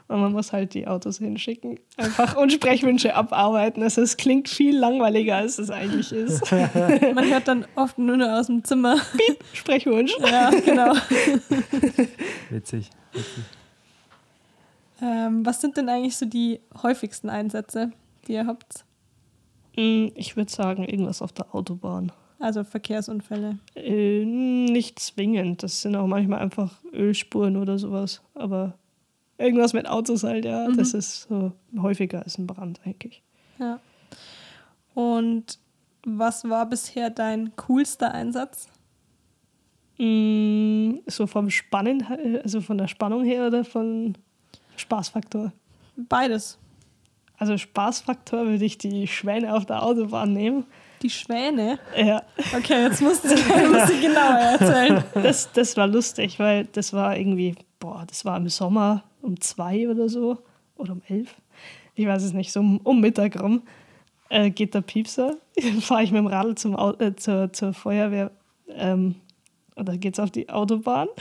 Und 0.10 0.22
man 0.22 0.32
muss 0.32 0.54
halt 0.54 0.74
die 0.74 0.88
Autos 0.88 1.17
hinschicken. 1.17 1.80
Einfach 1.98 2.38
und 2.38 2.54
Sprechwünsche 2.54 3.13
abarbeiten. 3.13 3.84
Also 3.84 4.02
es 4.02 4.15
klingt 4.15 4.48
viel 4.48 4.78
langweiliger, 4.78 5.36
als 5.36 5.60
es 5.60 5.70
eigentlich 5.70 6.13
ist. 6.13 6.50
Man 7.13 7.30
hört 7.30 7.48
dann 7.50 7.65
oft 7.76 7.98
nur 7.98 8.15
noch 8.15 8.30
aus 8.30 8.48
dem 8.48 8.63
Zimmer. 8.63 8.96
Sprechwunsch. 9.52 10.13
Ja, 10.20 10.50
genau. 10.50 10.93
Witzig. 12.50 12.89
witzig. 13.12 13.43
Ähm, 15.02 15.46
was 15.46 15.62
sind 15.62 15.78
denn 15.78 15.89
eigentlich 15.89 16.17
so 16.17 16.26
die 16.26 16.60
häufigsten 16.82 17.30
Einsätze, 17.30 17.91
die 18.28 18.34
ihr 18.34 18.48
habt? 18.48 18.86
Mm, 19.76 20.08
Ich 20.15 20.36
würde 20.38 20.52
sagen, 20.52 20.86
irgendwas 20.86 21.22
auf 21.22 21.34
der 21.34 21.54
Autobahn. 21.54 22.12
Also 22.39 22.63
Verkehrsunfälle. 22.63 23.60
Äh, 23.76 24.24
nicht 24.26 25.00
zwingend. 25.00 25.63
Das 25.63 25.82
sind 25.82 25.96
auch 25.96 26.08
manchmal 26.08 26.39
einfach 26.39 26.76
Ölspuren 26.93 27.58
oder 27.58 27.78
sowas. 27.78 28.22
Aber 28.36 28.76
irgendwas 29.38 29.73
mit 29.73 29.88
Autos 29.88 30.23
halt, 30.23 30.45
ja. 30.45 30.67
Mhm. 30.67 30.78
Das 30.78 30.93
ist 30.93 31.23
so 31.23 31.52
häufiger 31.80 32.23
als 32.23 32.38
ein 32.38 32.47
Brand 32.47 32.80
eigentlich. 32.86 33.21
Ja. 33.60 33.80
Und 34.93 35.60
was 36.06 36.47
war 36.50 36.65
bisher 36.67 37.10
dein 37.10 37.56
coolster 37.56 38.12
Einsatz? 38.13 38.67
Mm, 39.97 41.00
So 41.08 41.28
vom 41.28 41.50
Spannen, 41.50 42.06
also 42.43 42.62
von 42.62 42.78
der 42.78 42.88
Spannung 42.88 43.23
her 43.23 43.47
oder 43.47 43.63
von 43.63 44.15
Spaßfaktor? 44.76 45.52
Beides. 45.95 46.58
Also 47.39 47.58
Spaßfaktor 47.58 48.45
würde 48.47 48.65
ich 48.65 48.78
die 48.78 49.08
Schwäne 49.08 49.54
auf 49.56 49.65
der 49.65 49.84
Autobahn 49.84 50.34
nehmen. 50.34 50.65
Die 51.02 51.10
Schwäne. 51.10 51.78
Ja, 51.95 52.23
Okay, 52.56 52.84
jetzt 52.84 53.02
musst 53.02 53.23
du, 53.23 53.30
musst 53.69 53.89
du 53.89 54.02
genauer 54.02 54.58
erzählen. 54.60 55.04
das, 55.13 55.52
das 55.52 55.78
war 55.78 55.88
lustig, 55.88 56.39
weil 56.39 56.65
das 56.65 56.93
war 56.93 57.15
irgendwie, 57.17 57.56
boah, 57.80 58.04
das 58.08 58.26
war 58.26 58.38
im 58.38 58.50
Sommer 58.50 59.04
um 59.22 59.40
zwei 59.40 59.90
oder 59.90 60.10
so 60.10 60.40
oder 60.76 60.94
um 60.94 61.02
elf. 61.08 61.36
Ich 61.96 62.06
weiß 62.06 62.24
es 62.24 62.34
nicht, 62.34 62.52
so 62.52 62.60
um, 62.60 62.78
um 62.84 63.02
Mittag 63.02 63.42
rum 63.42 63.63
äh, 64.30 64.50
geht 64.50 64.74
der 64.74 64.82
Piepser. 64.82 65.36
Fahre 65.82 66.04
ich 66.04 66.12
mit 66.12 66.20
dem 66.20 66.28
Radl 66.28 66.56
zum 66.56 66.78
äh, 67.00 67.16
zur, 67.16 67.52
zur 67.54 67.74
Feuerwehr 67.74 68.32
ähm, 68.70 69.16
und 69.76 69.88
dann 69.88 70.00
geht 70.00 70.13
es 70.13 70.20
auf 70.20 70.32
die 70.32 70.50
Autobahn. 70.50 71.08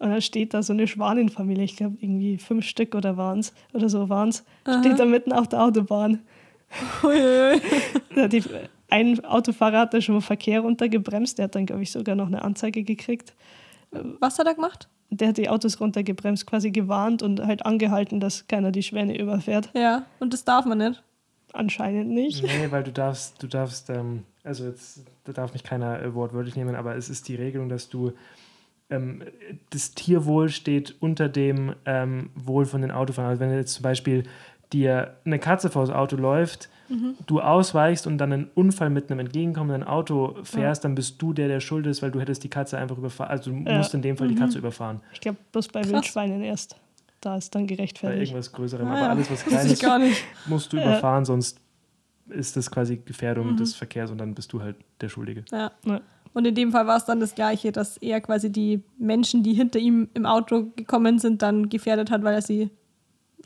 Und 0.00 0.10
dann 0.10 0.20
steht 0.20 0.52
da 0.52 0.62
so 0.62 0.72
eine 0.72 0.86
Schwanenfamilie, 0.86 1.64
ich 1.64 1.76
glaube 1.76 1.96
irgendwie 2.00 2.36
fünf 2.36 2.66
Stück 2.66 2.94
oder 2.94 3.16
waren's 3.16 3.54
oder 3.72 3.88
so 3.88 4.08
waren's, 4.10 4.44
steht 4.80 4.98
da 4.98 5.06
mitten 5.06 5.32
auf 5.32 5.48
der 5.48 5.62
Autobahn. 5.62 6.20
Die, 8.14 8.42
ein 8.90 9.24
Autofahrer 9.24 9.78
hat 9.78 9.94
da 9.94 10.00
schon 10.00 10.20
Verkehr 10.20 10.60
runtergebremst, 10.60 11.38
der 11.38 11.44
hat 11.44 11.54
dann, 11.54 11.64
glaube 11.64 11.84
ich, 11.84 11.92
sogar 11.92 12.16
noch 12.16 12.26
eine 12.26 12.42
Anzeige 12.42 12.82
gekriegt. 12.82 13.34
Was 13.92 14.38
hat 14.38 14.46
er 14.46 14.54
gemacht? 14.54 14.88
Der 15.10 15.28
hat 15.28 15.36
die 15.36 15.48
Autos 15.48 15.80
runtergebremst, 15.80 16.46
quasi 16.46 16.70
gewarnt 16.70 17.22
und 17.22 17.40
halt 17.40 17.64
angehalten, 17.64 18.20
dass 18.20 18.48
keiner 18.48 18.72
die 18.72 18.82
Schwäne 18.82 19.18
überfährt. 19.18 19.70
Ja, 19.74 20.06
und 20.18 20.32
das 20.32 20.44
darf 20.44 20.64
man 20.64 20.78
nicht. 20.78 21.02
Anscheinend 21.52 22.10
nicht. 22.10 22.42
Nee, 22.42 22.70
weil 22.70 22.82
du 22.82 22.90
darfst, 22.90 23.40
du 23.40 23.46
darfst, 23.46 23.88
ähm, 23.90 24.24
also 24.42 24.64
jetzt, 24.64 25.04
da 25.22 25.32
darf 25.32 25.52
mich 25.52 25.62
keiner 25.62 26.02
äh, 26.02 26.12
wortwörtlich 26.14 26.56
nehmen, 26.56 26.74
aber 26.74 26.96
es 26.96 27.08
ist 27.08 27.28
die 27.28 27.36
Regelung, 27.36 27.68
dass 27.68 27.88
du 27.88 28.12
ähm, 28.90 29.22
das 29.70 29.92
Tierwohl 29.92 30.48
steht 30.48 30.96
unter 31.00 31.28
dem 31.28 31.74
ähm, 31.86 32.30
Wohl 32.34 32.66
von 32.66 32.82
den 32.82 32.90
Autofahrern. 32.90 33.30
Also 33.30 33.40
wenn 33.40 33.52
jetzt 33.52 33.74
zum 33.74 33.82
Beispiel 33.84 34.24
dir 34.72 35.16
eine 35.24 35.38
Katze 35.38 35.70
vors 35.70 35.90
Auto 35.90 36.16
läuft, 36.16 36.68
du 37.26 37.40
ausweichst 37.40 38.06
und 38.06 38.18
dann 38.18 38.32
einen 38.32 38.50
Unfall 38.54 38.90
mit 38.90 39.10
einem 39.10 39.20
entgegenkommenden 39.20 39.82
Auto 39.84 40.36
fährst, 40.42 40.84
dann 40.84 40.94
bist 40.94 41.20
du 41.22 41.32
der, 41.32 41.48
der 41.48 41.60
schuld 41.60 41.86
ist, 41.86 42.02
weil 42.02 42.10
du 42.10 42.20
hättest 42.20 42.44
die 42.44 42.50
Katze 42.50 42.76
einfach 42.78 42.98
überfahren. 42.98 43.30
Also 43.30 43.50
du 43.50 43.56
Ja. 43.70 43.78
musst 43.78 43.94
in 43.94 44.02
dem 44.02 44.16
Fall 44.16 44.28
die 44.28 44.34
Katze 44.34 44.58
überfahren. 44.58 45.00
Ich 45.12 45.20
glaube, 45.20 45.38
bloß 45.52 45.68
bei 45.68 45.80
Krass. 45.82 45.92
Wildschweinen 45.92 46.42
erst. 46.42 46.76
Da 47.20 47.36
ist 47.36 47.54
dann 47.54 47.62
Bei 47.66 47.74
gerechtfertigt. 47.74 48.30
irgendwas 48.32 48.52
Größerem. 48.52 48.86
Ah, 48.86 48.90
aber 48.90 49.00
ja. 49.00 49.08
alles, 49.08 49.30
was 49.30 49.40
ich 49.46 49.46
Kleines 49.48 49.78
gar 49.80 49.98
nicht. 49.98 50.22
musst 50.46 50.72
du 50.72 50.76
Ja. 50.76 50.82
überfahren, 50.84 51.24
sonst 51.24 51.58
ist 52.28 52.56
das 52.56 52.70
quasi 52.70 52.96
Gefährdung 52.98 53.56
des 53.56 53.74
Verkehrs 53.74 54.10
und 54.10 54.18
dann 54.18 54.34
bist 54.34 54.52
du 54.52 54.60
halt 54.62 54.76
der 55.00 55.08
Schuldige. 55.08 55.44
Ja. 55.50 55.72
Ja. 55.84 56.00
Und 56.34 56.46
in 56.46 56.54
dem 56.54 56.72
Fall 56.72 56.86
war 56.86 56.96
es 56.96 57.04
dann 57.04 57.20
das 57.20 57.34
Gleiche, 57.34 57.70
dass 57.70 57.96
er 57.98 58.20
quasi 58.20 58.50
die 58.50 58.82
Menschen, 58.98 59.42
die 59.42 59.54
hinter 59.54 59.78
ihm 59.78 60.08
im 60.14 60.26
Auto 60.26 60.66
gekommen 60.76 61.18
sind, 61.18 61.42
dann 61.42 61.68
gefährdet 61.68 62.10
hat, 62.10 62.24
weil 62.24 62.34
er 62.34 62.42
sie 62.42 62.70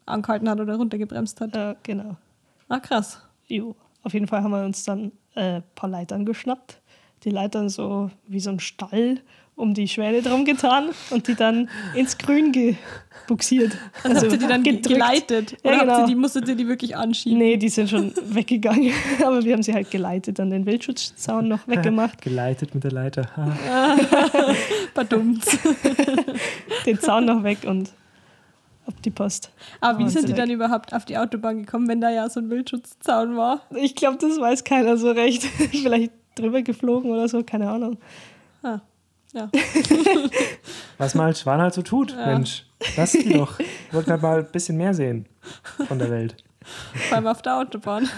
angehalten 0.06 0.48
hat 0.48 0.58
oder 0.58 0.76
runtergebremst 0.76 1.40
hat. 1.40 1.54
Ja, 1.54 1.76
genau. 1.82 2.16
Ah, 2.68 2.80
krass. 2.80 3.20
Jo. 3.48 3.74
Auf 4.02 4.14
jeden 4.14 4.26
Fall 4.26 4.42
haben 4.42 4.52
wir 4.52 4.64
uns 4.64 4.84
dann 4.84 5.12
äh, 5.34 5.56
ein 5.56 5.62
paar 5.74 5.90
Leitern 5.90 6.24
geschnappt. 6.24 6.80
Die 7.24 7.30
Leitern 7.30 7.68
so 7.68 8.10
wie 8.28 8.40
so 8.40 8.50
ein 8.50 8.60
Stall 8.60 9.20
um 9.56 9.74
die 9.74 9.88
Schwäne 9.88 10.22
drum 10.22 10.44
getan 10.44 10.90
und 11.10 11.26
die 11.26 11.34
dann 11.34 11.68
ins 11.96 12.16
Grün 12.16 12.52
gebuxiert. 12.52 13.76
Also, 14.04 14.20
habt 14.22 14.32
ihr 14.34 14.38
die 14.38 14.46
dann 14.46 14.62
ge- 14.62 14.74
gedrückt. 14.76 14.94
geleitet? 14.94 15.50
Ja, 15.64 15.70
Oder 15.70 15.78
habt 15.78 15.86
genau. 15.88 16.00
ihr 16.02 16.06
die, 16.06 16.14
musstet 16.14 16.46
ihr 16.48 16.54
die 16.54 16.68
wirklich 16.68 16.96
anschieben? 16.96 17.38
Nee, 17.38 17.56
die 17.56 17.68
sind 17.68 17.90
schon 17.90 18.12
weggegangen. 18.34 18.92
Aber 19.26 19.42
wir 19.44 19.52
haben 19.54 19.64
sie 19.64 19.74
halt 19.74 19.90
geleitet, 19.90 20.38
dann 20.38 20.50
den 20.50 20.64
Wildschutzzaun 20.64 21.48
noch 21.48 21.58
weggemacht, 21.66 22.22
Geleitet 22.22 22.72
mit 22.72 22.84
der 22.84 22.92
Leiter. 22.92 23.28
Ha. 23.36 23.96
Verdummt. 24.94 25.44
den 26.86 27.00
Zaun 27.00 27.24
noch 27.24 27.42
weg 27.42 27.58
und 27.66 27.90
ab 28.88 28.94
die 29.04 29.10
Post. 29.10 29.52
Aber 29.80 29.98
wie 29.98 30.08
sind 30.08 30.24
die 30.24 30.32
weg. 30.32 30.36
dann 30.38 30.50
überhaupt 30.50 30.92
auf 30.94 31.04
die 31.04 31.16
Autobahn 31.18 31.64
gekommen, 31.64 31.88
wenn 31.88 32.00
da 32.00 32.10
ja 32.10 32.28
so 32.28 32.40
ein 32.40 32.50
Wildschutzzaun 32.50 33.36
war? 33.36 33.60
Ich 33.76 33.94
glaube, 33.94 34.18
das 34.18 34.40
weiß 34.40 34.64
keiner 34.64 34.96
so 34.96 35.10
recht. 35.10 35.42
Vielleicht 35.70 36.12
drüber 36.34 36.62
geflogen 36.62 37.10
oder 37.10 37.28
so, 37.28 37.42
keine 37.42 37.70
Ahnung. 37.70 37.98
Ah, 38.62 38.80
ja. 39.32 39.50
Was 40.98 41.14
mal 41.14 41.26
als 41.26 41.40
Schwan 41.40 41.60
halt 41.60 41.74
so 41.74 41.82
tut, 41.82 42.12
Ja. 42.12 42.26
Mensch. 42.26 42.64
Lass 42.96 43.12
die 43.12 43.32
doch. 43.32 43.58
Ich 43.58 43.92
wollte 43.92 44.10
halt 44.12 44.22
mal 44.22 44.38
ein 44.38 44.50
bisschen 44.52 44.76
mehr 44.76 44.94
sehen 44.94 45.26
von 45.86 45.98
der 45.98 46.10
Welt. 46.10 46.36
Vor 47.08 47.16
allem 47.16 47.26
auf 47.26 47.42
der 47.42 47.56
Autobahn. 47.56 48.08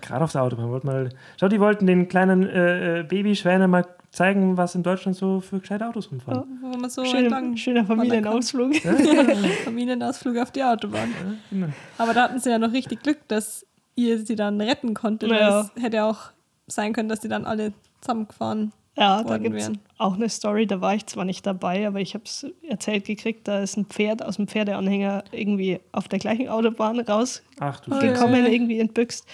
Gerade 0.00 0.24
auf 0.24 0.32
der 0.32 0.42
Autobahn. 0.42 0.70
Wollt 0.70 0.84
mal, 0.84 1.10
schau, 1.38 1.48
die 1.48 1.60
wollten 1.60 1.86
den 1.86 2.08
kleinen 2.08 2.46
äh, 2.46 3.00
äh, 3.00 3.02
Babyschwäne 3.02 3.68
mal 3.68 3.86
zeigen, 4.10 4.56
was 4.56 4.74
in 4.74 4.82
Deutschland 4.82 5.16
so 5.16 5.40
für 5.40 5.60
gescheite 5.60 5.86
Autos 5.86 6.10
rumfahren. 6.10 6.58
Wo 6.62 6.76
man 6.76 6.90
so 6.90 7.04
Schöner, 7.04 7.18
entlang 7.24 7.56
schöner 7.56 7.84
Familienausflug. 7.84 8.74
Familienausflug 9.64 10.36
auf 10.38 10.50
die 10.50 10.62
Autobahn. 10.62 11.10
Ja, 11.10 11.34
genau. 11.50 11.68
Aber 11.98 12.14
da 12.14 12.24
hatten 12.24 12.38
sie 12.40 12.50
ja 12.50 12.58
noch 12.58 12.72
richtig 12.72 13.02
Glück, 13.02 13.18
dass 13.28 13.66
ihr 13.94 14.18
sie 14.24 14.36
dann 14.36 14.60
retten 14.60 14.94
konntet. 14.94 15.30
weil 15.30 15.38
Ja. 15.40 15.70
Es 15.76 15.82
hätte 15.82 16.04
auch 16.04 16.30
sein 16.66 16.92
können, 16.92 17.08
dass 17.08 17.20
die 17.20 17.28
dann 17.28 17.44
alle 17.44 17.72
zusammengefahren. 18.00 18.72
Ja, 18.96 19.22
da 19.22 19.38
gibt 19.38 19.56
es 19.56 19.66
wären. 19.68 19.78
auch 19.98 20.14
eine 20.14 20.28
Story, 20.28 20.66
da 20.66 20.80
war 20.80 20.94
ich 20.94 21.06
zwar 21.06 21.24
nicht 21.24 21.46
dabei, 21.46 21.86
aber 21.86 22.00
ich 22.00 22.14
habe 22.14 22.24
es 22.24 22.44
erzählt 22.68 23.06
gekriegt, 23.06 23.46
da 23.48 23.60
ist 23.60 23.76
ein 23.76 23.86
Pferd 23.86 24.22
aus 24.22 24.36
dem 24.36 24.46
Pferdeanhänger 24.48 25.24
irgendwie 25.32 25.80
auf 25.92 26.08
der 26.08 26.18
gleichen 26.18 26.48
Autobahn 26.48 27.00
rausgekommen, 27.00 27.60
Ach 27.60 27.80
du 27.80 27.92
Oh, 27.94 28.00
ja. 28.00 28.46
irgendwie 28.46 28.78
entbüxt. 28.80 29.26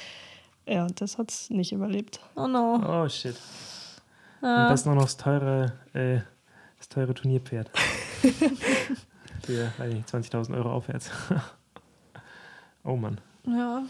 Ja, 0.68 0.84
und 0.84 1.00
das 1.00 1.16
hat 1.18 1.30
es 1.30 1.50
nicht 1.50 1.72
überlebt. 1.72 2.20
Oh 2.36 2.46
no. 2.46 2.80
Oh 2.86 3.08
shit. 3.08 3.34
Am 4.48 4.68
besten 4.72 4.90
auch 4.90 4.94
noch 4.94 5.02
das 5.02 5.16
teure, 5.16 5.72
äh, 5.92 6.20
das 6.78 6.88
teure 6.88 7.14
Turnierpferd. 7.14 7.70
Für, 9.44 9.72
weiß 9.78 9.92
nicht, 9.92 10.08
20.000 10.08 10.56
Euro 10.56 10.72
aufwärts. 10.72 11.10
oh 12.84 12.96
Mann. 12.96 13.20
ja. 13.46 13.82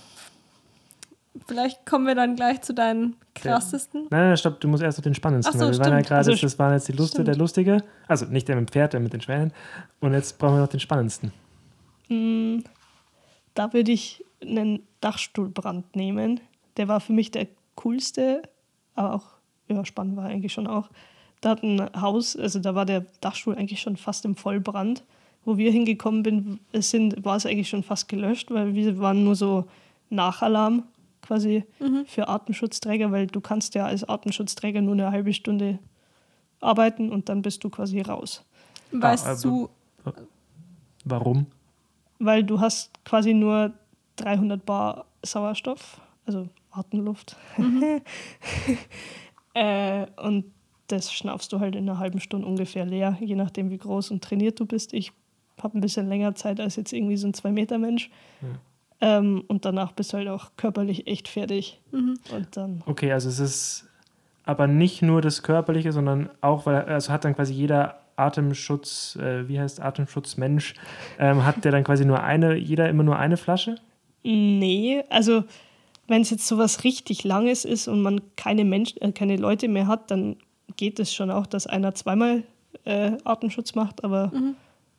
Vielleicht 1.46 1.84
kommen 1.84 2.06
wir 2.06 2.14
dann 2.14 2.34
gleich 2.34 2.62
zu 2.62 2.72
deinen 2.72 3.14
krassesten. 3.34 4.06
Nein, 4.10 4.28
nein, 4.28 4.36
stopp, 4.38 4.58
du 4.58 4.68
musst 4.68 4.82
erst 4.82 4.96
noch 4.98 5.02
den 5.02 5.14
spannendsten. 5.14 5.54
Ach 5.54 5.60
so, 5.60 5.66
weil 5.66 5.72
wir 5.74 5.78
waren 5.80 5.92
ja 5.92 6.00
gerade, 6.00 6.16
Also, 6.30 6.34
das 6.34 6.58
waren 6.58 6.72
jetzt 6.72 6.88
die 6.88 6.92
Luste, 6.92 7.16
stimmt. 7.16 7.28
der 7.28 7.36
Lustige. 7.36 7.84
Also 8.08 8.24
nicht 8.24 8.48
der 8.48 8.56
mit 8.56 8.68
dem 8.68 8.72
Pferd, 8.72 8.94
der 8.94 9.00
mit 9.00 9.12
den 9.12 9.20
Schwänen. 9.20 9.52
Und 10.00 10.14
jetzt 10.14 10.38
brauchen 10.38 10.54
wir 10.56 10.60
noch 10.62 10.68
den 10.68 10.80
spannendsten. 10.80 11.32
Mm, 12.08 12.60
Da 13.54 13.72
würde 13.74 13.92
ich 13.92 14.24
einen 14.40 14.80
Dachstuhlbrand 15.02 15.94
nehmen. 15.94 16.40
Der 16.78 16.88
war 16.88 17.00
für 17.00 17.12
mich 17.12 17.30
der 17.30 17.48
coolste, 17.74 18.42
aber 18.94 19.14
auch, 19.14 19.24
ja, 19.68 19.84
spannend 19.84 20.16
war 20.16 20.26
eigentlich 20.26 20.52
schon 20.52 20.66
auch. 20.66 20.88
Da 21.40 21.50
hat 21.50 21.62
ein 21.62 21.90
Haus, 22.00 22.36
also 22.36 22.58
da 22.58 22.74
war 22.74 22.86
der 22.86 23.04
Dachstuhl 23.20 23.54
eigentlich 23.54 23.80
schon 23.80 23.96
fast 23.96 24.24
im 24.24 24.36
Vollbrand. 24.36 25.04
Wo 25.44 25.56
wir 25.58 25.70
hingekommen 25.70 26.24
bin, 26.24 26.58
es 26.72 26.90
sind, 26.90 27.24
war 27.24 27.36
es 27.36 27.46
eigentlich 27.46 27.68
schon 27.68 27.84
fast 27.84 28.08
gelöscht, 28.08 28.50
weil 28.50 28.74
wir 28.74 28.98
waren 28.98 29.22
nur 29.22 29.36
so 29.36 29.66
Nachalarm 30.10 30.82
quasi 31.22 31.64
für 32.06 32.26
Atemschutzträger, 32.28 33.12
weil 33.12 33.28
du 33.28 33.40
kannst 33.40 33.74
ja 33.76 33.86
als 33.86 34.08
Atemschutzträger 34.08 34.80
nur 34.80 34.94
eine 34.94 35.12
halbe 35.12 35.32
Stunde 35.32 35.78
arbeiten 36.60 37.10
und 37.12 37.28
dann 37.28 37.42
bist 37.42 37.62
du 37.62 37.70
quasi 37.70 38.00
raus. 38.00 38.44
Weißt 38.90 39.26
also- 39.26 39.70
du, 40.04 40.12
Warum? 41.04 41.46
weil 42.18 42.42
du 42.42 42.60
hast 42.60 42.90
quasi 43.04 43.34
nur 43.34 43.72
300 44.16 44.64
Bar 44.64 45.04
Sauerstoff, 45.22 46.00
also 46.24 46.48
Atemluft. 46.72 47.36
äh, 49.56 50.06
und 50.16 50.44
das 50.88 51.12
schnaufst 51.12 51.50
du 51.52 51.60
halt 51.60 51.74
in 51.74 51.88
einer 51.88 51.98
halben 51.98 52.20
Stunde 52.20 52.46
ungefähr 52.46 52.84
leer, 52.84 53.16
je 53.20 53.34
nachdem 53.34 53.70
wie 53.70 53.78
groß 53.78 54.10
und 54.10 54.22
trainiert 54.22 54.60
du 54.60 54.66
bist. 54.66 54.92
Ich 54.92 55.12
habe 55.62 55.78
ein 55.78 55.80
bisschen 55.80 56.08
länger 56.08 56.34
Zeit 56.34 56.60
als 56.60 56.76
jetzt 56.76 56.92
irgendwie 56.92 57.16
so 57.16 57.26
ein 57.26 57.32
2-Meter-Mensch. 57.32 58.10
Ähm, 59.00 59.44
und 59.48 59.64
danach 59.64 59.92
bist 59.92 60.12
du 60.12 60.18
halt 60.18 60.28
auch 60.28 60.50
körperlich 60.56 61.06
echt 61.06 61.28
fertig. 61.28 61.80
Und 62.34 62.56
dann, 62.56 62.82
Okay, 62.86 63.12
also 63.12 63.28
es 63.30 63.40
ist 63.40 63.88
aber 64.44 64.66
nicht 64.66 65.02
nur 65.02 65.22
das 65.22 65.42
Körperliche, 65.42 65.90
sondern 65.90 66.28
auch, 66.42 66.66
weil, 66.66 66.82
also 66.84 67.12
hat 67.12 67.24
dann 67.24 67.34
quasi 67.34 67.54
jeder 67.54 68.00
Atemschutz, 68.16 69.16
äh, 69.16 69.48
wie 69.48 69.58
heißt 69.58 69.80
Atemschutzmensch, 69.80 70.74
ähm, 71.18 71.44
hat 71.44 71.64
der 71.64 71.72
dann 71.72 71.84
quasi 71.84 72.04
nur 72.04 72.22
eine, 72.22 72.56
jeder 72.56 72.88
immer 72.88 73.02
nur 73.02 73.18
eine 73.18 73.38
Flasche? 73.38 73.76
nee, 74.22 75.04
also 75.08 75.44
wenn 76.08 76.22
es 76.22 76.30
jetzt 76.30 76.46
sowas 76.46 76.84
richtig 76.84 77.24
Langes 77.24 77.64
ist 77.64 77.88
und 77.88 78.02
man 78.02 78.20
keine, 78.36 78.64
Mensch, 78.64 78.94
äh, 79.00 79.12
keine 79.12 79.36
Leute 79.36 79.68
mehr 79.68 79.86
hat, 79.86 80.10
dann 80.10 80.36
geht 80.76 80.98
es 80.98 81.14
schon 81.14 81.30
auch, 81.30 81.46
dass 81.46 81.66
einer 81.66 81.94
zweimal 81.94 82.44
äh, 82.84 83.12
Atemschutz 83.24 83.74
macht, 83.74 84.04
aber 84.04 84.30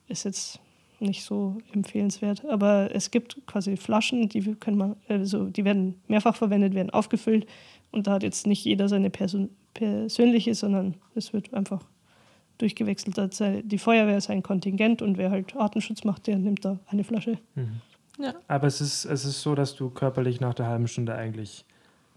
ist 0.07 0.25
jetzt 0.25 0.59
nicht 0.99 1.23
so 1.23 1.57
empfehlenswert. 1.73 2.45
Aber 2.45 2.89
es 2.93 3.11
gibt 3.11 3.45
quasi 3.45 3.77
Flaschen, 3.77 4.29
die 4.29 4.55
können 4.55 4.77
man, 4.77 4.95
also 5.07 5.45
die 5.45 5.65
werden 5.65 6.01
mehrfach 6.07 6.35
verwendet, 6.35 6.73
werden 6.73 6.89
aufgefüllt 6.89 7.45
und 7.91 8.07
da 8.07 8.13
hat 8.13 8.23
jetzt 8.23 8.47
nicht 8.47 8.63
jeder 8.65 8.89
seine 8.89 9.09
Person, 9.09 9.49
persönliche, 9.73 10.55
sondern 10.55 10.95
es 11.13 11.33
wird 11.33 11.53
einfach 11.53 11.83
durchgewechselt. 12.57 13.15
Die 13.65 13.77
Feuerwehr 13.77 14.17
ist 14.17 14.29
ein 14.29 14.41
Kontingent 14.41 15.01
und 15.01 15.17
wer 15.17 15.29
halt 15.29 15.55
Atemschutz 15.55 16.03
macht, 16.03 16.25
der 16.25 16.39
nimmt 16.39 16.65
da 16.65 16.79
eine 16.87 17.03
Flasche. 17.03 17.37
Ja, 18.17 18.33
Aber 18.47 18.67
es 18.67 18.81
ist, 18.81 19.05
es 19.05 19.25
ist 19.25 19.41
so, 19.41 19.55
dass 19.55 19.75
du 19.75 19.89
körperlich 19.89 20.39
nach 20.41 20.53
der 20.53 20.67
halben 20.67 20.87
Stunde 20.87 21.15
eigentlich 21.15 21.65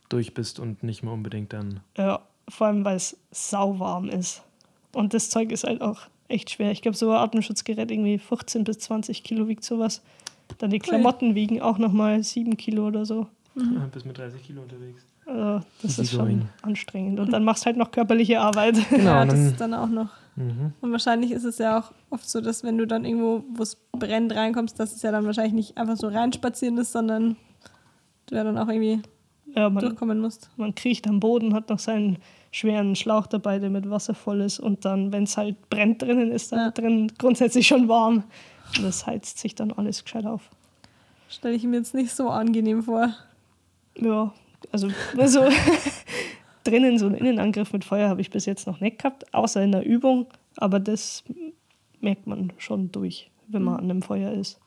durch 0.08 0.34
bist 0.34 0.58
und 0.58 0.82
nicht 0.82 1.02
mehr 1.02 1.12
unbedingt 1.12 1.52
dann. 1.52 1.80
Ja, 1.96 2.20
vor 2.48 2.66
allem, 2.68 2.84
weil 2.84 2.96
es 2.96 3.16
sauwarm 3.30 4.08
ist. 4.08 4.42
Und 4.92 5.14
das 5.14 5.30
Zeug 5.30 5.52
ist 5.52 5.64
halt 5.64 5.82
auch 5.82 6.00
echt 6.28 6.50
schwer. 6.50 6.70
Ich 6.72 6.82
glaube, 6.82 6.96
so 6.96 7.10
ein 7.10 7.18
Atemschutzgerät 7.18 7.90
irgendwie 7.90 8.18
15 8.18 8.64
bis 8.64 8.78
20 8.80 9.22
Kilo 9.22 9.48
wiegt 9.48 9.64
sowas. 9.64 10.02
Dann 10.58 10.70
die 10.70 10.78
Klamotten 10.78 11.34
wiegen 11.34 11.62
auch 11.62 11.78
nochmal 11.78 12.22
7 12.22 12.56
Kilo 12.56 12.86
oder 12.86 13.04
so. 13.04 13.26
Bis 13.92 14.04
mit 14.04 14.18
30 14.18 14.42
Kilo 14.42 14.62
unterwegs. 14.62 15.04
Also, 15.26 15.64
das 15.82 15.92
Easy 15.92 16.02
ist 16.02 16.10
schon 16.10 16.18
going. 16.18 16.48
anstrengend. 16.62 17.20
Und 17.20 17.32
dann 17.32 17.44
machst 17.44 17.62
du 17.62 17.66
halt 17.66 17.76
noch 17.76 17.90
körperliche 17.90 18.40
Arbeit. 18.40 18.76
Genau, 18.90 19.04
ja, 19.04 19.24
das 19.24 19.34
dann, 19.34 19.46
ist 19.46 19.60
dann 19.60 19.74
auch 19.74 19.88
noch. 19.88 20.08
Mhm. 20.46 20.72
Und 20.80 20.92
wahrscheinlich 20.92 21.30
ist 21.32 21.44
es 21.44 21.58
ja 21.58 21.78
auch 21.78 21.92
oft 22.10 22.28
so, 22.28 22.40
dass 22.40 22.62
wenn 22.64 22.78
du 22.78 22.86
dann 22.86 23.04
irgendwo, 23.04 23.44
wo 23.54 23.62
es 23.62 23.76
brennt, 23.92 24.34
reinkommst, 24.34 24.78
dass 24.80 24.94
es 24.94 25.02
ja 25.02 25.12
dann 25.12 25.24
wahrscheinlich 25.26 25.52
nicht 25.54 25.76
einfach 25.78 25.96
so 25.96 26.08
reinspazieren 26.08 26.78
ist, 26.78 26.92
sondern 26.92 27.36
du 28.26 28.34
ja 28.36 28.44
dann 28.44 28.58
auch 28.58 28.68
irgendwie 28.68 29.00
Ja, 29.54 29.70
man, 29.70 29.82
durchkommen 29.84 30.20
musst. 30.20 30.50
man 30.56 30.74
kriecht 30.74 31.06
am 31.08 31.20
Boden, 31.20 31.54
hat 31.54 31.68
noch 31.70 31.78
seinen 31.78 32.18
schweren 32.52 32.96
Schlauch 32.96 33.26
dabei, 33.26 33.58
der 33.58 33.70
mit 33.70 33.88
Wasser 33.90 34.14
voll 34.14 34.40
ist. 34.40 34.58
Und 34.60 34.84
dann, 34.84 35.12
wenn 35.12 35.24
es 35.24 35.36
halt 35.36 35.56
brennt 35.70 36.02
drinnen, 36.02 36.30
ist 36.32 36.52
dann 36.52 36.58
Ja. 36.58 36.70
drin 36.70 37.12
grundsätzlich 37.18 37.66
schon 37.66 37.88
warm. 37.88 38.24
Und 38.76 38.84
das 38.84 39.06
heizt 39.06 39.38
sich 39.38 39.54
dann 39.54 39.72
alles 39.72 40.04
gescheit 40.04 40.26
auf. 40.26 40.50
Stelle 41.28 41.54
ich 41.54 41.62
mir 41.64 41.76
jetzt 41.78 41.94
nicht 41.94 42.10
so 42.12 42.28
angenehm 42.28 42.82
vor. 42.82 43.14
Ja, 43.96 44.32
also 44.72 44.88
so 45.26 45.40
drinnen 46.70 46.98
so 46.98 47.06
einen 47.06 47.16
Innenangriff 47.16 47.72
mit 47.72 47.84
Feuer 47.84 48.08
habe 48.08 48.20
ich 48.20 48.30
bis 48.30 48.46
jetzt 48.46 48.66
noch 48.66 48.80
nicht 48.80 48.98
gehabt, 48.98 49.32
außer 49.34 49.62
in 49.62 49.72
der 49.72 49.84
Übung. 49.84 50.26
Aber 50.56 50.80
das 50.80 51.24
merkt 52.00 52.26
man 52.26 52.52
schon 52.58 52.90
durch, 52.92 53.30
wenn 53.48 53.62
man 53.62 53.76
an 53.76 53.84
einem 53.84 54.02
Feuer 54.02 54.32
ist. 54.32 54.58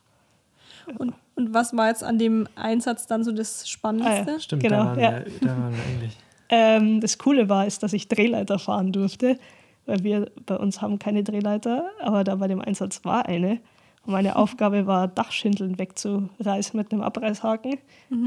Und, 0.97 1.13
und 1.35 1.53
was 1.53 1.75
war 1.75 1.89
jetzt 1.89 2.03
an 2.03 2.19
dem 2.19 2.47
Einsatz 2.55 3.07
dann 3.07 3.23
so 3.23 3.31
das 3.31 3.67
Spannendste? 3.69 4.11
Ah, 4.11 4.33
ja. 4.33 4.39
Stimmt, 4.39 4.63
Genau, 4.63 4.77
da, 4.77 4.85
waren 4.85 4.99
ja. 4.99 5.11
wir, 5.11 5.25
da 5.41 5.47
waren 5.47 5.73
wir 5.73 5.83
eigentlich. 5.83 6.17
Ähm, 6.49 7.01
das 7.01 7.17
Coole 7.17 7.49
war, 7.49 7.65
ist, 7.65 7.81
dass 7.81 7.93
ich 7.93 8.09
Drehleiter 8.09 8.59
fahren 8.59 8.91
durfte, 8.91 9.39
weil 9.87 10.03
wir 10.03 10.29
bei 10.45 10.55
uns 10.55 10.81
haben 10.81 10.99
keine 10.99 11.23
Drehleiter, 11.23 11.89
aber 11.99 12.23
da 12.23 12.35
bei 12.35 12.47
dem 12.47 12.61
Einsatz 12.61 13.03
war 13.05 13.25
eine. 13.25 13.59
Und 14.05 14.11
meine 14.11 14.35
Aufgabe 14.35 14.85
war, 14.85 15.07
Dachschindeln 15.07 15.79
wegzureißen 15.79 16.77
mit 16.77 16.91
einem 16.91 17.01
Abreißhaken 17.01 17.77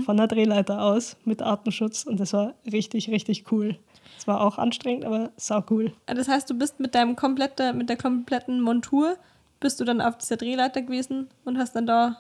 von 0.05 0.17
der 0.17 0.27
Drehleiter 0.27 0.83
aus 0.83 1.17
mit 1.25 1.43
Atemschutz. 1.43 2.05
Und 2.05 2.19
das 2.19 2.33
war 2.33 2.55
richtig, 2.71 3.11
richtig 3.11 3.53
cool. 3.53 3.77
Es 4.19 4.27
war 4.27 4.41
auch 4.41 4.57
anstrengend, 4.57 5.05
aber 5.05 5.31
sau 5.37 5.63
cool. 5.71 5.93
Ah, 6.07 6.15
Das 6.15 6.29
heißt, 6.29 6.49
du 6.49 6.55
bist 6.55 6.81
mit 6.81 6.95
deinem 6.95 7.15
komplette, 7.15 7.75
mit 7.75 7.91
der 7.91 7.99
kompletten 7.99 8.63
Montur, 8.63 9.17
bist 9.61 9.79
du 9.79 9.85
dann 9.85 10.01
auf 10.01 10.17
dieser 10.17 10.37
Drehleiter 10.39 10.81
gewesen 10.83 11.29
und 11.45 11.59
hast 11.59 11.77
dann 11.77 11.87
da 11.87 12.17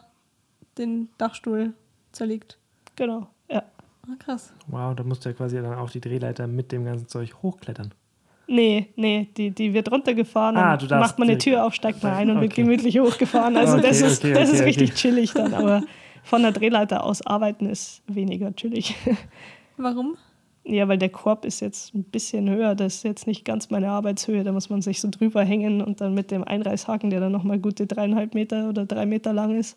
den 0.76 1.08
Dachstuhl 1.16 1.72
zerlegt. 2.12 2.58
Genau, 2.96 3.26
ja. 3.50 3.62
Ah, 4.02 4.16
krass. 4.18 4.52
Wow, 4.66 4.94
da 4.94 5.02
musst 5.02 5.24
du 5.24 5.30
ja 5.30 5.34
quasi 5.34 5.56
dann 5.56 5.74
auch 5.74 5.90
die 5.90 6.00
Drehleiter 6.00 6.46
mit 6.46 6.72
dem 6.72 6.84
ganzen 6.84 7.08
Zeug 7.08 7.42
hochklettern. 7.42 7.92
Nee, 8.48 8.88
nee, 8.96 9.28
die, 9.36 9.50
die 9.50 9.74
wird 9.74 9.90
runtergefahren, 9.90 10.56
Ah, 10.56 10.76
du 10.76 10.86
darfst 10.86 11.10
macht 11.12 11.18
man 11.18 11.28
eine 11.28 11.38
Tür 11.38 11.64
auf, 11.64 11.74
steigt 11.74 12.02
man 12.02 12.12
ein 12.12 12.30
und 12.30 12.40
wird 12.40 12.52
Okay. 12.52 12.62
gemütlich 12.62 12.98
hochgefahren. 13.00 13.56
Also 13.56 13.78
das, 13.78 14.00
Okay, 14.00 14.06
ist, 14.12 14.24
okay, 14.24 14.34
das 14.34 14.50
ist 14.52 14.62
richtig 14.62 14.90
okay. 14.90 14.98
chillig 14.98 15.32
dann, 15.32 15.52
aber 15.54 15.82
von 16.22 16.42
der 16.42 16.52
Drehleiter 16.52 17.02
aus 17.04 17.26
arbeiten 17.26 17.66
ist 17.66 18.02
weniger 18.06 18.54
chillig. 18.54 18.94
Warum? 19.76 20.16
ja, 20.68 20.88
weil 20.88 20.98
der 20.98 21.10
Korb 21.10 21.44
ist 21.44 21.60
jetzt 21.60 21.94
ein 21.94 22.02
bisschen 22.02 22.48
höher, 22.50 22.74
das 22.74 22.96
ist 22.96 23.02
jetzt 23.04 23.26
nicht 23.28 23.44
ganz 23.44 23.70
meine 23.70 23.88
Arbeitshöhe, 23.90 24.42
da 24.42 24.50
muss 24.50 24.68
man 24.68 24.82
sich 24.82 25.00
so 25.00 25.08
drüber 25.10 25.44
hängen 25.44 25.80
und 25.80 26.00
dann 26.00 26.12
mit 26.14 26.30
dem 26.32 26.42
Einreißhaken, 26.42 27.10
der 27.10 27.20
dann 27.20 27.30
nochmal 27.32 27.58
gute 27.60 27.86
dreieinhalb 27.86 28.34
Meter 28.34 28.68
oder 28.68 28.84
drei 28.84 29.06
Meter 29.06 29.32
lang 29.32 29.56
ist, 29.56 29.76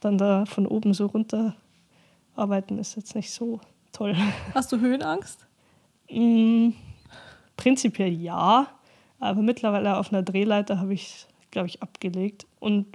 dann 0.00 0.18
da 0.18 0.44
von 0.44 0.66
oben 0.66 0.92
so 0.92 1.06
runter 1.06 1.56
arbeiten 2.36 2.78
ist 2.78 2.96
jetzt 2.96 3.14
nicht 3.16 3.30
so 3.30 3.60
toll. 3.92 4.14
Hast 4.54 4.70
du 4.72 4.78
Höhenangst? 4.80 5.46
Prinzipiell 7.58 8.12
ja, 8.12 8.68
aber 9.20 9.42
mittlerweile 9.42 9.98
auf 9.98 10.10
einer 10.12 10.22
Drehleiter 10.22 10.80
habe 10.80 10.94
ich, 10.94 11.26
glaube 11.50 11.68
ich, 11.68 11.82
abgelegt. 11.82 12.46
Und 12.60 12.86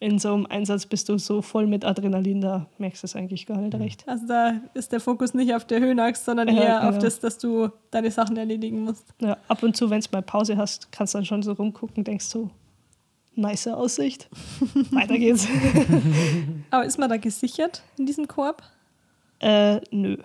in 0.00 0.18
so 0.18 0.34
einem 0.34 0.46
Einsatz 0.46 0.86
bist 0.86 1.08
du 1.08 1.16
so 1.18 1.42
voll 1.42 1.66
mit 1.66 1.84
Adrenalin, 1.84 2.40
da 2.40 2.66
merkst 2.78 3.02
du 3.02 3.06
es 3.06 3.16
eigentlich 3.16 3.46
gar 3.46 3.56
nicht 3.58 3.74
recht. 3.76 4.06
Also 4.08 4.26
da 4.26 4.54
ist 4.74 4.92
der 4.92 5.00
Fokus 5.00 5.32
nicht 5.32 5.54
auf 5.54 5.64
der 5.64 5.80
Höhenangst, 5.80 6.24
sondern 6.24 6.48
Ja, 6.48 6.54
eher 6.62 6.80
auf 6.82 6.90
genau. 6.90 7.00
das, 7.02 7.20
dass 7.20 7.38
du 7.38 7.70
deine 7.90 8.10
Sachen 8.10 8.36
erledigen 8.36 8.82
musst. 8.84 9.06
Ja, 9.20 9.36
ab 9.48 9.62
und 9.62 9.76
zu, 9.76 9.90
wenn 9.90 10.00
es 10.00 10.10
mal 10.12 10.22
Pause 10.22 10.56
hast, 10.56 10.90
kannst 10.92 11.14
du 11.14 11.18
dann 11.18 11.24
schon 11.24 11.42
so 11.42 11.52
rumgucken, 11.52 12.02
denkst 12.04 12.24
so, 12.26 12.50
nice 13.36 13.68
Aussicht. 13.68 14.28
Weiter 14.90 15.16
geht's. 15.18 15.46
Aber 16.70 16.84
ist 16.84 16.98
man 16.98 17.08
da 17.08 17.16
gesichert 17.16 17.82
in 17.96 18.06
diesem 18.06 18.28
Korb? 18.28 18.62
äh, 19.40 19.80
nö. 19.90 20.16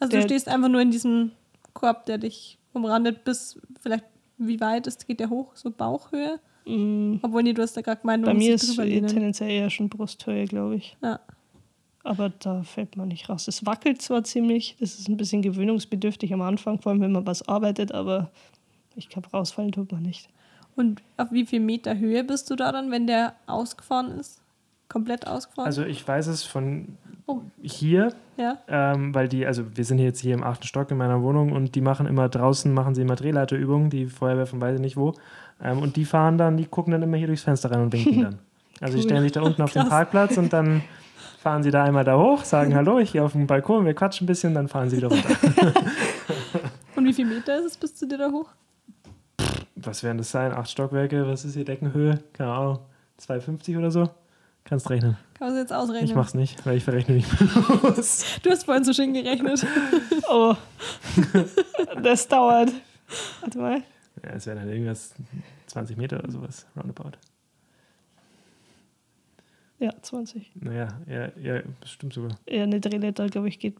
Also 0.00 0.12
Der- 0.12 0.20
du 0.20 0.26
stehst 0.28 0.48
einfach 0.48 0.68
nur 0.68 0.80
in 0.80 0.90
diesem 0.90 1.32
Korb, 1.74 2.06
der 2.06 2.18
dich 2.18 2.57
umrandet 2.72 3.24
bis 3.24 3.60
vielleicht, 3.80 4.04
wie 4.36 4.60
weit 4.60 4.86
ist, 4.86 5.06
geht 5.06 5.20
der 5.20 5.30
hoch? 5.30 5.54
So 5.54 5.70
Bauchhöhe? 5.70 6.38
Mm, 6.66 7.16
Obwohl, 7.22 7.42
nee, 7.42 7.52
du 7.52 7.62
hast 7.62 7.76
da 7.76 7.80
gerade 7.80 8.00
gemeint, 8.00 8.24
bei 8.24 8.34
mir 8.34 8.54
ist 8.54 8.76
lehnen. 8.76 9.08
tendenziell 9.08 9.50
eher 9.50 9.70
schon 9.70 9.88
Brusthöhe, 9.88 10.44
glaube 10.44 10.76
ich. 10.76 10.96
Ja. 11.02 11.20
Aber 12.04 12.30
da 12.30 12.62
fällt 12.62 12.96
man 12.96 13.08
nicht 13.08 13.28
raus. 13.28 13.48
Es 13.48 13.66
wackelt 13.66 14.00
zwar 14.00 14.24
ziemlich, 14.24 14.76
das 14.78 14.98
ist 14.98 15.08
ein 15.08 15.16
bisschen 15.16 15.42
gewöhnungsbedürftig 15.42 16.32
am 16.32 16.42
Anfang, 16.42 16.80
vor 16.80 16.92
allem 16.92 17.00
wenn 17.00 17.12
man 17.12 17.26
was 17.26 17.46
arbeitet, 17.48 17.92
aber 17.92 18.30
ich 18.96 19.08
glaube, 19.08 19.28
rausfallen 19.30 19.72
tut 19.72 19.92
man 19.92 20.02
nicht. 20.02 20.28
Und 20.76 21.02
auf 21.16 21.32
wie 21.32 21.44
viel 21.44 21.60
Meter 21.60 21.98
Höhe 21.98 22.22
bist 22.22 22.50
du 22.50 22.56
da 22.56 22.70
dann, 22.70 22.90
wenn 22.90 23.06
der 23.06 23.34
ausgefahren 23.46 24.12
ist? 24.12 24.40
Komplett 24.88 25.26
ausgefahren? 25.26 25.66
Also 25.66 25.84
ich 25.84 26.06
weiß 26.06 26.28
es 26.28 26.44
von 26.44 26.96
Oh. 27.30 27.42
hier, 27.62 28.14
ja. 28.38 28.56
ähm, 28.68 29.14
weil 29.14 29.28
die, 29.28 29.46
also 29.46 29.64
wir 29.76 29.84
sind 29.84 29.98
jetzt 29.98 30.20
hier 30.20 30.32
im 30.32 30.42
achten 30.42 30.64
Stock 30.64 30.90
in 30.90 30.96
meiner 30.96 31.22
Wohnung 31.22 31.52
und 31.52 31.74
die 31.74 31.82
machen 31.82 32.06
immer 32.06 32.30
draußen, 32.30 32.72
machen 32.72 32.94
sie 32.94 33.02
immer 33.02 33.16
Drehleiterübungen, 33.16 33.90
die 33.90 34.06
Feuerwehr 34.06 34.46
von 34.46 34.62
weiß 34.62 34.76
ich 34.76 34.80
nicht 34.80 34.96
wo. 34.96 35.12
Ähm, 35.62 35.78
und 35.80 35.96
die 35.96 36.06
fahren 36.06 36.38
dann, 36.38 36.56
die 36.56 36.64
gucken 36.64 36.92
dann 36.92 37.02
immer 37.02 37.18
hier 37.18 37.26
durchs 37.26 37.42
Fenster 37.42 37.70
rein 37.70 37.82
und 37.82 37.92
winken 37.92 38.22
dann. 38.22 38.38
Also 38.80 38.96
die 38.96 39.02
stellen 39.02 39.22
sich 39.22 39.32
da 39.32 39.42
unten 39.42 39.60
auf 39.60 39.74
den. 39.74 39.86
Parkplatz 39.88 40.38
und 40.38 40.54
dann 40.54 40.82
fahren 41.38 41.62
sie 41.62 41.70
da 41.70 41.84
einmal 41.84 42.04
da 42.04 42.16
hoch, 42.16 42.44
sagen 42.44 42.74
Hallo, 42.74 42.98
ich 42.98 43.12
gehe 43.12 43.22
auf 43.22 43.32
den 43.32 43.46
Balkon, 43.46 43.84
wir 43.84 43.94
quatschen 43.94 44.24
ein 44.24 44.28
bisschen, 44.28 44.54
dann 44.54 44.68
fahren 44.68 44.88
sie 44.88 44.96
wieder 44.96 45.08
runter. 45.08 45.28
Und 46.96 47.04
wie 47.04 47.12
viel 47.12 47.26
Meter 47.26 47.58
ist 47.58 47.64
es 47.64 47.76
bis 47.76 47.94
zu 47.94 48.08
dir 48.08 48.18
da 48.18 48.30
hoch? 48.30 48.48
Was 49.76 50.02
werden 50.02 50.18
das 50.18 50.32
sein? 50.32 50.52
Acht 50.52 50.68
Stockwerke, 50.68 51.28
was 51.28 51.44
ist 51.44 51.54
hier 51.54 51.64
Deckenhöhe? 51.64 52.18
Keine 52.32 52.50
Ahnung, 52.50 52.78
2,50 53.20 53.78
oder 53.78 53.92
so? 53.92 54.10
Kannst 54.68 54.90
rechnen. 54.90 55.16
Kann 55.38 55.48
man 55.48 55.54
das 55.56 55.62
jetzt 55.62 55.72
ausrechnen? 55.72 56.10
Ich 56.10 56.14
mach's 56.14 56.34
nicht, 56.34 56.64
weil 56.66 56.76
ich 56.76 56.84
verrechne 56.84 57.14
nicht 57.14 57.28
los. 57.82 58.24
Du 58.42 58.50
hast 58.50 58.64
vorhin 58.64 58.84
so 58.84 58.92
schön 58.92 59.12
gerechnet. 59.14 59.64
Oh, 60.30 60.54
das 62.02 62.28
dauert. 62.28 62.70
Warte 63.40 63.58
mal. 63.58 63.82
Ja, 64.22 64.30
es 64.34 64.46
wären 64.46 64.58
halt 64.60 64.70
irgendwas 64.70 65.14
20 65.68 65.96
Meter 65.96 66.18
oder 66.18 66.30
sowas, 66.30 66.66
roundabout. 66.76 67.12
Ja, 69.78 69.90
20. 70.02 70.50
Naja, 70.56 70.88
ja, 71.06 71.30
ja, 71.40 71.62
bestimmt 71.80 72.12
sogar. 72.12 72.32
Ja, 72.48 72.64
eine 72.64 72.80
Drehleiter, 72.80 73.26
glaube 73.28 73.48
ich, 73.48 73.58
geht 73.58 73.76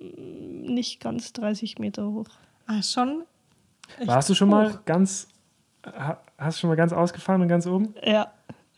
mm, 0.00 0.72
nicht 0.74 1.00
ganz 1.00 1.32
30 1.34 1.78
Meter 1.78 2.08
hoch. 2.10 2.26
Ah, 2.66 2.82
schon. 2.82 3.24
Warst 4.04 4.30
du 4.30 4.34
schon 4.34 4.48
hoch. 4.48 4.54
mal 4.54 4.80
ganz, 4.86 5.28
ha- 5.86 6.20
hast 6.38 6.56
du 6.58 6.60
schon 6.62 6.70
mal 6.70 6.76
ganz 6.76 6.92
ausgefahren 6.92 7.42
und 7.42 7.48
ganz 7.48 7.66
oben? 7.66 7.94
Ja, 8.02 8.32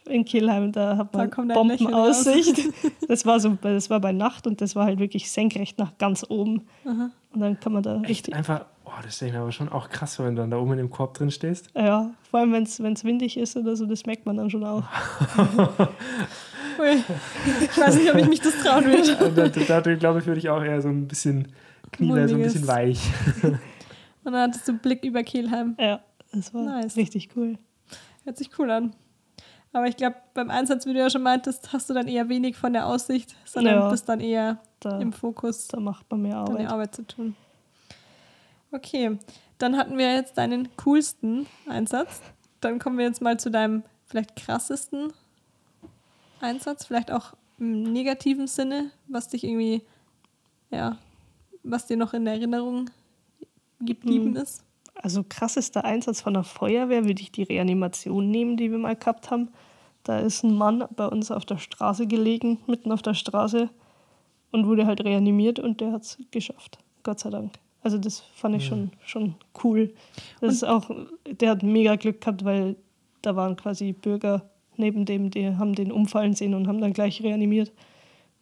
in 0.06 0.24
Kielheim, 0.24 0.72
da 0.72 0.96
hat 0.96 1.14
Da 1.14 1.18
man 1.18 1.28
Lächeln 1.28 1.48
Bombenaussicht. 1.54 2.60
Das 3.08 3.26
war 3.26 3.40
so, 3.40 3.58
das 3.60 3.90
war 3.90 4.00
bei 4.00 4.12
Nacht 4.12 4.46
und 4.46 4.60
das 4.60 4.74
war 4.74 4.86
halt 4.86 4.98
wirklich 4.98 5.30
senkrecht 5.30 5.78
nach 5.78 5.96
ganz 5.98 6.24
oben. 6.28 6.62
Und 6.84 7.40
dann 7.40 7.58
kann 7.60 7.72
man 7.72 7.82
da 7.82 7.96
Echt 8.00 8.08
richtig. 8.08 8.34
einfach, 8.34 8.64
oh, 8.84 8.90
das 9.02 9.16
stelle 9.16 9.30
ich 9.30 9.34
mir 9.36 9.42
aber 9.42 9.52
schon 9.52 9.68
auch 9.68 9.88
krass 9.90 10.18
wenn 10.18 10.34
du 10.34 10.42
dann 10.42 10.50
da 10.50 10.58
oben 10.58 10.72
in 10.72 10.78
dem 10.78 10.90
Korb 10.90 11.14
drin 11.14 11.30
stehst. 11.30 11.68
Ja, 11.76 12.10
vor 12.30 12.40
allem 12.40 12.52
wenn 12.52 12.62
es 12.64 13.04
windig 13.04 13.36
ist 13.36 13.56
oder 13.56 13.76
so, 13.76 13.86
das 13.86 14.06
merkt 14.06 14.24
man 14.26 14.36
dann 14.36 14.50
schon 14.50 14.64
auch. 14.64 14.84
Ich 16.78 17.78
weiß 17.78 17.96
nicht, 17.96 18.10
ob 18.10 18.16
ich 18.18 18.28
mich 18.28 18.40
das 18.40 18.54
trauen 18.62 18.84
würde. 18.84 19.24
Und 19.24 19.36
da, 19.36 19.48
da, 19.48 19.80
da 19.80 19.94
glaube 19.94 20.20
ich, 20.20 20.26
würde 20.26 20.38
ich 20.40 20.48
auch 20.48 20.62
eher 20.62 20.80
so 20.80 20.88
ein 20.88 21.06
bisschen, 21.06 21.48
Knie 21.92 22.08
so 22.28 22.34
ein 22.34 22.42
bisschen 22.42 22.66
weich. 22.66 23.00
Und 24.24 24.32
dann 24.32 24.48
hattest 24.48 24.68
du 24.68 24.72
Blick 24.74 25.04
über 25.04 25.22
Kehlheim. 25.22 25.76
Ja, 25.78 26.00
das 26.32 26.54
war 26.54 26.62
Nice. 26.62 26.96
richtig 26.96 27.30
cool. 27.36 27.58
Hört 28.24 28.38
sich 28.38 28.50
cool 28.58 28.70
an. 28.70 28.94
Aber 29.72 29.86
ich 29.86 29.96
glaube, 29.96 30.16
beim 30.34 30.50
Einsatz, 30.50 30.84
wie 30.86 30.92
du 30.92 30.98
ja 30.98 31.08
schon 31.08 31.22
meintest, 31.22 31.72
hast 31.72 31.88
du 31.88 31.94
dann 31.94 32.06
eher 32.08 32.28
wenig 32.28 32.56
von 32.56 32.72
der 32.74 32.86
Aussicht, 32.86 33.34
sondern 33.46 33.78
Ja. 33.80 33.88
bist 33.90 34.08
dann 34.08 34.20
eher 34.20 34.58
Da, 34.80 34.98
im 35.00 35.12
Fokus, 35.12 35.68
da 35.68 35.80
macht 35.80 36.10
man 36.10 36.22
mehr 36.22 36.36
Arbeit. 36.36 36.68
Arbeit 36.68 36.94
zu 36.94 37.06
tun. 37.06 37.34
Okay, 38.70 39.18
dann 39.58 39.76
hatten 39.76 39.96
wir 39.98 40.14
jetzt 40.14 40.36
deinen 40.38 40.74
coolsten 40.76 41.46
Einsatz. 41.66 42.20
Dann 42.60 42.78
kommen 42.78 42.98
wir 42.98 43.06
jetzt 43.06 43.22
mal 43.22 43.38
zu 43.38 43.50
deinem 43.50 43.82
vielleicht 44.06 44.36
krassesten 44.36 45.12
Einsatz, 46.40 46.84
vielleicht 46.86 47.10
auch 47.10 47.34
im 47.58 47.82
negativen 47.92 48.46
Sinne, 48.46 48.90
was 49.08 49.28
dich 49.28 49.44
irgendwie, 49.44 49.82
ja, 50.70 50.98
was 51.62 51.86
dir 51.86 51.96
noch 51.96 52.12
in 52.12 52.26
Erinnerung 52.26 52.90
geblieben 53.80 54.34
Hm. 54.36 54.42
ist. 54.42 54.64
Also 54.94 55.24
krassester 55.28 55.84
Einsatz 55.84 56.20
von 56.20 56.34
der 56.34 56.44
Feuerwehr 56.44 57.04
würde 57.04 57.22
ich 57.22 57.32
die 57.32 57.42
Reanimation 57.42 58.30
nehmen, 58.30 58.56
die 58.56 58.70
wir 58.70 58.78
mal 58.78 58.96
gehabt 58.96 59.30
haben. 59.30 59.48
Da 60.04 60.18
ist 60.18 60.42
ein 60.42 60.54
Mann 60.54 60.84
bei 60.96 61.06
uns 61.06 61.30
auf 61.30 61.44
der 61.44 61.58
Straße 61.58 62.06
gelegen, 62.06 62.58
mitten 62.66 62.92
auf 62.92 63.02
der 63.02 63.14
Straße 63.14 63.70
und 64.50 64.66
wurde 64.66 64.86
halt 64.86 65.04
reanimiert 65.04 65.58
und 65.58 65.80
der 65.80 65.92
hat 65.92 66.02
es 66.02 66.18
geschafft. 66.30 66.78
Gott 67.02 67.20
sei 67.20 67.30
Dank. 67.30 67.52
Also 67.82 67.98
das 67.98 68.20
fand 68.34 68.54
ich 68.56 68.64
schon, 68.64 68.92
schon 69.04 69.34
cool. 69.64 69.92
Das 70.40 70.54
ist 70.54 70.64
auch, 70.64 70.88
der 71.26 71.50
hat 71.50 71.62
mega 71.62 71.96
Glück 71.96 72.20
gehabt, 72.20 72.44
weil 72.44 72.76
da 73.22 73.34
waren 73.34 73.56
quasi 73.56 73.92
Bürger 73.92 74.42
neben 74.76 75.04
dem, 75.04 75.30
die 75.30 75.56
haben 75.56 75.74
den 75.74 75.90
umfallen 75.90 76.34
sehen 76.34 76.54
und 76.54 76.68
haben 76.68 76.80
dann 76.80 76.92
gleich 76.92 77.22
reanimiert. 77.22 77.72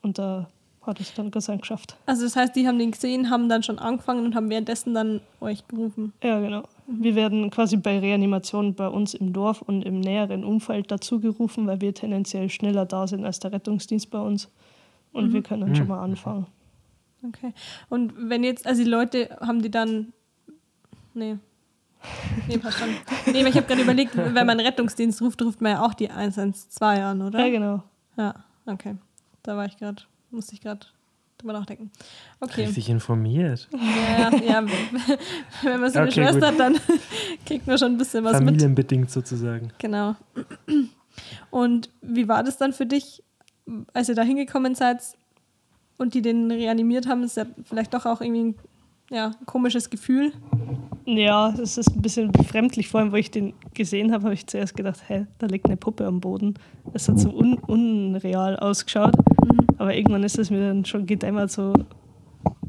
Und 0.02 0.18
da 0.18 0.48
hat 0.82 0.98
es 1.00 1.12
dann 1.14 1.30
Dank 1.30 1.60
geschafft. 1.62 1.96
Also 2.06 2.24
das 2.24 2.36
heißt, 2.36 2.56
die 2.56 2.66
haben 2.66 2.78
den 2.78 2.90
gesehen, 2.90 3.30
haben 3.30 3.48
dann 3.48 3.62
schon 3.62 3.78
angefangen 3.78 4.24
und 4.24 4.34
haben 4.34 4.48
währenddessen 4.48 4.94
dann 4.94 5.20
euch 5.40 5.66
gerufen. 5.68 6.12
Ja, 6.22 6.40
genau. 6.40 6.62
Wir 6.86 7.14
werden 7.14 7.50
quasi 7.50 7.76
bei 7.76 7.98
Reanimation 7.98 8.74
bei 8.74 8.88
uns 8.88 9.14
im 9.14 9.32
Dorf 9.32 9.62
und 9.62 9.82
im 9.82 10.00
näheren 10.00 10.44
Umfeld 10.44 10.90
dazugerufen, 10.90 11.66
weil 11.66 11.80
wir 11.80 11.94
tendenziell 11.94 12.48
schneller 12.48 12.86
da 12.86 13.06
sind 13.06 13.24
als 13.24 13.38
der 13.40 13.52
Rettungsdienst 13.52 14.10
bei 14.10 14.20
uns. 14.20 14.48
Und 15.12 15.32
wir 15.32 15.42
können 15.42 15.62
dann 15.62 15.74
schon 15.74 15.88
mal 15.88 16.02
anfangen. 16.02 16.46
Okay. 17.26 17.52
Und 17.88 18.12
wenn 18.16 18.44
jetzt, 18.44 18.66
also 18.66 18.82
die 18.82 18.88
Leute, 18.88 19.36
haben 19.40 19.60
die 19.60 19.70
dann. 19.70 20.12
Nee. 21.14 21.36
Nee, 22.48 22.58
verstanden. 22.58 22.96
Nee, 23.26 23.40
aber 23.40 23.48
ich 23.48 23.56
habe 23.56 23.66
gerade 23.66 23.82
überlegt, 23.82 24.16
wenn 24.16 24.32
man 24.32 24.50
einen 24.50 24.60
Rettungsdienst 24.60 25.20
ruft, 25.20 25.42
ruft 25.42 25.60
man 25.60 25.72
ja 25.72 25.84
auch 25.84 25.92
die 25.92 26.08
112 26.08 26.98
an, 27.00 27.22
oder? 27.22 27.44
Ja, 27.44 27.50
genau. 27.50 27.82
Ja, 28.16 28.34
okay. 28.66 28.96
Da 29.42 29.56
war 29.56 29.66
ich 29.66 29.76
gerade, 29.76 30.02
musste 30.30 30.54
ich 30.54 30.60
gerade 30.60 30.86
drüber 31.38 31.52
nachdenken. 31.52 31.90
Okay. 32.40 32.66
Richtig 32.66 32.88
informiert. 32.90 33.68
Ja, 33.72 34.30
ja, 34.36 34.64
wenn 35.62 35.80
man 35.80 35.90
so 35.90 35.98
eine 35.98 36.08
Okay, 36.08 36.22
Schwester 36.22 36.48
hat, 36.48 36.58
dann 36.58 36.76
kriegt 37.46 37.66
man 37.66 37.78
schon 37.78 37.92
ein 37.92 37.98
bisschen 37.98 38.24
was 38.24 38.32
mit. 38.34 38.44
Familienbedingt 38.44 39.10
sozusagen. 39.10 39.72
Genau. 39.78 40.16
Und 41.50 41.90
wie 42.02 42.28
war 42.28 42.42
das 42.42 42.58
dann 42.58 42.72
für 42.72 42.86
dich, 42.86 43.22
als 43.92 44.08
ihr 44.08 44.14
da 44.14 44.22
hingekommen 44.22 44.74
seid 44.74 45.00
und 45.98 46.14
die 46.14 46.22
den 46.22 46.50
reanimiert 46.50 47.06
haben? 47.06 47.22
Ist 47.22 47.36
ja 47.36 47.46
vielleicht 47.64 47.94
doch 47.94 48.06
auch 48.06 48.20
irgendwie 48.20 48.44
ein 48.44 48.54
ja, 49.10 49.32
ein 49.38 49.46
komisches 49.46 49.90
Gefühl. 49.90 50.32
Ja, 51.16 51.52
es 51.60 51.76
ist 51.76 51.90
ein 51.90 52.02
bisschen 52.02 52.30
befremdlich. 52.30 52.88
Vor 52.88 53.00
allem, 53.00 53.10
wo 53.10 53.16
ich 53.16 53.30
den 53.30 53.54
gesehen 53.74 54.12
habe, 54.12 54.24
habe 54.24 54.34
ich 54.34 54.46
zuerst 54.46 54.76
gedacht, 54.76 55.02
hä, 55.08 55.26
da 55.38 55.46
liegt 55.46 55.66
eine 55.66 55.76
Puppe 55.76 56.06
am 56.06 56.20
Boden. 56.20 56.54
Es 56.92 57.08
hat 57.08 57.18
so 57.18 57.30
un 57.30 57.54
unreal 57.58 58.56
ausgeschaut. 58.56 59.14
Aber 59.78 59.94
irgendwann 59.94 60.22
ist 60.22 60.38
es 60.38 60.50
mir 60.50 60.60
dann 60.60 60.84
schon 60.84 61.06
gedämmert, 61.06 61.50
so 61.50 61.72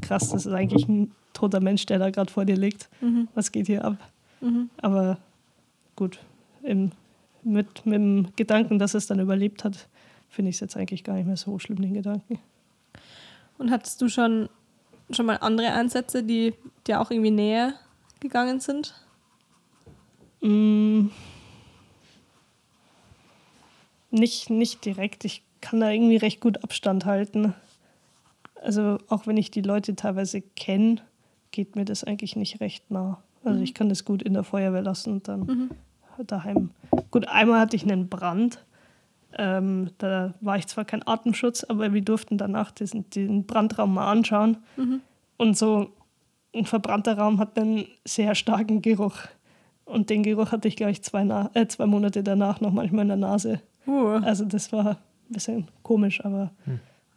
krass, 0.00 0.30
das 0.30 0.46
ist 0.46 0.52
eigentlich 0.52 0.88
ein 0.88 1.12
toter 1.32 1.60
Mensch, 1.60 1.86
der 1.86 2.00
da 2.00 2.10
gerade 2.10 2.32
vor 2.32 2.44
dir 2.44 2.56
liegt. 2.56 2.88
Was 3.34 3.52
geht 3.52 3.68
hier 3.68 3.84
ab? 3.84 3.96
Mhm. 4.40 4.70
Aber 4.78 5.18
gut, 5.94 6.18
im, 6.64 6.90
mit, 7.44 7.86
mit 7.86 7.94
dem 7.94 8.26
Gedanken, 8.34 8.78
dass 8.78 8.94
es 8.94 9.06
dann 9.06 9.20
überlebt 9.20 9.62
hat, 9.62 9.88
finde 10.28 10.48
ich 10.48 10.56
es 10.56 10.60
jetzt 10.60 10.76
eigentlich 10.76 11.04
gar 11.04 11.14
nicht 11.14 11.26
mehr 11.26 11.36
so 11.36 11.58
schlimm, 11.60 11.80
den 11.80 11.94
Gedanken. 11.94 12.40
Und 13.58 13.70
hattest 13.70 14.02
du 14.02 14.08
schon, 14.08 14.48
schon 15.10 15.26
mal 15.26 15.36
andere 15.36 15.72
Einsätze, 15.72 16.24
die 16.24 16.54
dir 16.86 17.00
auch 17.00 17.12
irgendwie 17.12 17.30
näher 17.30 17.74
gegangen 18.22 18.60
sind? 18.60 18.94
Mm, 20.40 21.08
nicht, 24.10 24.48
nicht 24.48 24.84
direkt. 24.84 25.24
Ich 25.24 25.42
kann 25.60 25.80
da 25.80 25.90
irgendwie 25.90 26.16
recht 26.16 26.40
gut 26.40 26.64
Abstand 26.64 27.04
halten. 27.04 27.54
Also 28.62 28.98
auch 29.08 29.26
wenn 29.26 29.36
ich 29.36 29.50
die 29.50 29.60
Leute 29.60 29.94
teilweise 29.96 30.40
kenne, 30.40 30.96
geht 31.50 31.76
mir 31.76 31.84
das 31.84 32.04
eigentlich 32.04 32.36
nicht 32.36 32.60
recht 32.60 32.90
nah. 32.90 33.22
Also 33.44 33.60
ich 33.60 33.74
kann 33.74 33.88
das 33.88 34.04
gut 34.04 34.22
in 34.22 34.34
der 34.34 34.44
Feuerwehr 34.44 34.82
lassen 34.82 35.14
und 35.14 35.28
dann 35.28 35.70
daheim. 36.26 36.70
Gut, 37.10 37.26
einmal 37.26 37.60
hatte 37.60 37.74
ich 37.74 37.82
einen 37.82 38.08
Brand. 38.08 38.64
Ähm, 39.36 39.90
da 39.98 40.34
war 40.40 40.58
ich 40.58 40.68
zwar 40.68 40.84
kein 40.84 41.06
Atemschutz, 41.06 41.64
aber 41.64 41.92
wir 41.92 42.02
durften 42.02 42.38
danach 42.38 42.70
diesen, 42.70 43.10
den 43.10 43.44
Brandraum 43.44 43.94
mal 43.94 44.10
anschauen. 44.10 44.58
Und 45.38 45.58
so 45.58 45.90
ein 46.54 46.66
verbrannter 46.66 47.16
Raum 47.16 47.38
hat 47.38 47.58
einen 47.58 47.86
sehr 48.04 48.34
starken 48.34 48.82
Geruch. 48.82 49.16
Und 49.84 50.10
den 50.10 50.22
Geruch 50.22 50.52
hatte 50.52 50.68
ich, 50.68 50.76
glaube 50.76 50.92
ich, 50.92 51.02
zwei, 51.02 51.24
Na 51.24 51.50
äh, 51.54 51.66
zwei 51.66 51.86
Monate 51.86 52.22
danach 52.22 52.60
noch 52.60 52.72
manchmal 52.72 53.02
in 53.02 53.08
der 53.08 53.16
Nase. 53.16 53.60
Uh, 53.86 54.20
Also 54.22 54.44
das 54.44 54.72
war 54.72 54.86
ein 54.86 54.96
bisschen 55.28 55.68
komisch, 55.82 56.24
aber 56.24 56.50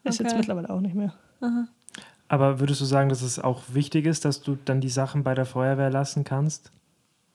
ist 0.03 0.19
jetzt 0.19 0.29
Okay. 0.29 0.37
mittlerweile 0.37 0.69
auch 0.69 0.81
nicht 0.81 0.95
mehr. 0.95 1.13
Aber 2.27 2.59
würdest 2.59 2.81
du 2.81 2.85
sagen, 2.85 3.09
dass 3.09 3.21
es 3.21 3.37
auch 3.39 3.61
wichtig 3.73 4.05
ist, 4.05 4.25
dass 4.25 4.41
du 4.41 4.57
dann 4.65 4.81
die 4.81 4.89
Sachen 4.89 5.23
bei 5.23 5.35
der 5.35 5.45
Feuerwehr 5.45 5.91
lassen 5.91 6.23
kannst? 6.23 6.71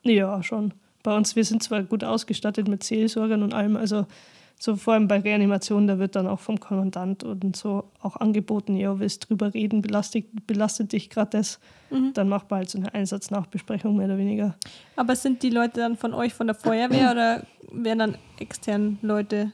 Ja, 0.02 0.42
schon. 0.42 0.72
Bei 1.02 1.16
uns, 1.16 1.36
wir 1.36 1.44
sind 1.44 1.62
zwar 1.62 1.82
gut 1.84 2.02
ausgestattet 2.02 2.66
mit 2.68 2.82
Seelsorgern 2.82 3.42
und 3.42 3.54
allem, 3.54 3.76
also 3.76 4.06
so 4.62 4.76
vor 4.76 4.92
allem 4.92 5.08
bei 5.08 5.18
Reanimationen, 5.20 5.88
da 5.88 5.98
wird 5.98 6.14
dann 6.16 6.26
auch 6.26 6.38
vom 6.38 6.60
Kommandant 6.60 7.24
und 7.24 7.56
so 7.56 7.84
auch 8.02 8.16
angeboten, 8.16 8.76
ja, 8.76 8.98
willst 9.00 9.28
drüber 9.30 9.54
reden, 9.54 9.80
belastet, 9.80 10.26
belastet 10.46 10.92
dich 10.92 11.08
gerade 11.08 11.30
das, 11.38 11.58
Mhm. 11.90 12.12
dann 12.12 12.28
macht 12.28 12.50
man 12.50 12.58
halt 12.58 12.68
so 12.70 12.76
eine 12.78 12.92
Einsatznachbesprechung 12.92 13.96
mehr 13.96 14.04
oder 14.06 14.18
weniger. 14.18 14.54
Aber 14.96 15.16
sind 15.16 15.42
die 15.42 15.48
Leute 15.50 15.80
dann 15.80 15.96
von 15.96 16.12
euch 16.12 16.34
von 16.34 16.46
der 16.46 16.54
Feuerwehr 16.54 17.10
oder 17.10 17.42
werden 17.72 17.98
dann 18.00 18.18
extern 18.38 18.98
Leute 19.00 19.52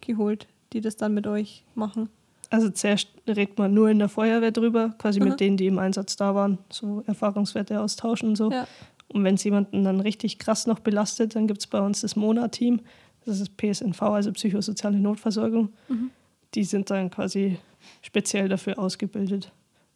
geholt, 0.00 0.48
die 0.72 0.80
das 0.80 0.96
dann 0.96 1.14
mit 1.14 1.26
euch 1.28 1.62
machen? 1.76 2.08
Also 2.50 2.68
zuerst 2.68 3.08
redet 3.28 3.56
man 3.58 3.72
nur 3.72 3.88
in 3.90 3.98
der 4.00 4.08
Feuerwehr 4.08 4.50
drüber, 4.50 4.92
quasi 4.98 5.20
Mhm. 5.20 5.28
mit 5.28 5.40
denen, 5.40 5.56
die 5.56 5.68
im 5.68 5.78
Einsatz 5.78 6.16
da 6.16 6.34
waren, 6.34 6.58
so 6.68 7.04
Erfahrungswerte 7.06 7.80
austauschen 7.80 8.30
und 8.30 8.36
so. 8.36 8.50
Ja. 8.50 8.66
Und 9.08 9.22
wenn 9.24 9.36
es 9.36 9.44
jemanden 9.44 9.84
dann 9.84 10.00
richtig 10.00 10.38
krass 10.38 10.66
noch 10.66 10.80
belastet, 10.80 11.36
dann 11.36 11.46
gibt 11.46 11.60
es 11.60 11.66
bei 11.68 11.80
uns 11.80 12.00
das 12.00 12.16
MONA-Team, 12.16 12.80
das 13.24 13.40
ist 13.40 13.56
PSNV, 13.56 14.02
also 14.02 14.32
psychosoziale 14.32 14.98
Notversorgung. 14.98 15.72
Mhm. 15.88 16.10
Die 16.54 16.64
sind 16.64 16.90
dann 16.90 17.10
quasi 17.10 17.58
speziell 18.02 18.48
dafür 18.48 18.78
ausgebildet. 18.78 19.52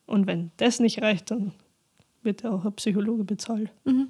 Und 0.06 0.26
wenn 0.26 0.50
das 0.56 0.80
nicht 0.80 1.02
reicht, 1.02 1.30
dann 1.30 1.52
wird 2.22 2.42
ja 2.42 2.50
auch 2.50 2.64
ein 2.64 2.72
Psychologe 2.74 3.24
bezahlt. 3.24 3.70
Mhm. 3.84 4.08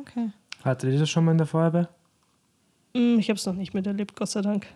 Okay. 0.00 0.30
Hattet 0.64 0.92
ihr 0.92 0.98
das 0.98 1.10
schon 1.10 1.24
mal 1.24 1.32
in 1.32 1.38
der 1.38 1.46
Feuerwehr? 1.46 1.88
Hm, 2.94 3.18
Ich 3.18 3.28
habe 3.28 3.36
es 3.38 3.46
noch 3.46 3.54
nicht 3.54 3.74
miterlebt, 3.74 4.16
Gott 4.16 4.30
sei 4.30 4.40
Dank. 4.42 4.66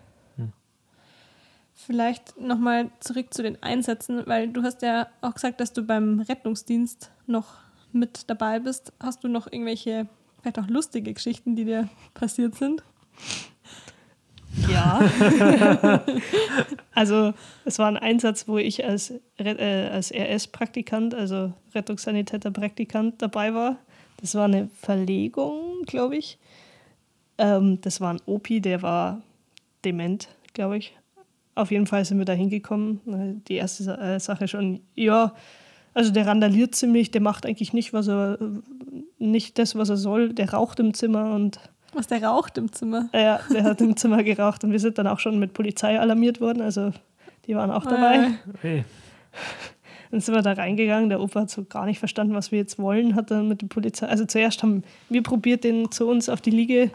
Vielleicht 1.73 2.39
nochmal 2.39 2.91
zurück 2.99 3.33
zu 3.33 3.41
den 3.41 3.61
Einsätzen, 3.63 4.21
weil 4.27 4.49
du 4.49 4.61
hast 4.61 4.81
ja 4.83 5.07
auch 5.21 5.33
gesagt, 5.33 5.59
dass 5.61 5.73
du 5.73 5.81
beim 5.83 6.19
Rettungsdienst 6.19 7.11
noch 7.25 7.55
mit 7.91 8.29
dabei 8.29 8.59
bist. 8.59 8.93
Hast 8.99 9.23
du 9.23 9.27
noch 9.27 9.47
irgendwelche, 9.51 10.07
vielleicht 10.41 10.59
auch 10.59 10.67
lustige 10.67 11.11
Geschichten, 11.13 11.55
die 11.55 11.65
dir 11.65 11.89
passiert 12.13 12.55
sind? 12.55 12.83
Ja. 14.69 14.99
also 16.93 17.33
es 17.65 17.79
war 17.79 17.87
ein 17.87 17.97
Einsatz, 17.97 18.47
wo 18.47 18.57
ich 18.57 18.85
als, 18.85 19.13
äh, 19.37 19.89
als 19.91 20.11
RS-Praktikant, 20.11 21.13
also 21.13 21.53
Rettungssanitäter-Praktikant 21.73 23.21
dabei 23.21 23.53
war. 23.53 23.77
Das 24.17 24.35
war 24.35 24.45
eine 24.45 24.69
Verlegung, 24.81 25.83
glaube 25.85 26.17
ich. 26.17 26.37
Ähm, 27.37 27.79
das 27.81 28.01
war 28.01 28.13
ein 28.13 28.21
Opi, 28.25 28.61
der 28.61 28.81
war 28.81 29.21
dement, 29.83 30.29
glaube 30.53 30.77
ich. 30.77 30.95
Auf 31.55 31.71
jeden 31.71 31.87
Fall 31.87 32.05
sind 32.05 32.17
wir 32.17 32.25
da 32.25 32.33
hingekommen. 32.33 33.43
Die 33.47 33.55
erste 33.55 33.97
äh, 33.97 34.19
Sache 34.19 34.47
schon, 34.47 34.81
ja, 34.95 35.33
also 35.93 36.11
der 36.11 36.25
randaliert 36.25 36.75
ziemlich, 36.75 37.11
der 37.11 37.21
macht 37.21 37.45
eigentlich 37.45 37.73
nicht, 37.73 37.91
was 37.91 38.07
er, 38.07 38.37
nicht 39.19 39.59
das, 39.59 39.75
was 39.75 39.89
er 39.89 39.97
soll. 39.97 40.33
Der 40.33 40.53
raucht 40.53 40.79
im 40.79 40.93
Zimmer 40.93 41.33
und 41.35 41.59
Was 41.93 42.07
der 42.07 42.23
raucht 42.23 42.57
im 42.57 42.71
Zimmer? 42.71 43.09
ja, 43.13 43.39
der 43.53 43.63
hat 43.63 43.81
im 43.81 43.95
Zimmer 43.97 44.23
geraucht 44.23 44.63
und 44.63 44.71
wir 44.71 44.79
sind 44.79 44.97
dann 44.97 45.07
auch 45.07 45.19
schon 45.19 45.39
mit 45.39 45.53
Polizei 45.53 45.99
alarmiert 45.99 46.39
worden. 46.41 46.61
Also 46.61 46.91
die 47.47 47.55
waren 47.55 47.71
auch 47.71 47.83
dabei. 47.83 48.15
Äh, 48.15 48.29
Hey. 48.61 48.83
Dann 50.11 50.19
sind 50.19 50.35
wir 50.35 50.41
da 50.41 50.51
reingegangen. 50.51 51.07
Der 51.09 51.21
Opa 51.21 51.41
hat 51.41 51.49
so 51.49 51.63
gar 51.63 51.85
nicht 51.85 51.99
verstanden, 51.99 52.33
was 52.33 52.51
wir 52.51 52.59
jetzt 52.59 52.77
wollen, 52.77 53.15
hat 53.15 53.31
dann 53.31 53.47
mit 53.47 53.61
der 53.61 53.67
Polizei. 53.67 54.07
Also 54.07 54.25
zuerst 54.25 54.61
haben 54.61 54.83
wir 55.07 55.23
probiert, 55.23 55.63
den 55.63 55.89
zu 55.89 56.07
uns 56.07 56.27
auf 56.27 56.41
die 56.41 56.49
Liege 56.49 56.91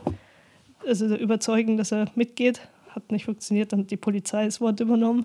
also 0.87 1.07
überzeugen, 1.17 1.79
dass 1.79 1.93
er 1.93 2.07
mitgeht. 2.15 2.61
Hat 2.91 3.11
nicht 3.11 3.25
funktioniert, 3.25 3.73
dann 3.73 3.81
hat 3.81 3.91
die 3.91 3.97
Polizei 3.97 4.45
das 4.45 4.61
Wort 4.61 4.81
übernommen. 4.81 5.25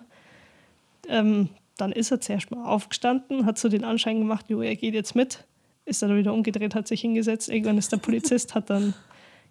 Ähm, 1.09 1.49
dann 1.77 1.91
ist 1.91 2.11
er 2.11 2.21
zuerst 2.21 2.51
mal 2.51 2.65
aufgestanden, 2.65 3.45
hat 3.45 3.57
so 3.57 3.67
den 3.67 3.83
Anschein 3.83 4.19
gemacht, 4.19 4.45
jo, 4.49 4.61
er 4.61 4.75
geht 4.75 4.93
jetzt 4.93 5.15
mit. 5.15 5.43
Ist 5.85 6.01
dann 6.01 6.15
wieder 6.15 6.33
umgedreht, 6.33 6.75
hat 6.75 6.87
sich 6.87 7.01
hingesetzt. 7.01 7.49
Irgendwann 7.49 7.77
ist 7.77 7.91
der 7.91 7.97
Polizist, 7.97 8.55
hat 8.55 8.69
dann 8.69 8.93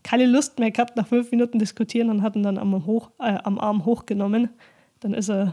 keine 0.02 0.26
Lust 0.26 0.58
mehr 0.58 0.70
gehabt, 0.70 0.96
nach 0.96 1.06
fünf 1.06 1.30
Minuten 1.30 1.58
diskutieren 1.58 2.10
und 2.10 2.22
hat 2.22 2.36
ihn 2.36 2.42
dann 2.42 2.58
am, 2.58 2.86
hoch, 2.86 3.10
äh, 3.18 3.38
am 3.44 3.58
Arm 3.58 3.84
hochgenommen. 3.84 4.48
Dann 5.00 5.14
ist 5.14 5.28
er 5.30 5.46
ein 5.46 5.52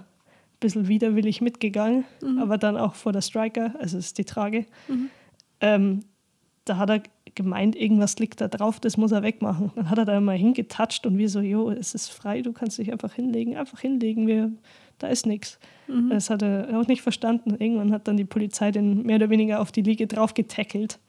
bisschen 0.59 0.87
widerwillig 0.87 1.41
mitgegangen, 1.41 2.05
aber 2.39 2.57
dann 2.57 2.77
auch 2.77 2.95
vor 2.95 3.11
der 3.11 3.21
Striker, 3.21 3.75
also 3.79 3.97
ist 3.97 4.17
die 4.17 4.25
Trage. 4.25 4.65
Ähm, 5.61 6.01
da 6.65 6.77
hat 6.77 6.89
er 6.89 7.01
gemeint, 7.35 7.75
irgendwas 7.75 8.17
liegt 8.19 8.41
da 8.41 8.47
drauf, 8.47 8.79
das 8.79 8.97
muss 8.97 9.11
er 9.11 9.23
wegmachen. 9.23 9.71
Dann 9.75 9.89
hat 9.89 9.97
er 9.97 10.05
da 10.05 10.19
mal 10.19 10.37
hingetatscht 10.37 11.05
und 11.05 11.17
wir 11.17 11.29
so, 11.29 11.39
jo, 11.39 11.69
es 11.69 11.93
ist 11.93 12.09
frei, 12.09 12.41
du 12.41 12.51
kannst 12.51 12.77
dich 12.77 12.91
einfach 12.91 13.13
hinlegen, 13.13 13.55
einfach 13.55 13.79
hinlegen, 13.79 14.27
wir, 14.27 14.51
da 14.97 15.07
ist 15.07 15.25
nichts. 15.25 15.59
Das 16.09 16.29
hat 16.29 16.41
er 16.41 16.77
auch 16.77 16.87
nicht 16.87 17.01
verstanden. 17.01 17.55
Irgendwann 17.59 17.93
hat 17.93 18.07
dann 18.07 18.17
die 18.17 18.25
Polizei 18.25 18.71
den 18.71 19.03
mehr 19.03 19.17
oder 19.17 19.29
weniger 19.29 19.61
auf 19.61 19.71
die 19.71 19.83
Liege 19.83 20.07
drauf 20.07 20.33
getackelt. 20.33 20.99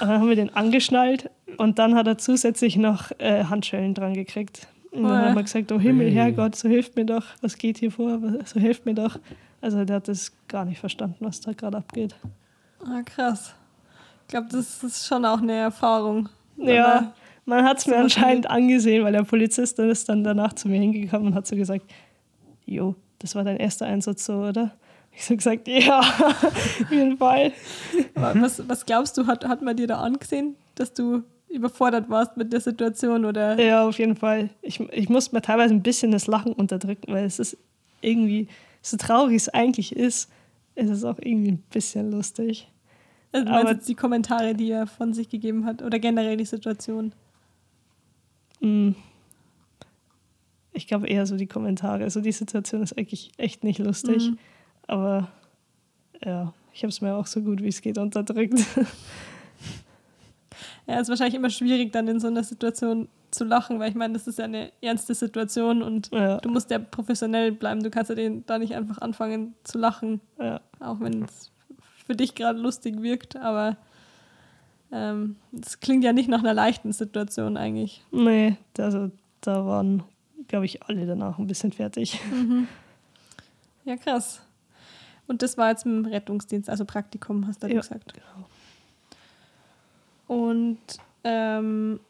Und 0.00 0.08
dann 0.08 0.20
haben 0.20 0.28
wir 0.28 0.36
den 0.36 0.54
angeschnallt 0.54 1.30
und 1.56 1.78
dann 1.78 1.94
hat 1.94 2.06
er 2.06 2.18
zusätzlich 2.18 2.76
noch 2.76 3.10
äh, 3.18 3.44
Handschellen 3.44 3.94
dran 3.94 4.14
gekriegt. 4.14 4.68
Und 4.90 5.04
dann 5.04 5.26
haben 5.26 5.36
wir 5.36 5.42
gesagt, 5.42 5.70
oh 5.72 5.78
Himmel. 5.78 6.10
Herrgott, 6.10 6.56
so 6.56 6.68
hilft 6.68 6.96
mir 6.96 7.04
doch, 7.04 7.24
was 7.40 7.58
geht 7.58 7.78
hier 7.78 7.90
vor, 7.90 8.18
so 8.44 8.58
hilft 8.58 8.86
mir 8.86 8.94
doch. 8.94 9.18
Also 9.60 9.84
der 9.84 9.96
hat 9.96 10.08
das 10.08 10.32
gar 10.46 10.64
nicht 10.64 10.78
verstanden, 10.78 11.16
was 11.20 11.40
da 11.40 11.52
gerade 11.52 11.78
abgeht. 11.78 12.14
ah, 12.84 13.02
krass. 13.04 13.54
Ich 14.22 14.28
glaube, 14.28 14.48
das 14.50 14.82
ist 14.82 15.06
schon 15.06 15.24
auch 15.24 15.40
eine 15.40 15.54
Erfahrung. 15.54 16.28
Ja, 16.56 17.12
man 17.44 17.64
hat 17.64 17.78
es 17.78 17.86
mir 17.86 17.96
anscheinend 17.96 18.50
angesehen, 18.50 19.04
weil 19.04 19.12
der 19.12 19.22
Polizist 19.22 19.78
dann 19.78 19.88
ist 19.88 20.08
dann 20.08 20.22
danach 20.22 20.52
zu 20.52 20.68
mir 20.68 20.78
hingekommen 20.78 21.28
und 21.28 21.34
hat 21.34 21.46
so 21.46 21.56
gesagt, 21.56 21.84
jo, 22.66 22.94
das 23.18 23.34
war 23.34 23.42
dein 23.42 23.56
erster 23.56 23.86
Einsatz 23.86 24.26
so, 24.26 24.34
oder? 24.34 24.72
Ich 25.18 25.24
so 25.24 25.36
gesagt, 25.36 25.66
ja, 25.66 25.98
auf 26.20 26.90
jeden 26.92 27.18
Fall. 27.18 27.52
Was, 28.14 28.66
was 28.68 28.86
glaubst 28.86 29.18
du, 29.18 29.26
hat, 29.26 29.44
hat 29.44 29.62
man 29.62 29.76
dir 29.76 29.88
da 29.88 29.98
angesehen, 29.98 30.54
dass 30.76 30.92
du 30.92 31.24
überfordert 31.48 32.08
warst 32.08 32.36
mit 32.36 32.52
der 32.52 32.60
Situation 32.60 33.24
oder 33.24 33.60
Ja, 33.60 33.84
auf 33.88 33.98
jeden 33.98 34.14
Fall. 34.14 34.50
Ich, 34.62 34.78
ich 34.78 35.08
musste 35.08 35.34
mir 35.34 35.42
teilweise 35.42 35.74
ein 35.74 35.82
bisschen 35.82 36.12
das 36.12 36.28
Lachen 36.28 36.52
unterdrücken, 36.52 37.12
weil 37.12 37.24
es 37.24 37.40
ist 37.40 37.56
irgendwie, 38.00 38.46
so 38.80 38.96
traurig 38.96 39.34
es 39.34 39.48
eigentlich 39.48 39.96
ist, 39.96 40.30
ist 40.76 40.88
es 40.90 41.02
auch 41.02 41.18
irgendwie 41.18 41.50
ein 41.52 41.64
bisschen 41.72 42.12
lustig. 42.12 42.68
also 43.32 43.48
aber- 43.48 43.74
die 43.74 43.96
Kommentare, 43.96 44.54
die 44.54 44.70
er 44.70 44.86
von 44.86 45.14
sich 45.14 45.28
gegeben 45.28 45.64
hat 45.64 45.82
oder 45.82 45.98
generell 45.98 46.36
die 46.36 46.44
Situation? 46.44 47.12
Mm. 48.60 48.90
Ich 50.72 50.86
glaube 50.86 51.08
eher 51.08 51.26
so 51.26 51.36
die 51.36 51.48
Kommentare. 51.48 52.04
Also 52.04 52.20
die 52.20 52.30
Situation 52.30 52.84
ist 52.84 52.96
eigentlich 52.96 53.32
echt 53.36 53.64
nicht 53.64 53.80
lustig. 53.80 54.30
Mhm. 54.30 54.38
Aber 54.88 55.28
ja, 56.24 56.52
ich 56.72 56.82
habe 56.82 56.90
es 56.90 57.00
mir 57.00 57.14
auch 57.14 57.26
so 57.26 57.40
gut 57.40 57.62
wie 57.62 57.68
es 57.68 57.80
geht 57.80 57.98
unterdrückt. 57.98 58.58
Ja, 60.88 61.00
ist 61.00 61.10
wahrscheinlich 61.10 61.34
immer 61.34 61.50
schwierig, 61.50 61.92
dann 61.92 62.08
in 62.08 62.18
so 62.18 62.28
einer 62.28 62.42
Situation 62.42 63.08
zu 63.30 63.44
lachen, 63.44 63.78
weil 63.78 63.90
ich 63.90 63.94
meine, 63.94 64.14
das 64.14 64.26
ist 64.26 64.38
ja 64.38 64.46
eine 64.46 64.72
ernste 64.80 65.14
Situation 65.14 65.82
und 65.82 66.10
ja, 66.12 66.38
du 66.38 66.48
musst 66.48 66.70
ja 66.70 66.78
professionell 66.78 67.52
bleiben. 67.52 67.82
Du 67.82 67.90
kannst 67.90 68.08
ja 68.08 68.14
den 68.14 68.46
da 68.46 68.58
nicht 68.58 68.74
einfach 68.74 68.96
anfangen 68.98 69.54
zu 69.64 69.76
lachen, 69.76 70.22
ja. 70.40 70.62
auch 70.80 70.98
wenn 71.00 71.24
es 71.24 71.52
für 72.06 72.16
dich 72.16 72.34
gerade 72.34 72.58
lustig 72.58 73.02
wirkt, 73.02 73.36
aber 73.36 73.76
ähm, 74.90 75.36
das 75.52 75.80
klingt 75.80 76.04
ja 76.04 76.14
nicht 76.14 76.30
nach 76.30 76.38
einer 76.38 76.54
leichten 76.54 76.92
Situation 76.92 77.58
eigentlich. 77.58 78.02
Nee, 78.10 78.56
also 78.78 79.10
da 79.42 79.66
waren, 79.66 80.04
glaube 80.48 80.64
ich, 80.64 80.84
alle 80.84 81.04
danach 81.06 81.38
ein 81.38 81.46
bisschen 81.46 81.72
fertig. 81.72 82.18
Ja, 83.84 83.96
krass. 83.96 84.42
Und 85.28 85.42
das 85.42 85.56
war 85.56 85.70
jetzt 85.70 85.86
im 85.86 86.06
Rettungsdienst, 86.06 86.68
also 86.68 86.84
Praktikum, 86.84 87.46
hast 87.46 87.62
du 87.62 87.68
Ja, 87.68 87.80
gesagt. 87.80 88.14
Und 90.26 90.78
ähm, 91.22 92.00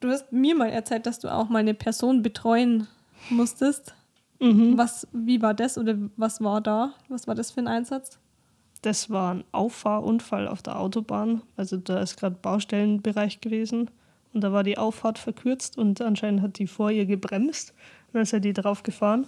du 0.00 0.10
hast 0.10 0.32
mir 0.32 0.54
mal 0.54 0.70
erzählt, 0.70 1.06
dass 1.06 1.20
du 1.20 1.32
auch 1.32 1.48
mal 1.48 1.60
eine 1.60 1.74
Person 1.74 2.22
betreuen 2.22 2.88
musstest. 3.30 3.94
Mhm. 4.40 4.76
Was, 4.76 5.06
wie 5.12 5.40
war 5.40 5.54
das 5.54 5.78
oder 5.78 5.96
was 6.16 6.42
war 6.42 6.60
da? 6.60 6.94
Was 7.08 7.26
war 7.26 7.34
das 7.34 7.52
für 7.52 7.60
ein 7.60 7.68
Einsatz? 7.68 8.18
Das 8.82 9.10
war 9.10 9.34
ein 9.34 9.44
Auffahrunfall 9.52 10.48
auf 10.48 10.62
der 10.62 10.80
Autobahn. 10.80 11.42
Also 11.56 11.76
da 11.76 12.00
ist 12.00 12.18
gerade 12.18 12.36
Baustellenbereich 12.40 13.40
gewesen. 13.40 13.90
Und 14.32 14.42
da 14.42 14.52
war 14.52 14.62
die 14.62 14.78
Auffahrt 14.78 15.18
verkürzt 15.18 15.76
und 15.76 16.00
anscheinend 16.00 16.40
hat 16.40 16.58
die 16.58 16.66
vor 16.66 16.90
ihr 16.90 17.04
gebremst. 17.04 17.74
Und 18.06 18.14
dann 18.14 18.22
ist 18.22 18.32
er 18.32 18.40
die 18.40 18.52
drauf 18.52 18.82
gefahren. 18.82 19.26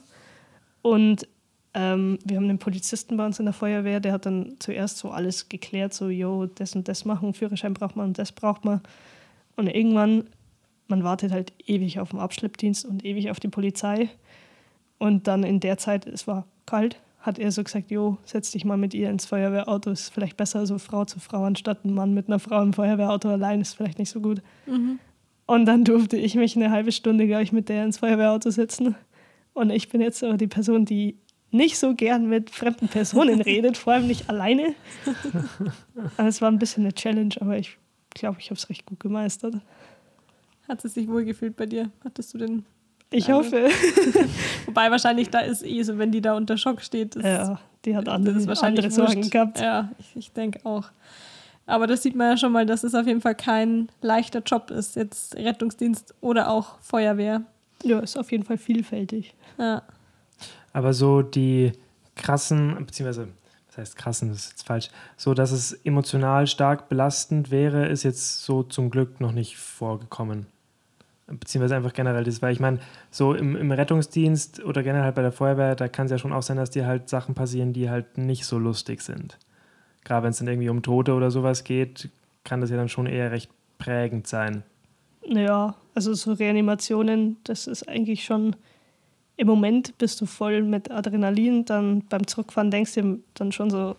Und 0.80 1.28
ähm, 1.74 2.18
wir 2.24 2.36
haben 2.36 2.44
einen 2.44 2.58
Polizisten 2.58 3.16
bei 3.16 3.24
uns 3.24 3.38
in 3.38 3.46
der 3.46 3.54
Feuerwehr, 3.54 4.00
der 4.00 4.12
hat 4.12 4.26
dann 4.26 4.56
zuerst 4.58 4.98
so 4.98 5.10
alles 5.10 5.48
geklärt, 5.48 5.94
so, 5.94 6.08
jo, 6.08 6.46
das 6.46 6.74
und 6.74 6.88
das 6.88 7.04
machen, 7.04 7.32
Führerschein 7.34 7.74
braucht 7.74 7.96
man 7.96 8.08
und 8.08 8.18
das 8.18 8.32
braucht 8.32 8.64
man. 8.64 8.80
Und 9.56 9.68
irgendwann, 9.68 10.24
man 10.88 11.04
wartet 11.04 11.32
halt 11.32 11.52
ewig 11.66 11.98
auf 11.98 12.10
den 12.10 12.20
Abschleppdienst 12.20 12.84
und 12.84 13.04
ewig 13.04 13.30
auf 13.30 13.40
die 13.40 13.48
Polizei. 13.48 14.10
Und 14.98 15.26
dann 15.26 15.44
in 15.44 15.60
der 15.60 15.78
Zeit, 15.78 16.06
es 16.06 16.26
war 16.26 16.46
kalt, 16.66 17.00
hat 17.20 17.38
er 17.38 17.50
so 17.52 17.64
gesagt, 17.64 17.90
jo, 17.90 18.18
setz 18.24 18.50
dich 18.50 18.64
mal 18.64 18.76
mit 18.76 18.92
ihr 18.94 19.08
ins 19.08 19.24
Feuerwehrauto, 19.26 19.90
ist 19.90 20.10
vielleicht 20.10 20.36
besser 20.36 20.66
so 20.66 20.78
Frau 20.78 21.04
zu 21.04 21.20
Frau, 21.20 21.44
anstatt 21.44 21.84
ein 21.84 21.94
Mann 21.94 22.14
mit 22.14 22.28
einer 22.28 22.38
Frau 22.38 22.62
im 22.62 22.72
Feuerwehrauto 22.72 23.28
allein, 23.28 23.60
ist 23.60 23.74
vielleicht 23.74 23.98
nicht 23.98 24.10
so 24.10 24.20
gut. 24.20 24.42
Und 25.46 25.66
dann 25.66 25.84
durfte 25.84 26.16
ich 26.16 26.34
mich 26.34 26.56
eine 26.56 26.70
halbe 26.70 26.92
Stunde, 26.92 27.26
glaube 27.26 27.42
ich, 27.44 27.52
mit 27.52 27.68
der 27.68 27.84
ins 27.84 27.98
Feuerwehrauto 27.98 28.50
sitzen. 28.50 28.94
Und 29.54 29.70
ich 29.70 29.88
bin 29.88 30.00
jetzt 30.00 30.22
aber 30.24 30.36
die 30.36 30.46
Person, 30.46 30.84
die 30.84 31.16
nicht 31.52 31.78
so 31.78 31.94
gern 31.94 32.28
mit 32.28 32.50
fremden 32.50 32.88
Personen 32.88 33.40
redet, 33.42 33.76
vor 33.76 33.92
allem 33.94 34.06
nicht 34.06 34.28
alleine. 34.28 34.74
Es 36.16 36.40
war 36.40 36.50
ein 36.50 36.58
bisschen 36.58 36.84
eine 36.84 36.92
Challenge, 36.94 37.34
aber 37.40 37.56
ich 37.58 37.76
glaube, 38.10 38.38
ich 38.40 38.46
habe 38.50 38.58
es 38.58 38.68
recht 38.68 38.86
gut 38.86 39.00
gemeistert. 39.00 39.54
Hat 40.68 40.84
es 40.84 40.94
sich 40.94 41.08
wohlgefühlt 41.08 41.56
bei 41.56 41.66
dir? 41.66 41.90
Hattest 42.04 42.34
du 42.34 42.38
den? 42.38 42.64
Ich 43.10 43.30
hoffe. 43.30 43.68
Wobei 44.66 44.90
wahrscheinlich 44.90 45.28
da 45.28 45.40
ist 45.40 45.62
eh 45.64 45.82
so, 45.82 45.98
wenn 45.98 46.10
die 46.10 46.22
da 46.22 46.34
unter 46.34 46.56
Schock 46.56 46.80
steht. 46.80 47.14
Ist, 47.16 47.24
Ja, 47.24 47.60
die 47.84 47.94
hat 47.94 48.06
das 48.06 48.14
andere, 48.14 48.38
ist 48.38 48.46
wahrscheinlich 48.46 48.84
andere 48.84 48.90
Sorgen 49.06 49.16
wurscht. 49.20 49.30
gehabt. 49.30 49.60
Ja, 49.60 49.90
ich, 49.98 50.16
ich 50.16 50.32
denke 50.32 50.60
auch. 50.64 50.86
Aber 51.66 51.86
das 51.86 52.02
sieht 52.02 52.16
man 52.16 52.30
ja 52.30 52.36
schon 52.38 52.52
mal, 52.52 52.64
dass 52.64 52.84
es 52.84 52.94
auf 52.94 53.06
jeden 53.06 53.20
Fall 53.20 53.34
kein 53.34 53.88
leichter 54.00 54.40
Job 54.40 54.70
ist. 54.70 54.96
Jetzt 54.96 55.36
Rettungsdienst 55.36 56.14
oder 56.22 56.48
auch 56.50 56.78
Feuerwehr. 56.80 57.42
Ja, 57.84 57.98
ist 57.98 58.16
auf 58.16 58.32
jeden 58.32 58.44
Fall 58.44 58.56
vielfältig. 58.58 59.34
Ja. 59.58 59.82
Aber 60.72 60.94
so 60.94 61.22
die 61.22 61.72
krassen, 62.16 62.76
beziehungsweise, 62.86 63.28
was 63.68 63.78
heißt 63.78 63.96
krassen, 63.96 64.28
das 64.28 64.38
ist 64.38 64.50
jetzt 64.50 64.66
falsch, 64.66 64.90
so 65.16 65.34
dass 65.34 65.52
es 65.52 65.72
emotional 65.84 66.46
stark 66.46 66.88
belastend 66.88 67.50
wäre, 67.50 67.86
ist 67.86 68.02
jetzt 68.02 68.44
so 68.44 68.62
zum 68.62 68.90
Glück 68.90 69.20
noch 69.20 69.32
nicht 69.32 69.56
vorgekommen. 69.56 70.46
Beziehungsweise 71.26 71.76
einfach 71.76 71.94
generell 71.94 72.24
das, 72.24 72.42
weil 72.42 72.52
ich 72.52 72.60
meine, 72.60 72.80
so 73.10 73.32
im, 73.32 73.56
im 73.56 73.72
Rettungsdienst 73.72 74.62
oder 74.64 74.82
generell 74.82 75.04
halt 75.04 75.14
bei 75.14 75.22
der 75.22 75.32
Feuerwehr, 75.32 75.74
da 75.74 75.88
kann 75.88 76.06
es 76.06 76.12
ja 76.12 76.18
schon 76.18 76.32
auch 76.32 76.42
sein, 76.42 76.56
dass 76.56 76.70
dir 76.70 76.86
halt 76.86 77.08
Sachen 77.08 77.34
passieren, 77.34 77.72
die 77.72 77.88
halt 77.88 78.18
nicht 78.18 78.44
so 78.44 78.58
lustig 78.58 79.00
sind. 79.00 79.38
Gerade 80.04 80.24
wenn 80.24 80.30
es 80.30 80.38
dann 80.38 80.48
irgendwie 80.48 80.68
um 80.68 80.82
Tote 80.82 81.14
oder 81.14 81.30
sowas 81.30 81.64
geht, 81.64 82.10
kann 82.44 82.60
das 82.60 82.70
ja 82.70 82.76
dann 82.76 82.88
schon 82.88 83.06
eher 83.06 83.30
recht 83.30 83.50
prägend 83.78 84.26
sein. 84.26 84.64
Ja, 85.24 85.76
also 85.94 86.12
so 86.14 86.32
Reanimationen, 86.32 87.36
das 87.44 87.66
ist 87.66 87.88
eigentlich 87.88 88.24
schon 88.24 88.56
im 89.42 89.48
Moment 89.48 89.98
bist 89.98 90.20
du 90.20 90.26
voll 90.26 90.62
mit 90.62 90.88
Adrenalin, 90.92 91.64
dann 91.64 92.02
beim 92.08 92.28
Zurückfahren 92.28 92.70
denkst 92.70 92.94
du 92.94 93.02
dir 93.02 93.18
dann 93.34 93.50
schon 93.50 93.70
so, 93.70 93.96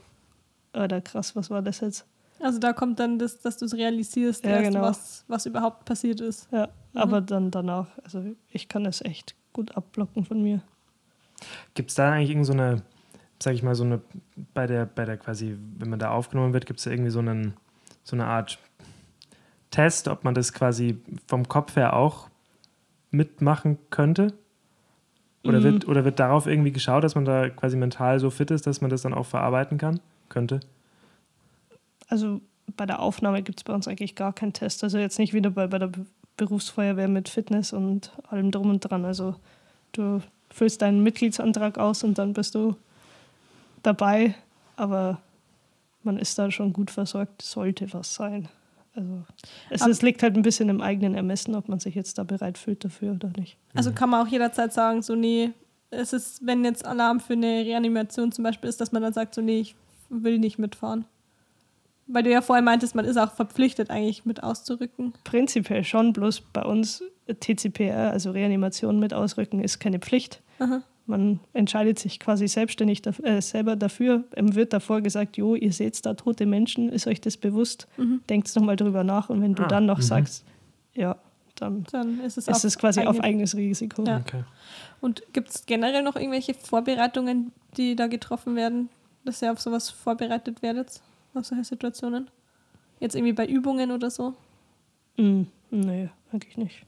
Alter, 0.72 1.02
krass, 1.02 1.36
was 1.36 1.50
war 1.50 1.62
das 1.62 1.82
jetzt? 1.82 2.06
Also 2.40 2.60
da 2.60 2.72
kommt 2.72 2.98
dann 2.98 3.20
das, 3.20 3.42
dass 3.42 3.58
du 3.58 3.66
es 3.66 3.74
realisierst, 3.74 4.46
Ja, 4.46 4.52
erst, 4.52 4.72
genau. 4.72 4.82
was, 4.82 5.26
was 5.28 5.46
überhaupt 5.46 5.84
passiert 5.84 6.22
ist. 6.22 6.48
Ja, 6.54 6.70
aber 6.94 7.20
dann 7.20 7.52
danach, 7.52 7.88
also 8.06 8.24
ich 8.52 8.70
kann 8.70 8.86
das 8.86 9.02
echt 9.02 9.36
gut 9.52 9.76
abblocken 9.76 10.24
von 10.24 10.42
mir. 10.42 10.62
Gibt 11.74 11.90
es 11.90 11.96
da 11.96 12.14
eigentlich 12.14 12.30
irgend 12.30 12.46
so 12.46 12.54
eine, 12.54 12.82
sag 13.42 13.54
ich 13.54 13.64
mal, 13.64 13.76
so 13.76 13.84
eine, 13.84 14.00
bei 14.54 14.66
der, 14.66 14.86
bei 14.86 15.04
der 15.04 15.18
quasi, 15.18 15.58
wenn 15.78 15.90
man 15.90 16.00
da 16.00 16.12
aufgenommen 16.12 16.54
wird, 16.54 16.66
gibt 16.66 16.80
es 16.80 16.86
da 16.86 16.92
irgendwie 16.92 17.12
so, 17.12 17.20
einen, 17.20 17.54
so 18.06 18.16
eine 18.16 18.28
Art 18.28 18.60
Test, 19.72 20.08
ob 20.08 20.24
man 20.24 20.36
das 20.36 20.54
quasi 20.54 21.02
vom 21.28 21.50
Kopf 21.50 21.76
her 21.76 21.98
auch 21.98 22.30
mitmachen 23.12 23.78
könnte? 23.90 24.34
Oder, 25.44 25.60
Mhm. 25.60 25.64
wird, 25.64 25.88
oder 25.88 26.06
wird 26.06 26.20
darauf 26.20 26.48
irgendwie 26.48 26.72
geschaut, 26.72 27.04
dass 27.04 27.16
man 27.16 27.26
da 27.26 27.50
quasi 27.50 27.76
mental 27.76 28.20
so 28.20 28.30
fit 28.30 28.50
ist, 28.52 28.66
dass 28.66 28.82
man 28.82 28.90
das 28.90 29.02
dann 29.02 29.14
auch 29.14 29.26
verarbeiten 29.26 29.78
kann? 29.78 30.00
Könnte? 30.30 30.62
Also 32.08 32.42
bei 32.78 32.86
der 32.86 33.02
Aufnahme 33.02 33.42
gibt 33.44 33.60
es 33.60 33.64
bei 33.64 33.74
uns 33.74 33.88
eigentlich 33.88 34.16
gar 34.16 34.34
keinen 34.34 34.54
Test. 34.54 34.84
Also 34.84 34.98
jetzt 34.98 35.20
nicht 35.20 35.34
wieder 35.34 35.50
bei, 35.50 35.68
bei 35.68 35.80
der 35.80 35.88
Be- 35.88 36.06
Berufsfeuerwehr 36.38 37.08
mit 37.08 37.30
Fitness 37.30 37.74
und 37.74 38.12
allem 38.30 38.52
drum 38.52 38.70
und 38.70 38.80
dran. 38.80 39.06
Also 39.06 39.36
du 39.92 40.22
füllst 40.50 40.82
deinen 40.82 41.04
Mitgliedsantrag 41.04 41.78
aus 41.78 42.04
und 42.04 42.18
dann 42.18 42.34
bist 42.34 42.56
du 42.56 42.76
dabei. 43.84 44.34
Aber 44.76 45.20
man 46.04 46.18
ist 46.18 46.40
da 46.40 46.50
schon 46.52 46.74
gut 46.74 46.90
versorgt, 46.90 47.42
sollte 47.42 47.92
was 47.94 48.16
sein. 48.16 48.48
Also 48.96 49.24
es 49.70 49.86
ist, 49.88 50.04
liegt 50.04 50.22
halt 50.24 50.36
ein 50.36 50.42
bisschen 50.44 50.70
im 50.70 50.82
eigenen 50.82 51.16
Ermessen, 51.16 51.56
ob 51.56 51.68
man 51.68 51.80
sich 51.80 51.96
jetzt 51.96 52.18
da 52.18 52.24
bereit 52.24 52.58
fühlt 52.58 52.84
dafür 52.86 53.14
oder 53.14 53.30
nicht. 53.38 53.58
Also 53.74 53.90
Mhm. 53.90 53.96
kann 53.96 54.10
man 54.10 54.26
auch 54.26 54.30
jederzeit 54.32 54.72
sagen, 54.74 55.02
so 55.02 55.16
nee, 55.16 55.52
es 55.90 56.14
ist, 56.14 56.46
wenn 56.46 56.64
jetzt 56.64 56.86
Alarm 56.86 57.20
für 57.20 57.34
eine 57.34 57.66
Reanimation 57.66 58.32
zum 58.32 58.44
Beispiel 58.44 58.70
ist, 58.70 58.80
dass 58.82 58.92
man 58.92 59.02
dann 59.02 59.14
sagt, 59.14 59.34
so 59.36 59.42
nee, 59.42 59.60
ich 59.60 59.76
will 60.10 60.38
nicht 60.40 60.60
mitfahren. 60.60 61.06
Weil 62.06 62.24
du 62.24 62.32
ja 62.32 62.42
vorher 62.42 62.64
meintest, 62.64 62.96
man 62.96 63.06
ist 63.06 63.18
auch 63.18 63.32
verpflichtet, 63.32 63.90
eigentlich 63.90 64.26
mit 64.26 64.44
auszurücken. 64.44 65.14
Prinzipiell 65.24 65.84
schon, 65.86 66.12
bloß 66.14 66.42
bei 66.52 66.62
uns 66.64 67.02
TCPR, 67.28 68.12
also 68.12 68.32
Reanimation 68.32 69.00
mit 69.00 69.14
Ausrücken, 69.14 69.62
ist 69.64 69.80
keine 69.80 70.00
Pflicht. 70.00 70.42
Aha. 70.60 70.84
Man 71.06 71.42
entscheidet 71.52 72.00
sich 72.00 72.20
quasi 72.20 72.48
selbstständig 72.48 73.02
daf- 73.02 73.22
äh, 73.24 73.42
selber 73.42 73.76
dafür. 73.76 74.24
Ihm 74.38 74.56
wird 74.56 74.72
davor 74.72 75.02
gesagt, 75.02 75.36
jo, 75.36 75.54
ihr 75.56 75.74
seht 75.74 76.06
da 76.06 76.14
tote 76.14 76.46
Menschen, 76.46 76.90
ist 76.90 77.08
euch 77.08 77.20
das 77.20 77.36
bewusst? 77.36 77.88
Mhm. 77.98 78.22
Denkt 78.30 78.56
nochmal 78.56 78.78
drüber 78.78 79.04
nach 79.04 79.30
und 79.30 79.42
wenn 79.42 79.54
du 79.54 79.64
Ah, 79.64 79.68
dann 79.68 79.86
noch 79.86 79.98
mhm. 79.98 80.04
sagst, 80.04 80.46
ja, 80.94 81.18
dann 81.56 81.84
Dann 81.92 82.20
ist 82.22 82.38
es, 82.38 82.48
ist 82.48 82.64
es 82.64 82.78
quasi 82.78 83.02
auf 83.02 83.08
eigene- 83.18 83.24
eigenes 83.26 83.56
Risiko. 83.58 84.04
Ja. 84.06 84.20
Okay. 84.20 84.44
Und 85.02 85.24
gibt 85.34 85.50
es 85.50 85.66
generell 85.66 86.04
noch 86.04 86.16
irgendwelche 86.16 86.54
Vorbereitungen, 86.54 87.52
die 87.76 87.96
da 87.98 88.08
getroffen 88.08 88.56
werden, 88.56 88.88
dass 89.26 89.42
ihr 89.42 89.52
auf 89.52 89.60
sowas 89.60 89.90
vorbereitet 89.90 90.62
werdet, 90.62 91.02
auf 91.34 91.46
solche 91.46 91.66
Situationen? 91.66 92.30
Jetzt 93.02 93.16
irgendwie 93.16 93.34
bei 93.34 93.46
Übungen 93.46 93.92
oder 93.92 94.10
so? 94.10 94.34
Mm, 95.18 95.42
nee, 95.70 96.10
eigentlich 96.32 96.56
nicht. 96.56 96.86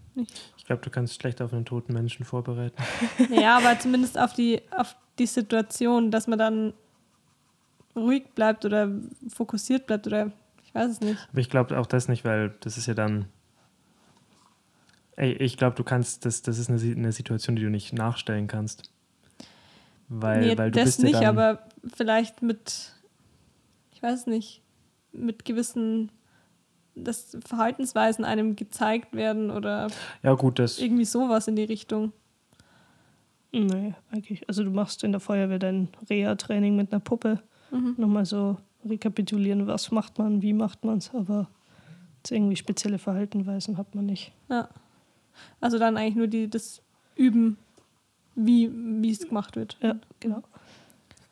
Ich 0.57 0.65
glaube, 0.65 0.81
du 0.81 0.89
kannst 0.89 1.15
schlecht 1.15 1.41
auf 1.41 1.53
einen 1.53 1.65
toten 1.65 1.93
Menschen 1.93 2.25
vorbereiten. 2.25 2.81
Ja, 3.29 3.57
aber 3.57 3.77
zumindest 3.79 4.17
auf 4.17 4.33
die, 4.33 4.61
auf 4.71 4.95
die 5.19 5.25
Situation, 5.25 6.11
dass 6.11 6.27
man 6.27 6.39
dann 6.39 6.73
ruhig 7.95 8.23
bleibt 8.35 8.65
oder 8.65 8.89
fokussiert 9.29 9.87
bleibt 9.87 10.07
oder 10.07 10.31
ich 10.65 10.73
weiß 10.73 10.91
es 10.91 11.01
nicht. 11.01 11.27
Aber 11.31 11.39
ich 11.39 11.49
glaube 11.49 11.77
auch 11.79 11.85
das 11.85 12.07
nicht, 12.07 12.25
weil 12.25 12.55
das 12.61 12.77
ist 12.77 12.87
ja 12.87 12.93
dann. 12.93 13.25
Ey, 15.17 15.31
ich 15.33 15.57
glaube, 15.57 15.75
du 15.77 15.83
kannst, 15.83 16.25
das, 16.25 16.41
das 16.41 16.57
ist 16.57 16.69
eine, 16.69 16.81
eine 16.81 17.11
Situation, 17.13 17.55
die 17.55 17.61
du 17.61 17.69
nicht 17.69 17.93
nachstellen 17.93 18.47
kannst. 18.47 18.91
Weil, 20.09 20.41
nee, 20.41 20.57
weil 20.57 20.71
du 20.71 20.79
das 20.79 20.85
bist 20.85 20.99
ja 20.99 21.05
nicht, 21.05 21.15
dann, 21.15 21.25
aber 21.25 21.63
vielleicht 21.95 22.41
mit, 22.41 22.93
ich 23.91 24.03
weiß 24.03 24.27
nicht, 24.27 24.61
mit 25.13 25.45
gewissen, 25.45 26.11
dass 26.95 27.37
Verhaltensweisen 27.45 28.25
einem 28.25 28.55
gezeigt 28.55 29.13
werden 29.13 29.51
oder 29.51 29.87
Ja, 30.23 30.33
gut, 30.33 30.59
das. 30.59 30.79
irgendwie 30.79 31.05
sowas 31.05 31.47
in 31.47 31.55
die 31.55 31.63
Richtung. 31.63 32.11
Nee, 33.51 33.93
eigentlich. 34.11 34.47
Also 34.49 34.63
du 34.63 34.71
machst 34.71 35.03
in 35.03 35.11
der 35.11 35.21
Feuerwehr 35.21 35.59
dein 35.59 35.87
Reha-Training 36.09 36.75
mit 36.75 36.91
einer 36.91 36.99
Puppe. 36.99 37.41
Mhm. 37.71 37.95
Nochmal 37.97 38.25
so 38.25 38.57
rekapitulieren, 38.87 39.65
was 39.67 39.91
macht 39.91 40.17
man, 40.17 40.41
wie 40.41 40.53
macht 40.53 40.83
man 40.83 40.97
es, 40.97 41.13
aber 41.13 41.47
irgendwie 42.29 42.55
spezielle 42.55 42.97
Verhaltensweisen 42.97 43.77
hat 43.77 43.93
man 43.95 44.05
nicht. 44.07 44.31
Ja. 44.49 44.69
Also 45.61 45.77
dann 45.79 45.95
eigentlich 45.97 46.15
nur 46.15 46.27
die, 46.27 46.49
das 46.49 46.81
Üben, 47.15 47.57
wie 48.35 48.69
wie 48.73 49.11
es 49.11 49.27
gemacht 49.27 49.55
wird. 49.55 49.77
Ja, 49.81 49.95
genau. 50.19 50.43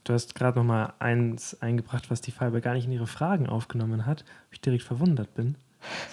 Du 0.03 0.13
hast 0.13 0.35
gerade 0.35 0.59
noch 0.59 0.65
mal 0.65 0.93
eins 0.99 1.61
eingebracht, 1.61 2.11
was 2.11 2.21
die 2.21 2.31
Fallbe 2.31 2.59
gar 2.61 2.73
nicht 2.73 2.85
in 2.85 2.91
ihre 2.91 3.07
Fragen 3.07 3.47
aufgenommen 3.47 4.05
hat, 4.05 4.25
wo 4.49 4.53
ich 4.53 4.61
direkt 4.61 4.83
verwundert 4.83 5.33
bin. 5.33 5.55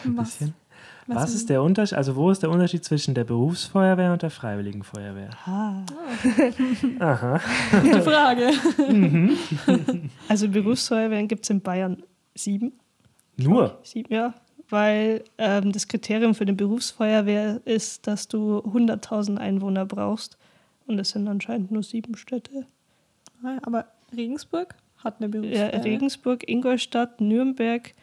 So 0.03 0.11
ein 0.11 0.17
Was? 0.17 0.31
bisschen. 0.31 0.55
Was 1.07 1.35
ist 1.35 1.51
der 1.51 1.63
Unterschied, 1.63 1.99
also 1.99 2.15
wo 2.15 2.31
ist 2.31 2.43
der 2.43 2.51
Unterschied 2.51 2.85
zwischen 2.85 3.15
der 3.15 3.25
Berufsfeuerwehr 3.25 4.13
und 4.13 4.23
der 4.23 4.31
Freiwilligen 4.31 4.85
Feuerwehr? 4.85 5.31
Ah. 5.45 5.83
Aha. 7.01 7.41
Gute 7.83 8.03
Frage. 8.03 8.51
Also 10.29 10.49
Berufsfeuerwehren 10.49 11.27
gibt 11.27 11.45
es 11.45 11.51
in 11.51 11.61
Bayern 11.61 12.03
sieben. 12.37 12.73
Nur? 13.37 13.81
Sieben, 13.83 14.15
ja. 14.15 14.35
Weil 14.69 15.25
ähm, 15.39 15.73
das 15.73 15.89
Kriterium 15.89 16.35
für 16.35 16.43
eine 16.43 16.53
Berufsfeuerwehr 16.53 17.61
ist, 17.65 18.07
dass 18.07 18.29
du 18.29 18.59
100.000 18.59 19.39
Einwohner 19.39 19.85
brauchst. 19.85 20.39
Und 20.87 21.01
es 21.01 21.11
sind 21.11 21.27
anscheinend 21.27 21.73
nur 21.73 21.83
sieben 21.83 22.17
Städte. 22.17 22.67
Aber 23.63 23.87
Regensburg 24.15 24.75
hat 24.99 25.17
eine 25.21 25.27
Ja, 25.27 25.41
Berufsfeuerwehr. 25.41 25.85
Regensburg, 25.85 26.49
Ingolstadt, 26.49 27.21
Nürnberg, 27.21 27.95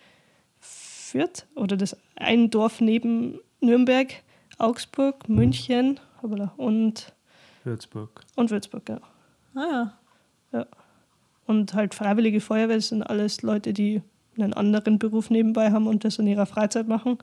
Fürth 0.59 1.45
oder 1.55 1.77
das 1.77 1.95
ein 2.15 2.49
Dorf 2.49 2.81
neben 2.81 3.39
Nürnberg, 3.61 4.13
Augsburg, 4.57 5.29
München 5.29 5.99
hoppala, 6.21 6.53
und, 6.57 7.13
Würzburg. 7.63 8.21
und 8.35 8.49
Würzburg, 8.49 8.89
ja. 8.89 8.99
Ah 9.55 9.93
ja. 10.51 10.65
Und 11.45 11.73
halt 11.73 11.93
freiwillige 11.93 12.41
Feuerwehr 12.41 12.81
sind 12.81 13.03
alles 13.03 13.41
Leute, 13.41 13.71
die 13.73 14.01
einen 14.37 14.53
anderen 14.53 14.99
Beruf 14.99 15.29
nebenbei 15.29 15.71
haben 15.71 15.87
und 15.87 16.03
das 16.03 16.19
in 16.19 16.27
ihrer 16.27 16.45
Freizeit 16.45 16.87
machen. 16.87 17.17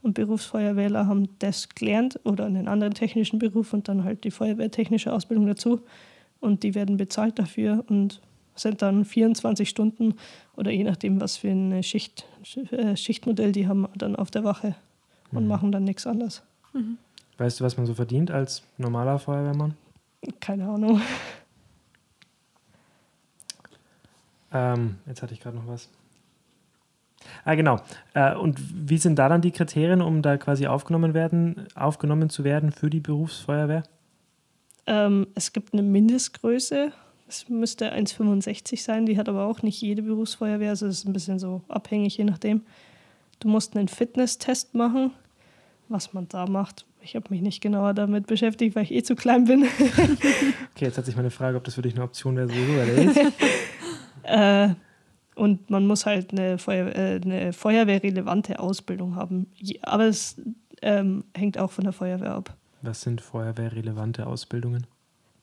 Und 0.00 0.14
Berufsfeuerwehrler 0.14 1.06
haben 1.06 1.28
das 1.40 1.68
gelernt 1.68 2.18
oder 2.24 2.46
einen 2.46 2.68
anderen 2.68 2.94
technischen 2.94 3.38
Beruf 3.38 3.72
und 3.72 3.88
dann 3.88 4.04
halt 4.04 4.24
die 4.24 4.30
feuerwehrtechnische 4.30 5.12
Ausbildung 5.12 5.46
dazu. 5.46 5.80
Und 6.40 6.62
die 6.62 6.74
werden 6.74 6.96
bezahlt 6.96 7.38
dafür 7.38 7.84
und 7.88 8.20
sind 8.54 8.82
dann 8.82 9.04
24 9.04 9.68
Stunden 9.68 10.14
oder 10.56 10.70
je 10.70 10.84
nachdem, 10.84 11.20
was 11.20 11.36
für 11.36 11.48
ein 11.48 11.82
Schicht, 11.82 12.26
äh, 12.72 12.96
Schichtmodell 12.96 13.52
die 13.52 13.68
haben, 13.68 13.86
dann 13.96 14.16
auf 14.16 14.30
der 14.30 14.44
Wache 14.44 14.74
und 15.32 15.44
Mhm. 15.44 15.48
machen 15.48 15.72
dann 15.72 15.84
nichts 15.84 16.06
anderes. 16.06 16.42
Weißt 17.38 17.60
du, 17.60 17.64
was 17.64 17.76
man 17.76 17.86
so 17.86 17.94
verdient 17.94 18.30
als 18.30 18.62
normaler 18.78 19.18
Feuerwehrmann? 19.18 19.74
Keine 20.40 20.68
Ahnung. 20.68 21.00
Ähm, 24.52 24.96
jetzt 25.06 25.22
hatte 25.22 25.34
ich 25.34 25.40
gerade 25.40 25.56
noch 25.56 25.66
was. 25.66 25.88
Ah, 27.44 27.54
genau. 27.54 27.80
Äh, 28.14 28.34
und 28.36 28.58
wie 28.88 28.98
sind 28.98 29.18
da 29.18 29.28
dann 29.28 29.42
die 29.42 29.50
Kriterien, 29.50 30.00
um 30.02 30.22
da 30.22 30.36
quasi 30.36 30.66
aufgenommen 30.66 31.14
werden, 31.14 31.66
aufgenommen 31.74 32.30
zu 32.30 32.44
werden 32.44 32.72
für 32.72 32.90
die 32.90 33.00
Berufsfeuerwehr? 33.00 33.82
Ähm, 34.88 35.26
es 35.34 35.52
gibt 35.52 35.74
eine 35.74 35.82
Mindestgröße. 35.82 36.92
Es 37.28 37.48
müsste 37.50 37.92
1,65 37.92 38.82
sein. 38.82 39.04
Die 39.04 39.18
hat 39.18 39.28
aber 39.28 39.44
auch 39.46 39.62
nicht 39.62 39.80
jede 39.82 40.02
Berufsfeuerwehr. 40.02 40.70
Also 40.70 40.86
es 40.86 41.00
ist 41.00 41.06
ein 41.06 41.12
bisschen 41.12 41.38
so 41.38 41.60
abhängig, 41.68 42.16
je 42.16 42.24
nachdem. 42.24 42.62
Du 43.38 43.48
musst 43.48 43.76
einen 43.76 43.88
Fitnesstest 43.88 44.74
machen. 44.74 45.12
was 45.90 46.12
man 46.12 46.26
da 46.28 46.46
macht. 46.46 46.84
Ich 47.00 47.16
habe 47.16 47.26
mich 47.30 47.40
nicht 47.40 47.60
genauer 47.62 47.94
damit 47.94 48.26
beschäftigt, 48.26 48.74
weil 48.76 48.82
ich 48.82 48.92
eh 48.92 49.02
zu 49.02 49.14
klein 49.14 49.44
bin. 49.44 49.64
Okay, 50.74 50.84
jetzt 50.84 50.98
hat 50.98 51.06
sich 51.06 51.16
meine 51.16 51.30
Frage, 51.30 51.56
ob 51.56 51.64
das 51.64 51.74
für 51.74 51.82
dich 51.82 51.94
eine 51.94 52.04
Option 52.04 52.36
wäre, 52.36 52.46
sowieso 52.46 52.72
erledigt. 52.74 53.32
äh, 54.22 54.68
und 55.34 55.70
man 55.70 55.88
muss 55.88 56.06
halt 56.06 56.30
eine, 56.30 56.58
Feuer, 56.58 56.94
äh, 56.94 57.20
eine 57.20 57.52
feuerwehrrelevante 57.52 58.60
Ausbildung 58.60 59.16
haben. 59.16 59.48
Aber 59.82 60.04
es 60.04 60.36
ähm, 60.80 61.24
hängt 61.34 61.58
auch 61.58 61.72
von 61.72 61.82
der 61.82 61.92
Feuerwehr 61.92 62.32
ab. 62.32 62.56
Was 62.82 63.02
sind 63.02 63.20
feuerwehrrelevante 63.20 64.26
Ausbildungen? 64.26 64.86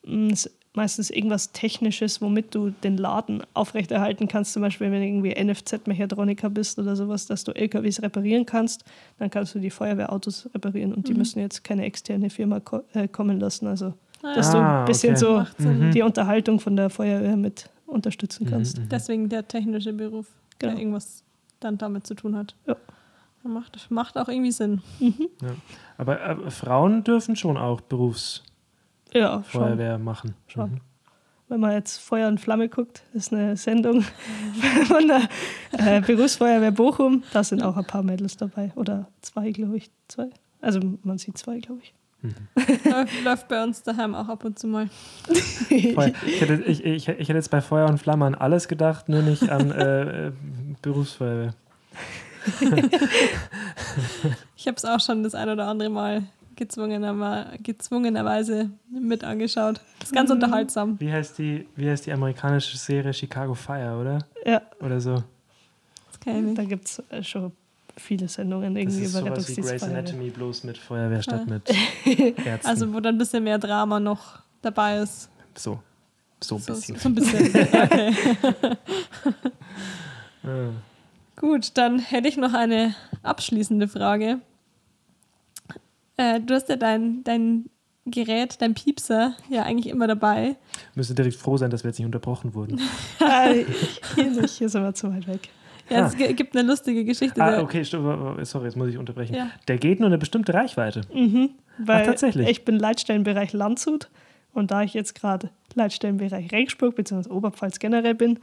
Mm, 0.05 0.33
meistens 0.73 1.09
irgendwas 1.09 1.51
Technisches, 1.51 2.21
womit 2.21 2.53
du 2.53 2.69
den 2.69 2.97
Laden 2.97 3.41
aufrechterhalten 3.53 4.27
kannst. 4.27 4.53
Zum 4.53 4.61
Beispiel, 4.61 4.91
wenn 4.91 5.01
du 5.01 5.07
irgendwie 5.07 5.33
NFZ-Mechatroniker 5.43 6.49
bist 6.49 6.77
oder 6.79 6.95
sowas, 6.95 7.25
dass 7.25 7.43
du 7.43 7.51
LKWs 7.53 8.01
reparieren 8.01 8.45
kannst, 8.45 8.83
dann 9.19 9.29
kannst 9.29 9.55
du 9.55 9.59
die 9.59 9.69
Feuerwehrautos 9.71 10.49
reparieren 10.53 10.93
und 10.93 11.07
die 11.07 11.13
Mhm. 11.13 11.19
müssen 11.19 11.39
jetzt 11.39 11.63
keine 11.63 11.85
externe 11.85 12.29
Firma 12.29 12.59
ko 12.59 12.83
äh, 12.93 13.07
kommen 13.07 13.39
lassen. 13.39 13.67
Also, 13.67 13.93
Ah, 14.23 14.33
dass 14.33 14.51
du 14.51 14.57
Ah, 14.57 14.79
ein 14.81 14.85
bisschen 14.85 15.15
okay. 15.15 15.45
so. 15.57 15.63
Mhm. 15.69 15.91
die 15.91 16.01
Unterhaltung 16.01 16.59
von 16.59 16.75
der 16.75 16.89
Feuerwehr 16.89 17.35
mit 17.37 17.69
unterstützen 17.85 18.47
kannst. 18.49 18.77
Mhm, 18.77 18.85
mhm. 18.85 18.89
Deswegen 18.89 19.29
der 19.29 19.47
technische 19.47 19.93
Beruf, 19.93 20.27
der 20.61 20.69
Genau. 20.69 20.81
irgendwas 20.81 21.23
dann 21.59 21.77
damit 21.77 22.07
zu 22.07 22.15
tun 22.15 22.35
hat. 22.35 22.55
Ja. 22.65 22.75
Macht, 23.47 23.89
macht 23.91 24.17
auch 24.17 24.27
irgendwie 24.27 24.51
Sinn. 24.51 24.81
Mhm. 24.99 25.29
Aber 25.97 26.21
äh, 26.21 26.51
Frauen 26.51 27.03
dürfen 27.03 27.35
schon 27.35 27.57
auch 27.57 27.81
Berufsfeuerwehr 27.81 29.91
Ja, 29.91 29.97
machen. 29.97 30.35
Schon. 30.47 30.71
Mhm. 30.71 30.81
Wenn 31.47 31.59
man 31.59 31.73
jetzt 31.73 31.99
Feuer 31.99 32.27
und 32.27 32.39
Flamme 32.39 32.69
guckt, 32.69 33.03
ist 33.13 33.31
eine 33.31 33.55
Sendung 33.55 34.01
von 34.87 35.07
der 35.07 35.29
äh, 35.73 36.01
Berufsfeuerwehr 36.01 36.71
Bochum. 36.71 37.23
Da 37.33 37.43
sind 37.43 37.61
auch 37.61 37.77
ein 37.77 37.85
paar 37.85 38.01
Mädels 38.01 38.35
dabei. 38.35 38.71
Oder 38.75 39.09
zwei, 39.21 39.51
glaube 39.51 39.77
ich. 39.77 39.91
Zwei. 40.07 40.29
Also 40.61 40.79
man 41.03 41.19
sieht 41.19 41.37
zwei, 41.37 41.59
glaube 41.59 41.81
ich. 41.83 41.93
läuft, 42.85 43.23
läuft 43.23 43.47
bei 43.47 43.63
uns 43.63 43.83
daheim 43.83 44.15
auch 44.15 44.27
ab 44.27 44.43
und 44.43 44.57
zu 44.57 44.65
mal. 44.65 44.89
Ich, 45.69 45.95
hätte, 45.95 46.63
ich, 46.65 46.83
ich, 46.83 47.07
ich 47.07 47.07
hätte 47.07 47.33
jetzt 47.33 47.51
bei 47.51 47.61
Feuer 47.61 47.87
und 47.87 47.99
Flamme 47.99 48.25
an 48.25 48.33
alles 48.33 48.67
gedacht, 48.67 49.09
nur 49.09 49.21
nicht 49.21 49.47
an 49.49 49.71
äh, 49.71 50.27
äh, 50.27 50.31
Berufsfeuerwehr. 50.81 51.53
Ich 54.57 54.67
habe 54.67 54.77
es 54.77 54.85
auch 54.85 54.99
schon 54.99 55.23
das 55.23 55.35
ein 55.35 55.49
oder 55.49 55.67
andere 55.67 55.89
Mal 55.89 56.23
gezwungener, 56.55 57.47
gezwungenerweise 57.61 58.69
mit 58.89 59.23
angeschaut. 59.23 59.79
ist 60.01 60.13
ganz 60.13 60.29
Mhm. 60.29 60.35
unterhaltsam. 60.35 60.99
Wie 60.99 61.11
heißt, 61.11 61.37
die, 61.37 61.67
wie 61.75 61.89
heißt 61.89 62.05
die 62.05 62.11
amerikanische 62.13 62.77
Serie 62.77 63.13
Chicago 63.13 63.53
Fire, 63.53 63.97
oder? 63.99 64.19
Ja, 64.45 64.61
Oder 64.79 64.99
so. 65.01 65.15
Das 66.11 66.19
kenn 66.21 66.37
ich 66.37 66.43
nicht. 66.45 66.57
da 66.57 66.63
gibt 66.63 66.85
es 66.85 67.03
äh, 67.09 67.21
schon 67.23 67.51
viele 67.97 68.27
Sendungen 68.27 68.73
Das 68.73 68.81
irgendwie 68.83 69.03
ist 69.03 69.11
über 69.19 69.19
sowas 69.29 69.49
wie. 69.49 69.61
Grey's. 69.61 69.83
Anatomy, 69.83 70.29
bloß 70.29 70.63
mit 70.63 70.77
Feuerwehr 70.77 71.21
statt 71.21 71.43
Ja. 71.47 71.53
mit 71.53 71.69
Ärzten. 72.45 72.67
Also, 72.67 72.93
wo 72.93 72.99
dann 72.99 73.15
ein 73.15 73.17
bisschen 73.17 73.43
mehr 73.43 73.57
Drama 73.59 73.99
noch 73.99 74.39
dabei 74.61 74.97
ist. 74.99 75.29
so. 75.55 75.79
So 76.41 76.55
ein 76.55 76.61
So, 76.61 76.73
bisschen. 76.73 76.97
so 76.97 77.09
ein 77.09 77.15
bisschen. 77.15 77.53
Okay. 80.43 80.69
Gut, 81.37 81.71
dann 81.77 81.99
hätte 81.99 82.27
ich 82.27 82.37
noch 82.37 82.53
eine 82.53 82.95
abschließende 83.23 83.87
Frage. 83.87 84.39
Äh, 86.17 86.39
du 86.39 86.53
hast 86.53 86.69
ja 86.69 86.75
dein, 86.77 87.23
dein 87.23 87.65
Gerät, 88.05 88.61
dein 88.61 88.73
Piepser, 88.73 89.33
ja 89.49 89.63
eigentlich 89.63 89.91
immer 89.91 90.07
dabei. 90.07 90.55
Müsste 90.93 91.13
direkt 91.15 91.35
froh 91.35 91.57
sein, 91.57 91.71
dass 91.71 91.83
wir 91.83 91.89
jetzt 91.89 91.97
nicht 91.99 92.05
unterbrochen 92.05 92.53
wurden. 92.53 92.79
Hier 94.15 94.29
nicht, 94.31 94.51
hier 94.57 94.69
sind 94.69 94.83
wir 94.83 94.93
zu 94.93 95.11
weit 95.11 95.27
weg. 95.27 95.49
Ja, 95.89 96.03
Ah. 96.03 96.07
es 96.07 96.15
gi- 96.15 96.33
gibt 96.33 96.55
eine 96.55 96.67
lustige 96.67 97.03
Geschichte. 97.03 97.41
Ah, 97.43 97.61
okay, 97.61 97.83
stopp, 97.85 98.39
sorry, 98.45 98.65
jetzt 98.65 98.75
muss 98.77 98.87
ich 98.89 98.97
unterbrechen. 98.97 99.35
Ja. 99.35 99.49
Der 99.67 99.77
geht 99.77 99.99
nur 99.99 100.07
eine 100.07 100.17
bestimmte 100.17 100.53
Reichweite. 100.53 101.01
Mhm, 101.13 101.49
weil 101.79 102.05
tatsächlich? 102.05 102.47
ich 102.47 102.65
bin 102.65 102.79
Leitstellenbereich 102.79 103.53
Landshut 103.53 104.09
und 104.53 104.71
da 104.71 104.81
ich 104.83 104.93
jetzt 104.93 105.13
gerade 105.15 105.49
Leitstellenbereich 105.75 106.51
Regensburg 106.51 106.95
bzw. 106.95 107.29
Oberpfalz 107.29 107.77
generell 107.79 108.15
bin, 108.15 108.39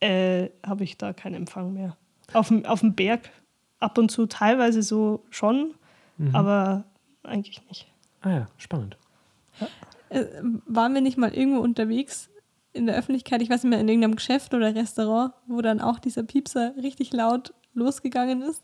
äh, 0.00 0.48
habe 0.66 0.84
ich 0.84 0.96
da 0.98 1.12
keinen 1.12 1.34
Empfang 1.34 1.72
mehr. 1.74 1.96
Auf 2.32 2.48
dem, 2.48 2.64
auf 2.66 2.80
dem 2.80 2.94
Berg 2.94 3.30
ab 3.80 3.98
und 3.98 4.10
zu 4.10 4.26
teilweise 4.26 4.82
so 4.82 5.24
schon, 5.30 5.74
Mhm. 6.18 6.34
aber 6.36 6.84
eigentlich 7.22 7.62
nicht. 7.68 7.86
Ah 8.20 8.30
ja, 8.30 8.46
spannend. 8.58 8.96
Äh, 10.10 10.24
waren 10.66 10.94
wir 10.94 11.00
nicht 11.00 11.16
mal 11.16 11.32
irgendwo 11.32 11.60
unterwegs 11.60 12.28
in 12.74 12.86
der 12.86 12.96
Öffentlichkeit, 12.96 13.42
ich 13.42 13.50
weiß 13.50 13.64
nicht 13.64 13.70
mehr, 13.70 13.80
in 13.80 13.88
irgendeinem 13.88 14.16
Geschäft 14.16 14.54
oder 14.54 14.74
Restaurant, 14.74 15.32
wo 15.46 15.60
dann 15.62 15.80
auch 15.80 15.98
dieser 15.98 16.22
Piepser 16.22 16.74
richtig 16.80 17.12
laut 17.12 17.52
losgegangen 17.74 18.42
ist? 18.42 18.62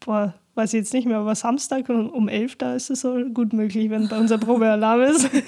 Boah, 0.00 0.34
weiß 0.54 0.72
ich 0.74 0.78
jetzt 0.78 0.92
nicht 0.94 1.06
mehr, 1.06 1.18
aber 1.18 1.34
Samstag 1.34 1.88
um, 1.88 2.08
um 2.10 2.28
11, 2.28 2.56
da 2.56 2.74
ist 2.74 2.90
es 2.90 3.00
so 3.00 3.24
gut 3.34 3.52
möglich, 3.52 3.90
wenn 3.90 4.08
bei 4.08 4.18
unser 4.18 4.38
Probealarm 4.38 5.02
ist. 5.02 5.28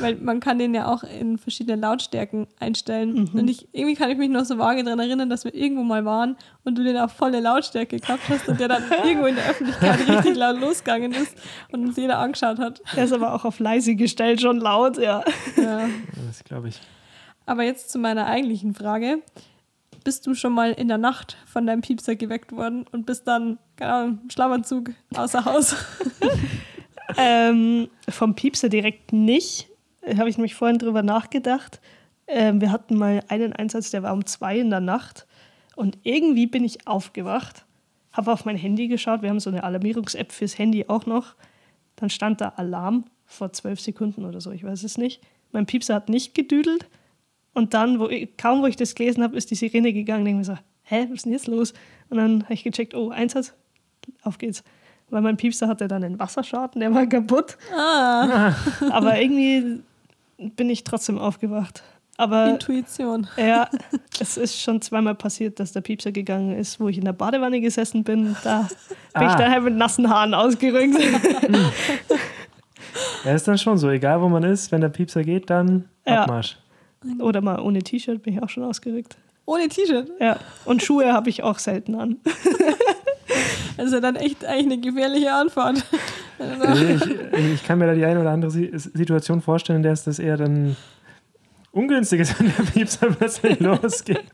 Weil 0.00 0.16
man 0.16 0.40
kann 0.40 0.58
den 0.58 0.74
ja 0.74 0.86
auch 0.86 1.02
in 1.02 1.38
verschiedene 1.38 1.80
Lautstärken 1.80 2.46
einstellen. 2.58 3.28
Mhm. 3.32 3.40
Und 3.40 3.48
ich, 3.48 3.68
irgendwie 3.72 3.94
kann 3.94 4.10
ich 4.10 4.18
mich 4.18 4.28
noch 4.28 4.44
so 4.44 4.58
vage 4.58 4.84
daran 4.84 5.00
erinnern, 5.00 5.30
dass 5.30 5.44
wir 5.44 5.54
irgendwo 5.54 5.82
mal 5.82 6.04
waren 6.04 6.36
und 6.64 6.76
du 6.78 6.84
den 6.84 6.96
auf 6.96 7.12
volle 7.12 7.40
Lautstärke 7.40 7.98
gehabt 7.98 8.22
hast 8.28 8.48
und 8.48 8.60
der 8.60 8.68
dann 8.68 8.82
irgendwo 9.04 9.26
in 9.26 9.34
der 9.36 9.48
Öffentlichkeit 9.48 10.08
richtig 10.08 10.36
laut 10.36 10.60
losgegangen 10.60 11.12
ist 11.12 11.36
und 11.72 11.86
uns 11.86 11.96
jeder 11.96 12.18
angeschaut 12.18 12.58
hat. 12.58 12.82
Der 12.96 13.04
ist 13.04 13.12
aber 13.12 13.34
auch 13.34 13.44
auf 13.44 13.58
leise 13.58 13.94
gestellt, 13.94 14.40
schon 14.40 14.58
laut, 14.58 14.98
ja. 14.98 15.22
Ja. 15.56 15.88
Das 16.26 16.44
glaube 16.44 16.68
ich. 16.68 16.80
Aber 17.46 17.62
jetzt 17.62 17.90
zu 17.90 17.98
meiner 17.98 18.26
eigentlichen 18.26 18.74
Frage. 18.74 19.22
Bist 20.04 20.26
du 20.26 20.34
schon 20.34 20.52
mal 20.52 20.72
in 20.72 20.88
der 20.88 20.96
Nacht 20.96 21.36
von 21.44 21.66
deinem 21.66 21.82
Piepser 21.82 22.14
geweckt 22.14 22.52
worden 22.52 22.86
und 22.92 23.04
bist 23.04 23.26
dann, 23.26 23.58
keine 23.76 23.92
Ahnung, 23.92 24.18
im 24.22 24.30
Schlafanzug 24.30 24.90
außer 25.14 25.44
Haus? 25.44 25.74
Ähm, 27.16 27.88
vom 28.08 28.34
Piepser 28.34 28.68
direkt 28.68 29.12
nicht. 29.12 29.67
Habe 30.16 30.28
ich 30.28 30.36
nämlich 30.36 30.54
vorhin 30.54 30.78
drüber 30.78 31.02
nachgedacht. 31.02 31.80
Ähm, 32.26 32.60
wir 32.60 32.70
hatten 32.72 32.96
mal 32.96 33.22
einen 33.28 33.52
Einsatz, 33.52 33.90
der 33.90 34.02
war 34.02 34.12
um 34.12 34.26
zwei 34.26 34.58
in 34.58 34.70
der 34.70 34.80
Nacht. 34.80 35.26
Und 35.76 35.98
irgendwie 36.02 36.46
bin 36.46 36.64
ich 36.64 36.86
aufgewacht, 36.86 37.64
habe 38.12 38.32
auf 38.32 38.44
mein 38.44 38.56
Handy 38.56 38.88
geschaut. 38.88 39.22
Wir 39.22 39.30
haben 39.30 39.40
so 39.40 39.50
eine 39.50 39.64
Alarmierungs-App 39.64 40.32
fürs 40.32 40.58
Handy 40.58 40.86
auch 40.88 41.06
noch. 41.06 41.34
Dann 41.96 42.10
stand 42.10 42.40
da 42.40 42.50
Alarm 42.56 43.04
vor 43.24 43.52
zwölf 43.52 43.80
Sekunden 43.80 44.24
oder 44.24 44.40
so, 44.40 44.50
ich 44.50 44.64
weiß 44.64 44.82
es 44.82 44.98
nicht. 44.98 45.22
Mein 45.52 45.66
Piepser 45.66 45.94
hat 45.94 46.08
nicht 46.08 46.34
gedüdelt. 46.34 46.86
Und 47.54 47.74
dann, 47.74 47.98
wo 47.98 48.08
ich, 48.08 48.36
kaum 48.36 48.62
wo 48.62 48.66
ich 48.66 48.76
das 48.76 48.94
gelesen 48.94 49.22
habe, 49.22 49.36
ist 49.36 49.50
die 49.50 49.54
Sirene 49.54 49.92
gegangen. 49.92 50.26
Ich 50.26 50.34
mir 50.34 50.44
so, 50.44 50.58
hä, 50.84 51.06
was 51.08 51.18
ist 51.18 51.24
denn 51.24 51.32
jetzt 51.32 51.46
los? 51.46 51.74
Und 52.08 52.18
dann 52.18 52.44
habe 52.44 52.54
ich 52.54 52.62
gecheckt, 52.62 52.94
oh, 52.94 53.10
Einsatz, 53.10 53.54
auf 54.22 54.38
geht's. 54.38 54.62
Weil 55.10 55.22
mein 55.22 55.36
Piepser 55.36 55.68
hatte 55.68 55.88
dann 55.88 56.04
einen 56.04 56.18
Wasserschaden, 56.18 56.80
der 56.80 56.94
war 56.94 57.06
kaputt. 57.06 57.56
Ah, 57.74 58.54
Aber 58.90 59.20
irgendwie 59.20 59.80
bin 60.38 60.70
ich 60.70 60.84
trotzdem 60.84 61.18
aufgewacht. 61.18 61.82
Aber 62.16 62.48
Intuition. 62.50 63.28
ja, 63.36 63.68
es 64.18 64.36
ist 64.36 64.60
schon 64.60 64.80
zweimal 64.82 65.14
passiert, 65.14 65.60
dass 65.60 65.70
der 65.72 65.82
Piepser 65.82 66.10
gegangen 66.10 66.56
ist, 66.56 66.80
wo 66.80 66.88
ich 66.88 66.98
in 66.98 67.04
der 67.04 67.12
Badewanne 67.12 67.60
gesessen 67.60 68.02
bin. 68.02 68.34
Da 68.42 68.68
bin 69.14 69.22
ich 69.22 69.34
Ah. 69.34 69.36
daher 69.36 69.60
mit 69.60 69.74
nassen 69.76 70.08
Haaren 70.10 70.34
ausgerückt. 70.34 70.96
Ja, 73.24 73.34
ist 73.34 73.46
dann 73.46 73.58
schon 73.58 73.78
so, 73.78 73.90
egal 73.90 74.20
wo 74.22 74.28
man 74.28 74.42
ist, 74.44 74.72
wenn 74.72 74.80
der 74.80 74.88
Piepser 74.88 75.22
geht, 75.22 75.50
dann 75.50 75.88
Ja. 76.06 76.22
Abmarsch. 76.22 76.56
Oder 77.20 77.40
mal 77.40 77.60
ohne 77.60 77.80
T-Shirt 77.82 78.22
bin 78.22 78.34
ich 78.34 78.42
auch 78.42 78.48
schon 78.48 78.64
ausgerückt. 78.64 79.16
Ohne 79.44 79.68
T-Shirt. 79.68 80.10
Ja, 80.20 80.38
und 80.64 80.82
Schuhe 80.82 81.12
habe 81.12 81.28
ich 81.30 81.42
auch 81.42 81.58
selten 81.58 81.94
an. 81.94 82.16
Also 83.76 84.00
dann 84.00 84.16
echt 84.16 84.44
eigentlich 84.44 84.64
eine 84.72 84.80
gefährliche 84.80 85.32
Antwort. 85.32 85.84
Also 86.38 86.84
ich, 86.84 87.02
ich 87.54 87.64
kann 87.64 87.78
mir 87.78 87.86
da 87.86 87.94
die 87.94 88.04
eine 88.04 88.20
oder 88.20 88.30
andere 88.30 88.50
Si- 88.50 88.70
Situation 88.74 89.40
vorstellen, 89.40 89.78
in 89.78 89.82
der 89.82 89.92
es 89.92 90.04
das 90.04 90.18
eher 90.18 90.36
dann 90.36 90.76
ungünstig 91.72 92.20
ist, 92.20 92.38
wenn 92.40 92.46
der 92.56 92.62
Piepser 92.64 93.08
plötzlich 93.10 93.58
losgeht. 93.60 94.24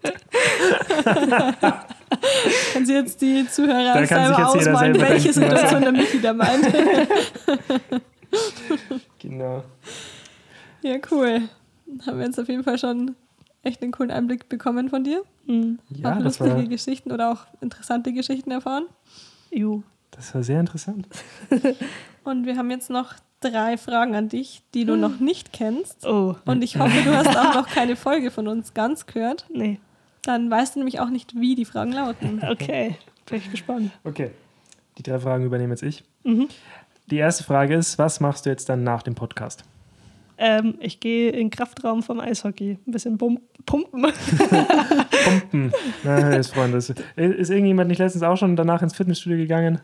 Kann 2.72 2.86
sich 2.86 2.94
jetzt 2.94 3.20
die 3.20 3.46
Zuhörer 3.48 3.94
Da 3.94 4.06
selber 4.06 4.48
ausmalen, 4.48 4.94
selber 4.94 5.08
welche 5.10 5.32
Situation 5.32 5.82
der 5.82 5.92
Michi 5.92 6.20
da 6.20 6.32
meint. 6.32 6.66
Genau. 9.20 9.62
Ja, 10.82 10.96
cool. 11.12 11.42
Haben 12.04 12.18
wir 12.18 12.26
jetzt 12.26 12.38
auf 12.40 12.48
jeden 12.48 12.64
Fall 12.64 12.78
schon 12.78 13.14
echt 13.62 13.80
einen 13.82 13.92
coolen 13.92 14.10
Einblick 14.10 14.48
bekommen 14.48 14.88
von 14.90 15.04
dir. 15.04 15.22
Hm, 15.46 15.78
Ja, 15.90 16.10
auch 16.10 16.14
das 16.16 16.38
lustige 16.40 16.56
war, 16.56 16.64
Geschichten 16.64 17.12
oder 17.12 17.30
auch 17.30 17.46
interessante 17.60 18.12
Geschichten 18.12 18.50
erfahren. 18.50 18.86
ju. 19.52 19.82
Das 20.16 20.34
war 20.34 20.42
sehr 20.42 20.60
interessant. 20.60 21.06
Und 22.24 22.46
wir 22.46 22.56
haben 22.56 22.70
jetzt 22.70 22.90
noch 22.90 23.14
drei 23.40 23.76
Fragen 23.76 24.14
an 24.14 24.28
dich, 24.28 24.62
die 24.72 24.84
du 24.84 24.96
noch 24.96 25.20
nicht 25.20 25.52
kennst. 25.52 26.06
Oh, 26.06 26.36
Und 26.46 26.62
ich 26.64 26.78
hoffe, 26.78 27.02
du 27.04 27.14
hast 27.14 27.36
auch 27.36 27.54
noch 27.54 27.68
keine 27.68 27.96
Folge 27.96 28.30
von 28.30 28.48
uns 28.48 28.74
ganz 28.74 29.06
gehört. 29.06 29.46
nee. 29.52 29.78
Dann 30.26 30.50
weißt 30.50 30.74
du 30.74 30.78
nämlich 30.80 31.00
auch 31.00 31.10
nicht, 31.10 31.38
wie 31.38 31.54
die 31.54 31.66
Fragen 31.66 31.92
lauten. 31.92 32.40
Okay, 32.50 32.96
bin 33.26 33.36
ich 33.38 33.50
gespannt. 33.50 33.90
Okay. 34.04 34.30
Die 34.96 35.02
drei 35.02 35.18
Fragen 35.18 35.44
übernehme 35.44 35.74
jetzt 35.74 35.82
ich. 35.82 36.02
Mhm. 36.22 36.48
Die 37.10 37.16
erste 37.18 37.44
Frage 37.44 37.74
ist, 37.74 37.98
was 37.98 38.20
machst 38.20 38.46
du 38.46 38.50
jetzt 38.50 38.70
dann 38.70 38.84
nach 38.84 39.02
dem 39.02 39.14
Podcast? 39.14 39.64
Ähm, 40.38 40.76
ich 40.80 40.98
gehe 41.00 41.28
in 41.30 41.36
den 41.36 41.50
Kraftraum 41.50 42.02
vom 42.02 42.20
Eishockey. 42.20 42.78
Ein 42.86 42.90
bisschen 42.90 43.18
bum 43.18 43.38
pumpen. 43.66 44.06
Pumpen. 45.24 45.72
Na, 46.04 46.30
das 46.30 46.48
Freunde. 46.48 46.78
Ist, 46.78 46.90
ist 47.16 47.50
irgendjemand 47.50 47.88
nicht 47.88 47.98
letztens 47.98 48.22
auch 48.22 48.36
schon 48.36 48.56
danach 48.56 48.80
ins 48.82 48.96
Fitnessstudio 48.96 49.36
gegangen? 49.38 49.80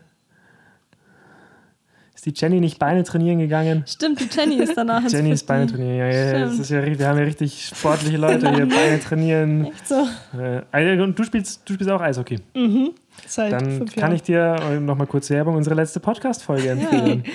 Ist 2.20 2.26
die 2.26 2.34
Jenny 2.36 2.60
nicht 2.60 2.78
Beine 2.78 3.02
trainieren 3.02 3.38
gegangen? 3.38 3.82
Stimmt, 3.86 4.20
die 4.20 4.28
Jenny 4.30 4.56
ist 4.56 4.76
danach 4.76 5.02
ins 5.02 5.12
Jenny 5.14 5.30
ist 5.30 5.46
Beine 5.46 5.66
trainieren. 5.66 5.96
Ja, 5.96 6.06
ja, 6.06 6.32
das 6.32 6.48
Stimmt. 6.50 6.60
ist 6.60 6.70
ja, 6.70 6.80
richtig- 6.80 6.98
wir 6.98 7.08
haben 7.08 7.16
ja 7.18 7.24
richtig 7.24 7.66
sportliche 7.68 8.16
Leute 8.18 8.54
hier. 8.54 8.66
Beine 8.68 9.00
trainieren. 9.00 9.64
Echt 9.64 9.88
so. 9.88 10.06
Äh, 10.38 11.00
und 11.00 11.18
du 11.18 11.24
spielst, 11.24 11.62
du 11.64 11.72
spielst 11.72 11.90
auch 11.90 12.02
Eishockey. 12.02 12.36
Mhm. 12.54 12.90
Seit 13.26 13.52
Dann 13.52 13.70
fünf 13.78 13.96
kann 13.96 14.12
ich 14.14 14.22
dir 14.22 14.78
noch 14.80 14.98
mal 14.98 15.06
kurz 15.06 15.30
Werbung 15.30 15.54
unsere 15.54 15.74
letzte 15.74 15.98
Podcast-Folge 15.98 16.68
empfehlen. 16.68 17.24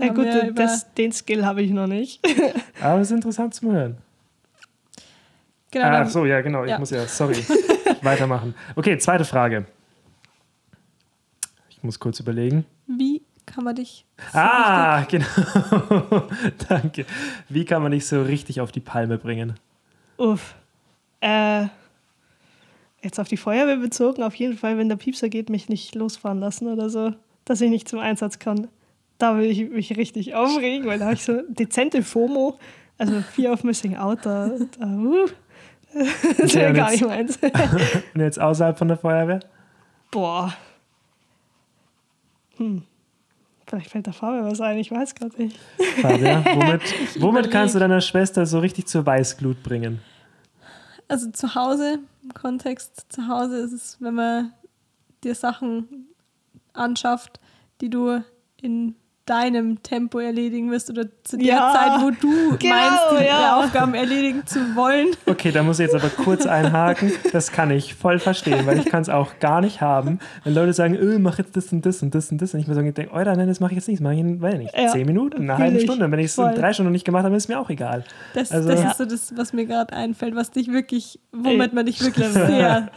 Ja, 0.00 0.08
haben 0.08 0.14
gut, 0.16 0.58
das, 0.58 0.92
den 0.94 1.10
Skill 1.12 1.46
habe 1.46 1.62
ich 1.62 1.70
noch 1.70 1.86
nicht. 1.86 2.20
Aber 2.82 3.00
es 3.00 3.10
ist 3.12 3.16
interessant 3.16 3.54
zum 3.54 3.70
Hören. 3.72 3.96
Genau, 5.70 5.86
Ah, 5.86 6.02
Ach 6.04 6.10
so, 6.10 6.26
ja, 6.26 6.40
genau. 6.40 6.64
Ich 6.64 6.70
Ja. 6.70 6.78
muss 6.80 6.90
ja, 6.90 7.06
sorry, 7.06 7.36
weitermachen. 8.02 8.54
Okay, 8.74 8.98
zweite 8.98 9.24
Frage. 9.24 9.66
Ich 11.70 11.80
muss 11.82 11.98
kurz 12.00 12.18
überlegen. 12.20 12.66
Wie 12.88 13.22
kann 13.56 13.64
man 13.64 13.74
dich 13.74 14.04
so 14.32 14.38
Ah, 14.38 15.04
genau. 15.08 15.26
Danke. 16.68 17.06
Wie 17.48 17.64
kann 17.64 17.82
man 17.82 17.90
dich 17.92 18.06
so 18.06 18.20
richtig 18.22 18.60
auf 18.60 18.70
die 18.70 18.80
Palme 18.80 19.16
bringen? 19.16 19.54
Uff. 20.18 20.54
Äh, 21.22 21.64
jetzt 23.02 23.18
auf 23.18 23.28
die 23.28 23.38
Feuerwehr 23.38 23.78
bezogen, 23.78 24.22
auf 24.22 24.34
jeden 24.34 24.58
Fall, 24.58 24.76
wenn 24.76 24.90
der 24.90 24.96
Piepser 24.96 25.30
geht, 25.30 25.48
mich 25.48 25.70
nicht 25.70 25.94
losfahren 25.94 26.38
lassen 26.38 26.68
oder 26.68 26.90
so, 26.90 27.12
dass 27.46 27.62
ich 27.62 27.70
nicht 27.70 27.88
zum 27.88 27.98
Einsatz 28.00 28.38
kann. 28.38 28.68
Da 29.16 29.38
will 29.38 29.46
ich 29.50 29.70
mich 29.70 29.96
richtig 29.96 30.34
aufregen, 30.34 30.86
weil 30.86 30.98
da 30.98 31.06
habe 31.06 31.14
ich 31.14 31.22
so 31.24 31.40
dezente 31.48 32.02
FOMO, 32.02 32.58
also 32.98 33.22
Fear 33.22 33.54
of 33.54 33.64
Missing 33.64 33.96
Out, 33.96 34.18
da, 34.24 34.50
da 34.78 34.86
uh, 34.86 35.26
das 36.38 36.54
wäre 36.54 36.68
und 36.68 36.74
gar 36.76 36.92
jetzt- 36.92 37.00
nicht 37.00 37.08
meins. 37.08 37.38
Und 38.14 38.20
jetzt 38.20 38.38
außerhalb 38.38 38.76
von 38.76 38.88
der 38.88 38.98
Feuerwehr? 38.98 39.40
Boah. 40.10 40.52
Hm. 42.58 42.82
Vielleicht 43.66 43.90
fällt 43.90 44.06
der 44.06 44.12
Farbe 44.12 44.48
was 44.48 44.60
ein, 44.60 44.78
ich 44.78 44.90
weiß 44.90 45.14
gerade 45.14 45.36
nicht. 45.42 45.58
Fabian, 46.00 46.44
womit, 46.54 47.20
womit 47.20 47.50
kannst 47.50 47.74
du 47.74 47.80
deiner 47.80 48.00
Schwester 48.00 48.46
so 48.46 48.60
richtig 48.60 48.86
zur 48.86 49.04
Weißglut 49.04 49.62
bringen? 49.62 50.00
Also 51.08 51.30
zu 51.30 51.54
Hause, 51.54 51.98
im 52.22 52.34
Kontext 52.34 53.06
zu 53.08 53.26
Hause 53.28 53.58
ist 53.58 53.72
es, 53.72 53.96
wenn 54.00 54.14
man 54.14 54.52
dir 55.24 55.34
Sachen 55.34 56.08
anschafft, 56.72 57.40
die 57.80 57.90
du 57.90 58.22
in 58.60 58.94
deinem 59.26 59.82
Tempo 59.82 60.18
erledigen 60.20 60.70
wirst 60.70 60.88
oder 60.88 61.04
zu 61.24 61.36
der 61.36 61.46
Ja, 61.46 61.72
Zeit, 61.74 62.00
wo 62.02 62.10
du 62.10 62.56
genau, 62.58 62.74
meinst, 62.74 63.20
die 63.20 63.24
ja. 63.26 63.56
Aufgaben 63.58 63.94
erledigen 63.94 64.46
zu 64.46 64.60
wollen. 64.76 65.08
Okay, 65.26 65.50
da 65.52 65.62
muss 65.64 65.78
ich 65.80 65.86
jetzt 65.90 65.94
aber 65.96 66.08
kurz 66.10 66.46
einhaken. 66.46 67.12
Das 67.32 67.50
kann 67.52 67.70
ich 67.72 67.94
voll 67.94 68.18
verstehen, 68.20 68.66
weil 68.66 68.78
ich 68.78 68.86
kann 68.86 69.02
es 69.02 69.08
auch 69.08 69.38
gar 69.40 69.60
nicht 69.60 69.80
haben, 69.80 70.20
wenn 70.44 70.54
Leute 70.54 70.72
sagen, 70.72 70.94
öh, 70.94 71.18
mach 71.18 71.38
jetzt 71.38 71.56
das 71.56 71.72
und 71.72 71.84
das 71.84 72.02
und 72.02 72.14
das 72.14 72.30
und 72.30 72.40
das. 72.40 72.54
Und 72.54 72.60
ich 72.60 72.68
mir 72.68 72.74
so 72.74 72.80
denke, 72.82 73.12
Alter, 73.12 73.34
nein, 73.36 73.48
das 73.48 73.58
mache 73.60 73.72
ich 73.72 73.76
jetzt 73.76 73.88
nicht. 73.88 73.98
Das 74.00 74.04
mache 74.04 74.14
ich 74.14 74.20
in, 74.20 74.40
weiß 74.40 74.54
nicht, 74.58 74.76
Ja, 74.78 74.88
zehn 74.88 75.06
Minuten, 75.06 75.42
eine 75.42 75.56
fühl 75.56 75.64
halbe. 75.64 75.80
Stunde. 75.80 76.04
Und 76.04 76.12
wenn 76.12 76.18
ich 76.20 76.26
es 76.26 76.38
in 76.38 76.54
drei 76.54 76.72
Stunden 76.72 76.92
nicht 76.92 77.04
gemacht 77.04 77.24
habe, 77.24 77.34
ist 77.36 77.48
mir 77.48 77.58
auch 77.58 77.68
egal. 77.68 78.04
Das, 78.34 78.52
Also- 78.52 78.68
das 78.68 78.80
Ja. 78.82 78.90
ist 78.92 78.98
so 78.98 79.04
das, 79.04 79.32
was 79.36 79.52
mir 79.52 79.66
gerade 79.66 79.92
einfällt, 79.92 80.36
was 80.36 80.52
dich 80.52 80.70
wirklich, 80.72 81.18
womit 81.32 81.70
Ey, 81.70 81.74
man 81.74 81.86
dich 81.86 82.00
wirklich 82.00 82.28
sehr, 82.28 82.90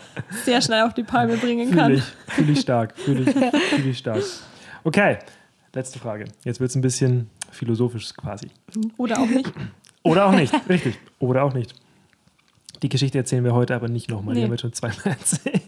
sehr 0.45 0.61
schnell 0.61 0.83
auf 0.83 0.93
die 0.93 1.03
Palme 1.03 1.37
bringen 1.37 1.71
kann. 1.71 1.87
Fühle 1.87 1.97
ich, 2.27 2.33
fühle 2.35 2.51
ich 2.51 2.59
stark, 2.59 2.93
fühle 2.97 3.21
ich, 3.23 3.29
fühle 3.31 3.89
ich 3.89 3.97
stark. 3.97 4.21
Okay, 4.83 5.17
letzte 5.73 5.99
Frage. 5.99 6.25
Jetzt 6.43 6.59
wird 6.59 6.69
es 6.69 6.75
ein 6.75 6.81
bisschen 6.81 7.29
philosophisch 7.51 8.13
quasi. 8.13 8.49
Oder 8.97 9.19
auch 9.19 9.27
nicht. 9.27 9.51
Oder 10.03 10.25
auch 10.27 10.31
nicht, 10.31 10.53
richtig. 10.69 10.97
Oder 11.19 11.43
auch 11.43 11.53
nicht. 11.53 11.75
Die 12.81 12.89
Geschichte 12.89 13.17
erzählen 13.17 13.43
wir 13.43 13.53
heute 13.53 13.75
aber 13.75 13.89
nicht 13.89 14.09
nochmal. 14.09 14.33
Die 14.33 14.39
Nee. 14.39 14.45
haben 14.45 14.51
wir 14.51 14.57
schon 14.57 14.73
zweimal 14.73 14.97
erzählt. 15.05 15.61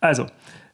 Also, 0.00 0.26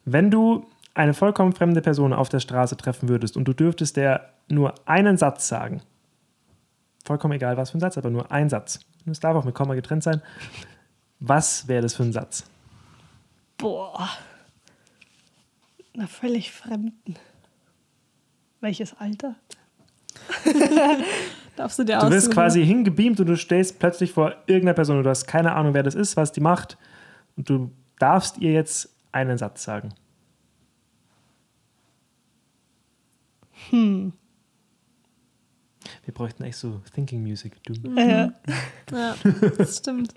wenn 0.05 0.31
du 0.31 0.67
eine 0.95 1.15
vollkommen 1.15 1.53
fremde 1.53 1.81
Person 1.83 2.13
auf 2.13 2.29
der 2.29 2.41
Straße 2.41 2.77
treffen 2.77 3.09
würdest 3.09 3.37
und 3.37 3.45
du 3.47 3.53
dürftest 3.53 3.97
der 3.97 4.31
nur 4.49 4.75
einen 4.87 5.17
Satz 5.17 5.49
sagen, 5.49 5.83
vollkommen 7.05 7.35
egal 7.35 7.57
was 7.57 7.71
für 7.71 7.79
ein 7.79 7.81
Satz, 7.81 7.97
aber 7.99 8.11
nur 8.11 8.31
ein 8.33 8.49
Satz, 8.49 8.81
und 9.07 9.13
es 9.13 9.21
darf 9.21 9.37
auch 9.37 9.45
mit 9.45 9.55
Komma 9.55 9.75
getrennt 9.75 10.03
sein, 10.03 10.21
was 11.21 11.69
wäre 11.69 11.83
das 11.83 11.95
für 11.95 12.03
ein 12.03 12.13
Satz? 12.13 12.45
Boah. 13.59 14.09
Na, 15.95 16.07
völlig 16.07 16.51
Fremden. 16.53 17.17
Welches 18.65 18.95
Alter? 18.99 19.35
Darfst 21.57 21.79
du 21.79 21.85
dir 21.85 21.99
Du 21.99 22.09
wirst 22.09 22.31
quasi 22.31 22.65
hingebeamt 22.65 23.21
und 23.21 23.27
du 23.27 23.37
stehst 23.37 23.79
plötzlich 23.79 24.11
vor 24.13 24.37
irgendeiner 24.47 24.73
Person 24.73 24.97
und 24.97 25.05
du 25.05 25.11
hast 25.11 25.27
keine 25.27 25.53
Ahnung, 25.55 25.75
wer 25.75 25.83
das 25.83 25.95
ist, 25.95 26.17
was 26.17 26.33
die 26.33 26.41
macht 26.41 26.79
und 27.37 27.51
du 27.51 27.71
darfst 27.99 28.39
ihr 28.39 28.53
jetzt 28.53 28.89
einen 29.13 29.37
Satz 29.37 29.65
sagen. 29.65 29.93
Hm. 33.69 34.15
Wir 36.07 36.15
bräuchten 36.15 36.45
echt 36.45 36.57
so 36.57 36.81
Thinking 36.95 37.23
Music. 37.23 37.63
Du. 37.65 37.75
Äh, 37.97 38.31
Ja, 38.91 39.15
das 39.59 39.77
stimmt. 39.77 40.15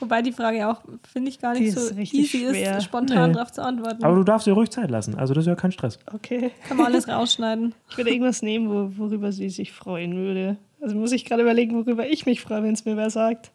Wobei 0.00 0.22
die 0.22 0.32
Frage 0.32 0.68
auch, 0.68 0.82
finde 1.12 1.30
ich, 1.30 1.38
gar 1.38 1.54
Die 1.54 1.62
nicht 1.62 1.78
so 1.78 1.94
easy 1.94 2.26
schwer. 2.48 2.78
ist, 2.78 2.84
spontan 2.84 3.28
Nee. 3.30 3.34
darauf 3.34 3.52
zu 3.52 3.62
antworten. 3.62 4.04
Aber 4.04 4.16
du 4.16 4.24
darfst 4.24 4.46
dir 4.46 4.52
ruhig 4.52 4.70
Zeit 4.70 4.90
lassen. 4.90 5.14
Also 5.16 5.34
das 5.34 5.42
ist 5.44 5.48
ja 5.48 5.54
kein 5.54 5.72
Stress. 5.72 5.98
okay. 6.12 6.50
Kann 6.68 6.76
man 6.76 6.86
alles 6.86 7.08
rausschneiden. 7.08 7.74
Ich 7.90 7.96
würde 7.96 8.10
irgendwas 8.10 8.42
nehmen, 8.42 8.68
wo, 8.68 8.98
worüber 8.98 9.32
sie 9.32 9.48
sich 9.50 9.72
freuen 9.72 10.14
würde. 10.14 10.56
Also 10.80 10.94
muss 10.96 11.12
ich 11.12 11.24
gerade 11.24 11.42
überlegen, 11.42 11.74
worüber 11.74 12.06
ich 12.06 12.26
mich 12.26 12.40
freue, 12.40 12.62
wenn 12.62 12.74
es 12.74 12.84
mir 12.84 12.96
wer 12.96 13.10
sagt. 13.10 13.50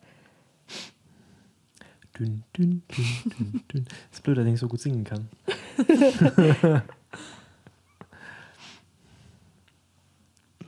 Dün, 2.20 2.44
dün, 2.58 2.82
dün, 2.96 3.06
dün, 3.38 3.64
dün. 3.74 3.86
Ist 4.12 4.24
blöd, 4.24 4.38
dass 4.38 4.46
ich 4.46 4.52
nicht 4.52 4.60
so 4.60 4.68
gut 4.68 4.80
singen 4.82 5.04
kann. 5.04 5.28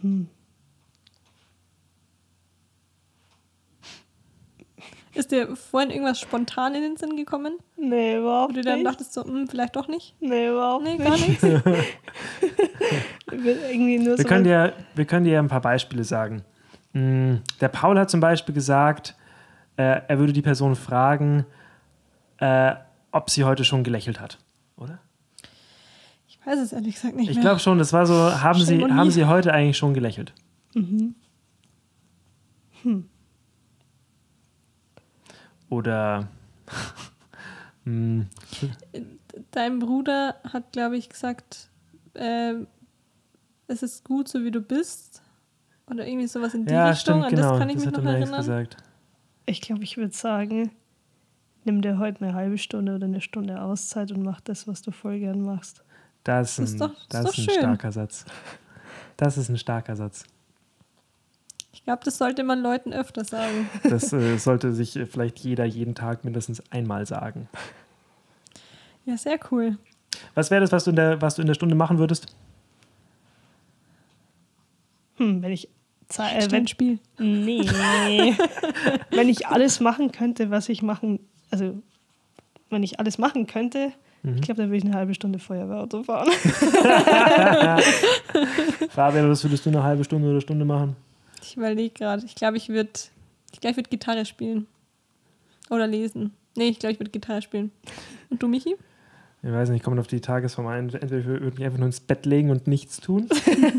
Ist 5.16 5.32
dir 5.32 5.56
vorhin 5.56 5.92
irgendwas 5.92 6.20
spontan 6.20 6.74
in 6.76 6.82
den 6.82 6.98
Sinn 6.98 7.16
gekommen? 7.16 7.58
Nee, 7.78 8.16
Wo 8.18 8.22
überhaupt 8.22 8.56
du 8.56 8.62
dann 8.62 8.76
nicht. 8.80 8.88
dachtest, 8.88 9.14
so, 9.14 9.24
hm, 9.24 9.48
vielleicht 9.48 9.76
doch 9.76 9.88
nicht? 9.88 10.16
nee, 10.20 10.48
überhaupt 10.50 10.84
Nee, 10.84 10.96
nicht. 10.98 11.06
gar 11.06 11.18
nichts. 11.18 11.44
Irgendwie 13.32 14.00
nur 14.00 14.18
Wir 14.18 14.24
so 14.24 14.28
können, 14.28 14.44
dir, 14.44 14.74
wir 14.96 15.06
können 15.06 15.26
dir 15.26 15.40
ein 15.40 15.48
paar 15.48 15.62
Beispiele 15.62 16.04
sagen. 16.04 16.44
Mm, 16.94 17.36
Der 17.62 17.68
Paul 17.70 18.00
hat 18.00 18.10
zum 18.10 18.20
Beispiel 18.20 18.54
gesagt, 18.56 19.16
äh, 19.78 20.02
er 20.08 20.20
würde 20.20 20.34
die 20.34 20.42
Person 20.42 20.76
fragen, 20.76 21.46
äh, 22.38 22.74
ob 23.12 23.30
sie 23.30 23.44
heute 23.44 23.64
schon 23.66 23.84
gelächelt 23.84 24.20
hat. 24.20 24.40
Oder? 24.78 25.00
Ich 26.28 26.40
weiß 26.46 26.60
es 26.60 26.74
ehrlich 26.74 26.96
gesagt 26.96 27.16
nicht 27.16 27.30
Ich 27.30 27.40
glaube 27.40 27.60
schon, 27.60 27.78
das 27.78 27.94
war 27.94 28.06
so, 28.06 28.14
haben 28.16 28.60
sie, 28.60 28.84
haben 28.84 29.12
sie 29.12 29.26
heute 29.26 29.54
eigentlich 29.54 29.78
schon 29.78 29.94
gelächelt? 29.94 30.34
Mhm. 30.74 31.16
Oder 35.74 36.28
mm, 37.86 38.22
Dein 39.52 39.80
Bruder 39.80 40.36
hat, 40.52 40.72
glaube 40.72 40.98
ich, 40.98 41.10
gesagt, 41.10 41.70
ähm, 42.16 42.68
es 43.68 43.82
ist 43.82 44.04
gut, 44.06 44.28
so 44.28 44.44
wie 44.44 44.52
du 44.52 44.62
bist. 44.62 45.22
Oder 45.88 46.08
irgendwie 46.08 46.28
sowas 46.28 46.54
in 46.54 46.66
die 46.66 46.74
ja, 46.74 46.90
Richtung. 46.90 47.24
stimmt, 47.24 47.26
An 47.26 47.30
genau. 47.36 47.50
das 47.52 47.60
kann 47.60 47.70
ich 47.70 47.76
mich 47.78 47.86
hat 47.88 47.94
noch 47.94 48.04
er 48.04 48.04
mir 48.04 48.20
jetzt 48.20 48.30
erinnern. 48.32 48.40
gesagt. 48.40 48.78
Ich 49.46 49.62
glaube, 49.62 49.84
ich 49.84 49.98
würde 49.98 50.14
sagen, 50.16 50.72
nimm 51.66 51.82
dir 51.82 51.98
heute 51.98 52.24
eine 52.24 52.34
halbe 52.36 52.58
Stunde 52.58 52.96
oder 52.96 53.06
eine 53.06 53.20
Stunde 53.22 53.62
Auszeit 53.62 54.12
und 54.12 54.24
mach 54.24 54.40
das, 54.42 54.68
was 54.68 54.82
du 54.82 54.92
voll 54.92 55.20
gern 55.20 55.42
machst. 55.42 55.84
Das 56.24 56.56
Das 56.58 56.60
ist 56.60 56.74
ist 56.76 56.82
ein, 56.82 56.88
doch- 56.90 57.08
das 57.10 57.24
das 57.24 57.32
ist 57.34 57.38
ist 57.38 57.38
ein 57.40 57.46
doch 57.48 57.54
schön. 57.54 57.62
starker 57.64 57.92
Satz. 57.92 58.26
Das 59.18 59.38
ist 59.38 59.50
ein 59.50 59.58
starker 59.58 59.96
Satz. 59.96 60.24
Ich 61.74 61.84
glaube, 61.84 62.02
das 62.06 62.18
sollte 62.18 62.44
man 62.44 62.62
Leuten 62.62 62.94
öfter 62.94 63.26
sagen. 63.26 63.68
Das 63.84 64.14
äh, 64.14 64.38
sollte 64.38 64.72
sich 64.74 64.96
äh, 64.96 65.06
vielleicht 65.06 65.40
jeder 65.40 65.66
jeden 65.66 65.96
Tag 65.96 66.24
mindestens 66.24 66.64
einmal 66.72 67.06
sagen. 67.06 67.50
Ja, 69.06 69.18
sehr 69.18 69.40
cool. 69.52 69.78
Was 70.36 70.50
wäre 70.52 70.62
das, 70.62 70.72
was 70.72 70.86
du, 70.86 70.92
in 70.92 70.96
der, 70.96 71.22
was 71.22 71.36
du 71.36 71.42
in 71.42 71.48
der 71.48 71.56
Stunde 71.56 71.76
machen 71.76 71.98
würdest? 71.98 72.28
Hm, 75.18 75.42
wenn 75.42 75.52
ich 75.52 75.68
äh, 76.18 76.22
Ein 76.22 76.52
wenn, 76.52 76.68
Spiel. 76.68 77.00
Nee. 77.18 77.64
wenn 79.10 79.30
ich 79.30 79.48
alles 79.48 79.80
machen 79.80 80.12
könnte, 80.12 80.52
was 80.52 80.70
ich 80.70 80.84
machen, 80.84 81.20
also 81.50 81.82
wenn 82.70 82.84
ich 82.84 83.00
alles 83.00 83.18
machen 83.18 83.48
könnte, 83.48 83.92
Mhm. 84.26 84.36
ich 84.36 84.42
glaube, 84.44 84.62
dann 84.62 84.70
würde 84.70 84.78
ich 84.78 84.86
eine 84.86 84.94
halbe 84.96 85.14
Stunde 85.14 85.38
Feuerwehrauto 85.38 86.04
fahren. 86.04 86.30
Fabian, 88.90 89.30
was 89.30 89.44
würdest 89.44 89.66
du 89.66 89.70
eine 89.70 89.84
halbe 89.84 90.04
Stunde 90.06 90.30
oder 90.30 90.40
Stunde 90.40 90.64
machen? 90.64 90.96
Ich 91.44 91.58
überlege 91.58 91.94
gerade. 91.94 92.26
Ich 92.26 92.36
glaube, 92.36 92.58
ich 92.58 92.70
würde 92.70 92.90
ich 93.52 93.60
glaub, 93.62 93.72
ich 93.72 93.78
würd 93.78 93.90
Gitarre 93.92 94.26
spielen. 94.26 94.68
Oder 95.70 95.88
lesen. 95.88 96.34
Nee, 96.56 96.70
ich 96.70 96.80
glaube, 96.80 96.94
ich 96.94 97.00
würde 97.00 97.12
Gitarre 97.12 97.42
spielen. 97.42 97.72
Und 98.30 98.42
du, 98.42 98.48
Michi? 98.48 98.76
Ich 99.42 99.52
weiß 99.52 99.70
nicht, 99.70 99.84
kommt 99.84 100.00
auf 100.00 100.08
die 100.08 100.22
Tagesform 100.22 100.68
ein. 100.68 100.90
Entweder 100.90 101.18
ich 101.20 101.26
würde 101.26 101.46
mich 101.46 101.64
einfach 101.64 101.78
nur 101.78 101.88
ins 101.88 102.00
Bett 102.00 102.26
legen 102.26 102.50
und 102.50 102.68
nichts 102.68 103.00
tun. 103.00 103.28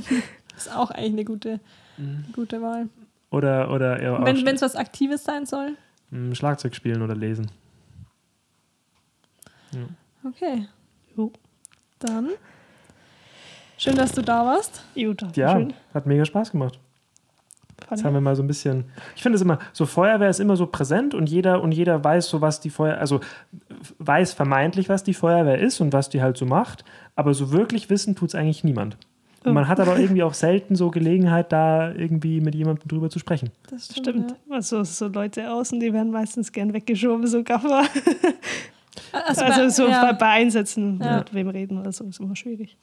Ist 0.56 0.72
auch 0.74 0.90
eigentlich 0.90 1.12
eine 1.12 1.24
gute, 1.24 1.60
gute 2.32 2.60
Wahl. 2.62 2.88
Oder, 3.30 3.70
oder 3.72 3.94
auch 4.20 4.24
Wenn 4.24 4.46
es 4.46 4.62
was 4.62 4.76
Aktives 4.76 5.24
sein 5.24 5.46
soll. 5.46 5.76
mm, 6.10 6.32
Schlagzeug 6.34 6.74
spielen 6.74 7.02
oder 7.02 7.16
lesen. 7.16 7.50
Okay. 10.24 10.68
Jo. 11.16 11.32
Dann 11.98 12.30
Schön, 13.76 13.96
dass 13.96 14.12
du 14.12 14.22
da 14.22 14.44
warst. 14.46 14.84
Jo, 14.94 15.12
danke 15.14 15.40
Ja, 15.40 15.52
schön. 15.52 15.74
hat 15.92 16.06
mega 16.06 16.24
Spaß 16.24 16.52
gemacht. 16.52 16.78
Jetzt 17.90 18.00
ich. 18.00 18.04
haben 18.06 18.14
wir 18.14 18.20
mal 18.20 18.34
so 18.36 18.42
ein 18.42 18.46
bisschen. 18.46 18.84
Ich 19.16 19.22
finde 19.22 19.36
es 19.36 19.42
immer, 19.42 19.58
so 19.72 19.86
Feuerwehr 19.86 20.28
ist 20.30 20.40
immer 20.40 20.56
so 20.56 20.66
präsent 20.66 21.14
und 21.14 21.28
jeder 21.28 21.62
und 21.62 21.72
jeder 21.72 22.02
weiß 22.02 22.28
so, 22.28 22.40
was 22.40 22.60
die 22.60 22.70
Feuerwehr, 22.70 23.00
also 23.00 23.20
weiß 23.98 24.32
vermeintlich, 24.32 24.88
was 24.88 25.04
die 25.04 25.14
Feuerwehr 25.14 25.58
ist 25.58 25.80
und 25.80 25.92
was 25.92 26.08
die 26.08 26.22
halt 26.22 26.36
so 26.36 26.46
macht, 26.46 26.84
aber 27.16 27.34
so 27.34 27.52
wirklich 27.52 27.90
wissen 27.90 28.14
tut 28.16 28.30
es 28.30 28.34
eigentlich 28.34 28.64
niemand. 28.64 28.96
Und 29.44 29.52
man 29.52 29.68
hat 29.68 29.78
aber 29.78 29.98
irgendwie 29.98 30.22
auch 30.22 30.32
selten 30.34 30.74
so 30.74 30.90
Gelegenheit, 30.90 31.52
da 31.52 31.92
irgendwie 31.92 32.40
mit 32.40 32.54
jemandem 32.54 32.88
drüber 32.88 33.10
zu 33.10 33.18
sprechen. 33.18 33.50
Das 33.70 33.84
stimmt. 33.86 33.98
Stimmt. 34.30 34.34
Also 34.48 34.82
so 34.84 35.08
Leute 35.08 35.52
außen, 35.52 35.78
die 35.80 35.92
werden 35.92 36.10
meistens 36.12 36.50
gern 36.50 36.72
weggeschoben, 36.72 37.26
so 37.26 37.42
Gaffer. 37.44 37.82
Ja. 37.82 37.88
Also, 39.12 39.42
Also 39.44 39.68
so 39.84 39.88
ja. 39.90 40.04
bei, 40.06 40.12
bei 40.12 40.26
Einsätzen 40.26 41.00
Ja. 41.02 41.18
mit 41.18 41.34
wem 41.34 41.48
reden 41.48 41.78
oder 41.80 41.92
so 41.92 42.04
ist 42.04 42.20
immer 42.20 42.34
schwierig. 42.36 42.76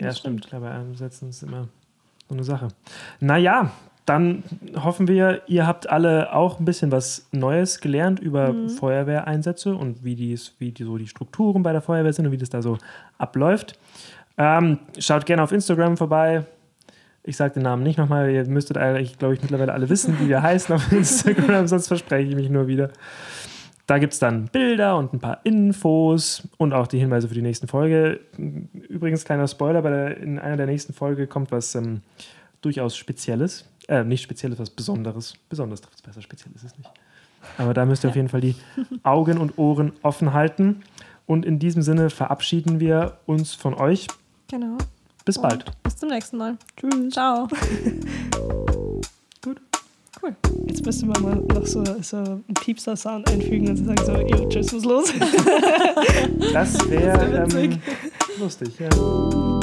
Ja, 0.00 0.08
Das 0.08 0.18
stimmt. 0.18 0.46
Klar, 0.46 0.60
bei 0.62 0.70
Einsätzen 0.70 1.28
ist 1.28 1.42
immer 1.42 1.68
so 2.28 2.34
eine 2.34 2.44
Sache. 2.44 2.68
Naja, 3.20 3.70
dann 4.06 4.44
hoffen 4.76 5.08
wir, 5.08 5.42
ihr 5.46 5.66
habt 5.66 5.88
alle 5.88 6.34
auch 6.34 6.58
ein 6.58 6.64
bisschen 6.66 6.92
was 6.92 7.26
Neues 7.32 7.80
gelernt 7.80 8.20
über 8.20 8.54
Feuerwehreinsätze 8.78 9.74
und 9.74 10.04
wie, 10.04 10.14
dies, 10.14 10.54
wie 10.58 10.72
die, 10.72 10.84
so 10.84 10.98
die 10.98 11.06
Strukturen 11.06 11.62
bei 11.62 11.72
der 11.72 11.80
Feuerwehr 11.80 12.12
sind 12.12 12.26
und 12.26 12.32
wie 12.32 12.36
das 12.36 12.50
da 12.50 12.60
so 12.60 12.76
abläuft. 13.16 13.78
Ähm, 14.36 14.78
schaut 14.98 15.24
gerne 15.24 15.42
auf 15.42 15.52
Instagram 15.52 15.96
vorbei. 15.96 16.44
Ich 17.22 17.38
sage 17.38 17.54
den 17.54 17.62
Namen 17.62 17.82
nicht 17.82 17.96
nochmal. 17.96 18.30
Ihr 18.30 18.44
müsstet 18.46 18.76
eigentlich, 18.76 19.18
glaube 19.18 19.34
ich, 19.34 19.40
mittlerweile 19.40 19.72
alle 19.72 19.88
wissen, 19.88 20.18
wie 20.20 20.28
wir 20.28 20.42
heißen 20.42 20.74
auf 20.74 20.92
Instagram, 20.92 21.66
sonst 21.66 21.88
verspreche 21.88 22.28
ich 22.28 22.34
mich 22.34 22.50
nur 22.50 22.66
wieder. 22.66 22.90
Da 23.86 23.98
gibt 23.98 24.14
es 24.14 24.18
dann 24.18 24.46
Bilder 24.46 24.96
und 24.96 25.12
ein 25.12 25.20
paar 25.20 25.40
Infos 25.44 26.48
und 26.56 26.72
auch 26.72 26.86
die 26.86 26.98
Hinweise 26.98 27.28
für 27.28 27.34
die 27.34 27.42
nächsten 27.42 27.68
Folge. 27.68 28.20
Übrigens, 28.88 29.24
kleiner 29.24 29.46
Spoiler, 29.46 29.82
bei 29.82 29.90
der, 29.90 30.16
in 30.16 30.38
einer 30.38 30.56
der 30.56 30.66
nächsten 30.66 30.94
Folge 30.94 31.26
kommt 31.26 31.52
was 31.52 31.74
ähm, 31.74 32.00
durchaus 32.62 32.96
Spezielles. 32.96 33.68
Äh, 33.88 34.04
nicht 34.04 34.22
Spezielles, 34.22 34.58
was 34.58 34.70
Besonderes. 34.70 35.34
Besonders 35.50 35.82
trifft 35.82 35.96
es 35.96 36.02
besser, 36.02 36.22
speziell 36.22 36.54
ist 36.54 36.64
es 36.64 36.78
nicht. 36.78 36.90
Aber 37.58 37.74
da 37.74 37.84
müsst 37.84 38.04
ihr 38.04 38.10
auf 38.10 38.16
jeden 38.16 38.30
Fall 38.30 38.40
die 38.40 38.56
Augen 39.02 39.36
und 39.36 39.58
Ohren 39.58 39.92
offen 40.02 40.32
halten. 40.32 40.82
Und 41.26 41.44
in 41.44 41.58
diesem 41.58 41.82
Sinne 41.82 42.08
verabschieden 42.08 42.80
wir 42.80 43.18
uns 43.26 43.54
von 43.54 43.74
euch. 43.74 44.06
Genau. 44.48 44.78
Bis 45.26 45.40
bald. 45.40 45.64
Bis 45.82 45.96
zum 45.96 46.08
nächsten 46.08 46.38
Mal. 46.38 46.56
Tschüss. 46.76 47.12
Ciao. 47.12 47.48
Jetzt 50.74 50.84
müsste 50.84 51.06
man 51.06 51.22
mal 51.22 51.36
noch 51.36 51.66
so, 51.68 51.84
so 52.02 52.16
einen 52.16 52.42
Piepser-Sound 52.60 53.30
einfügen 53.30 53.68
und 53.68 53.76
sagen 53.76 54.04
so, 54.04 54.36
jo, 54.36 54.48
tschüss, 54.48 54.74
was 54.74 54.84
los? 54.84 55.12
Das 56.52 56.74
wäre 56.90 57.46
ähm, 57.48 57.78
lustig, 58.40 58.70
ja. 58.80 59.53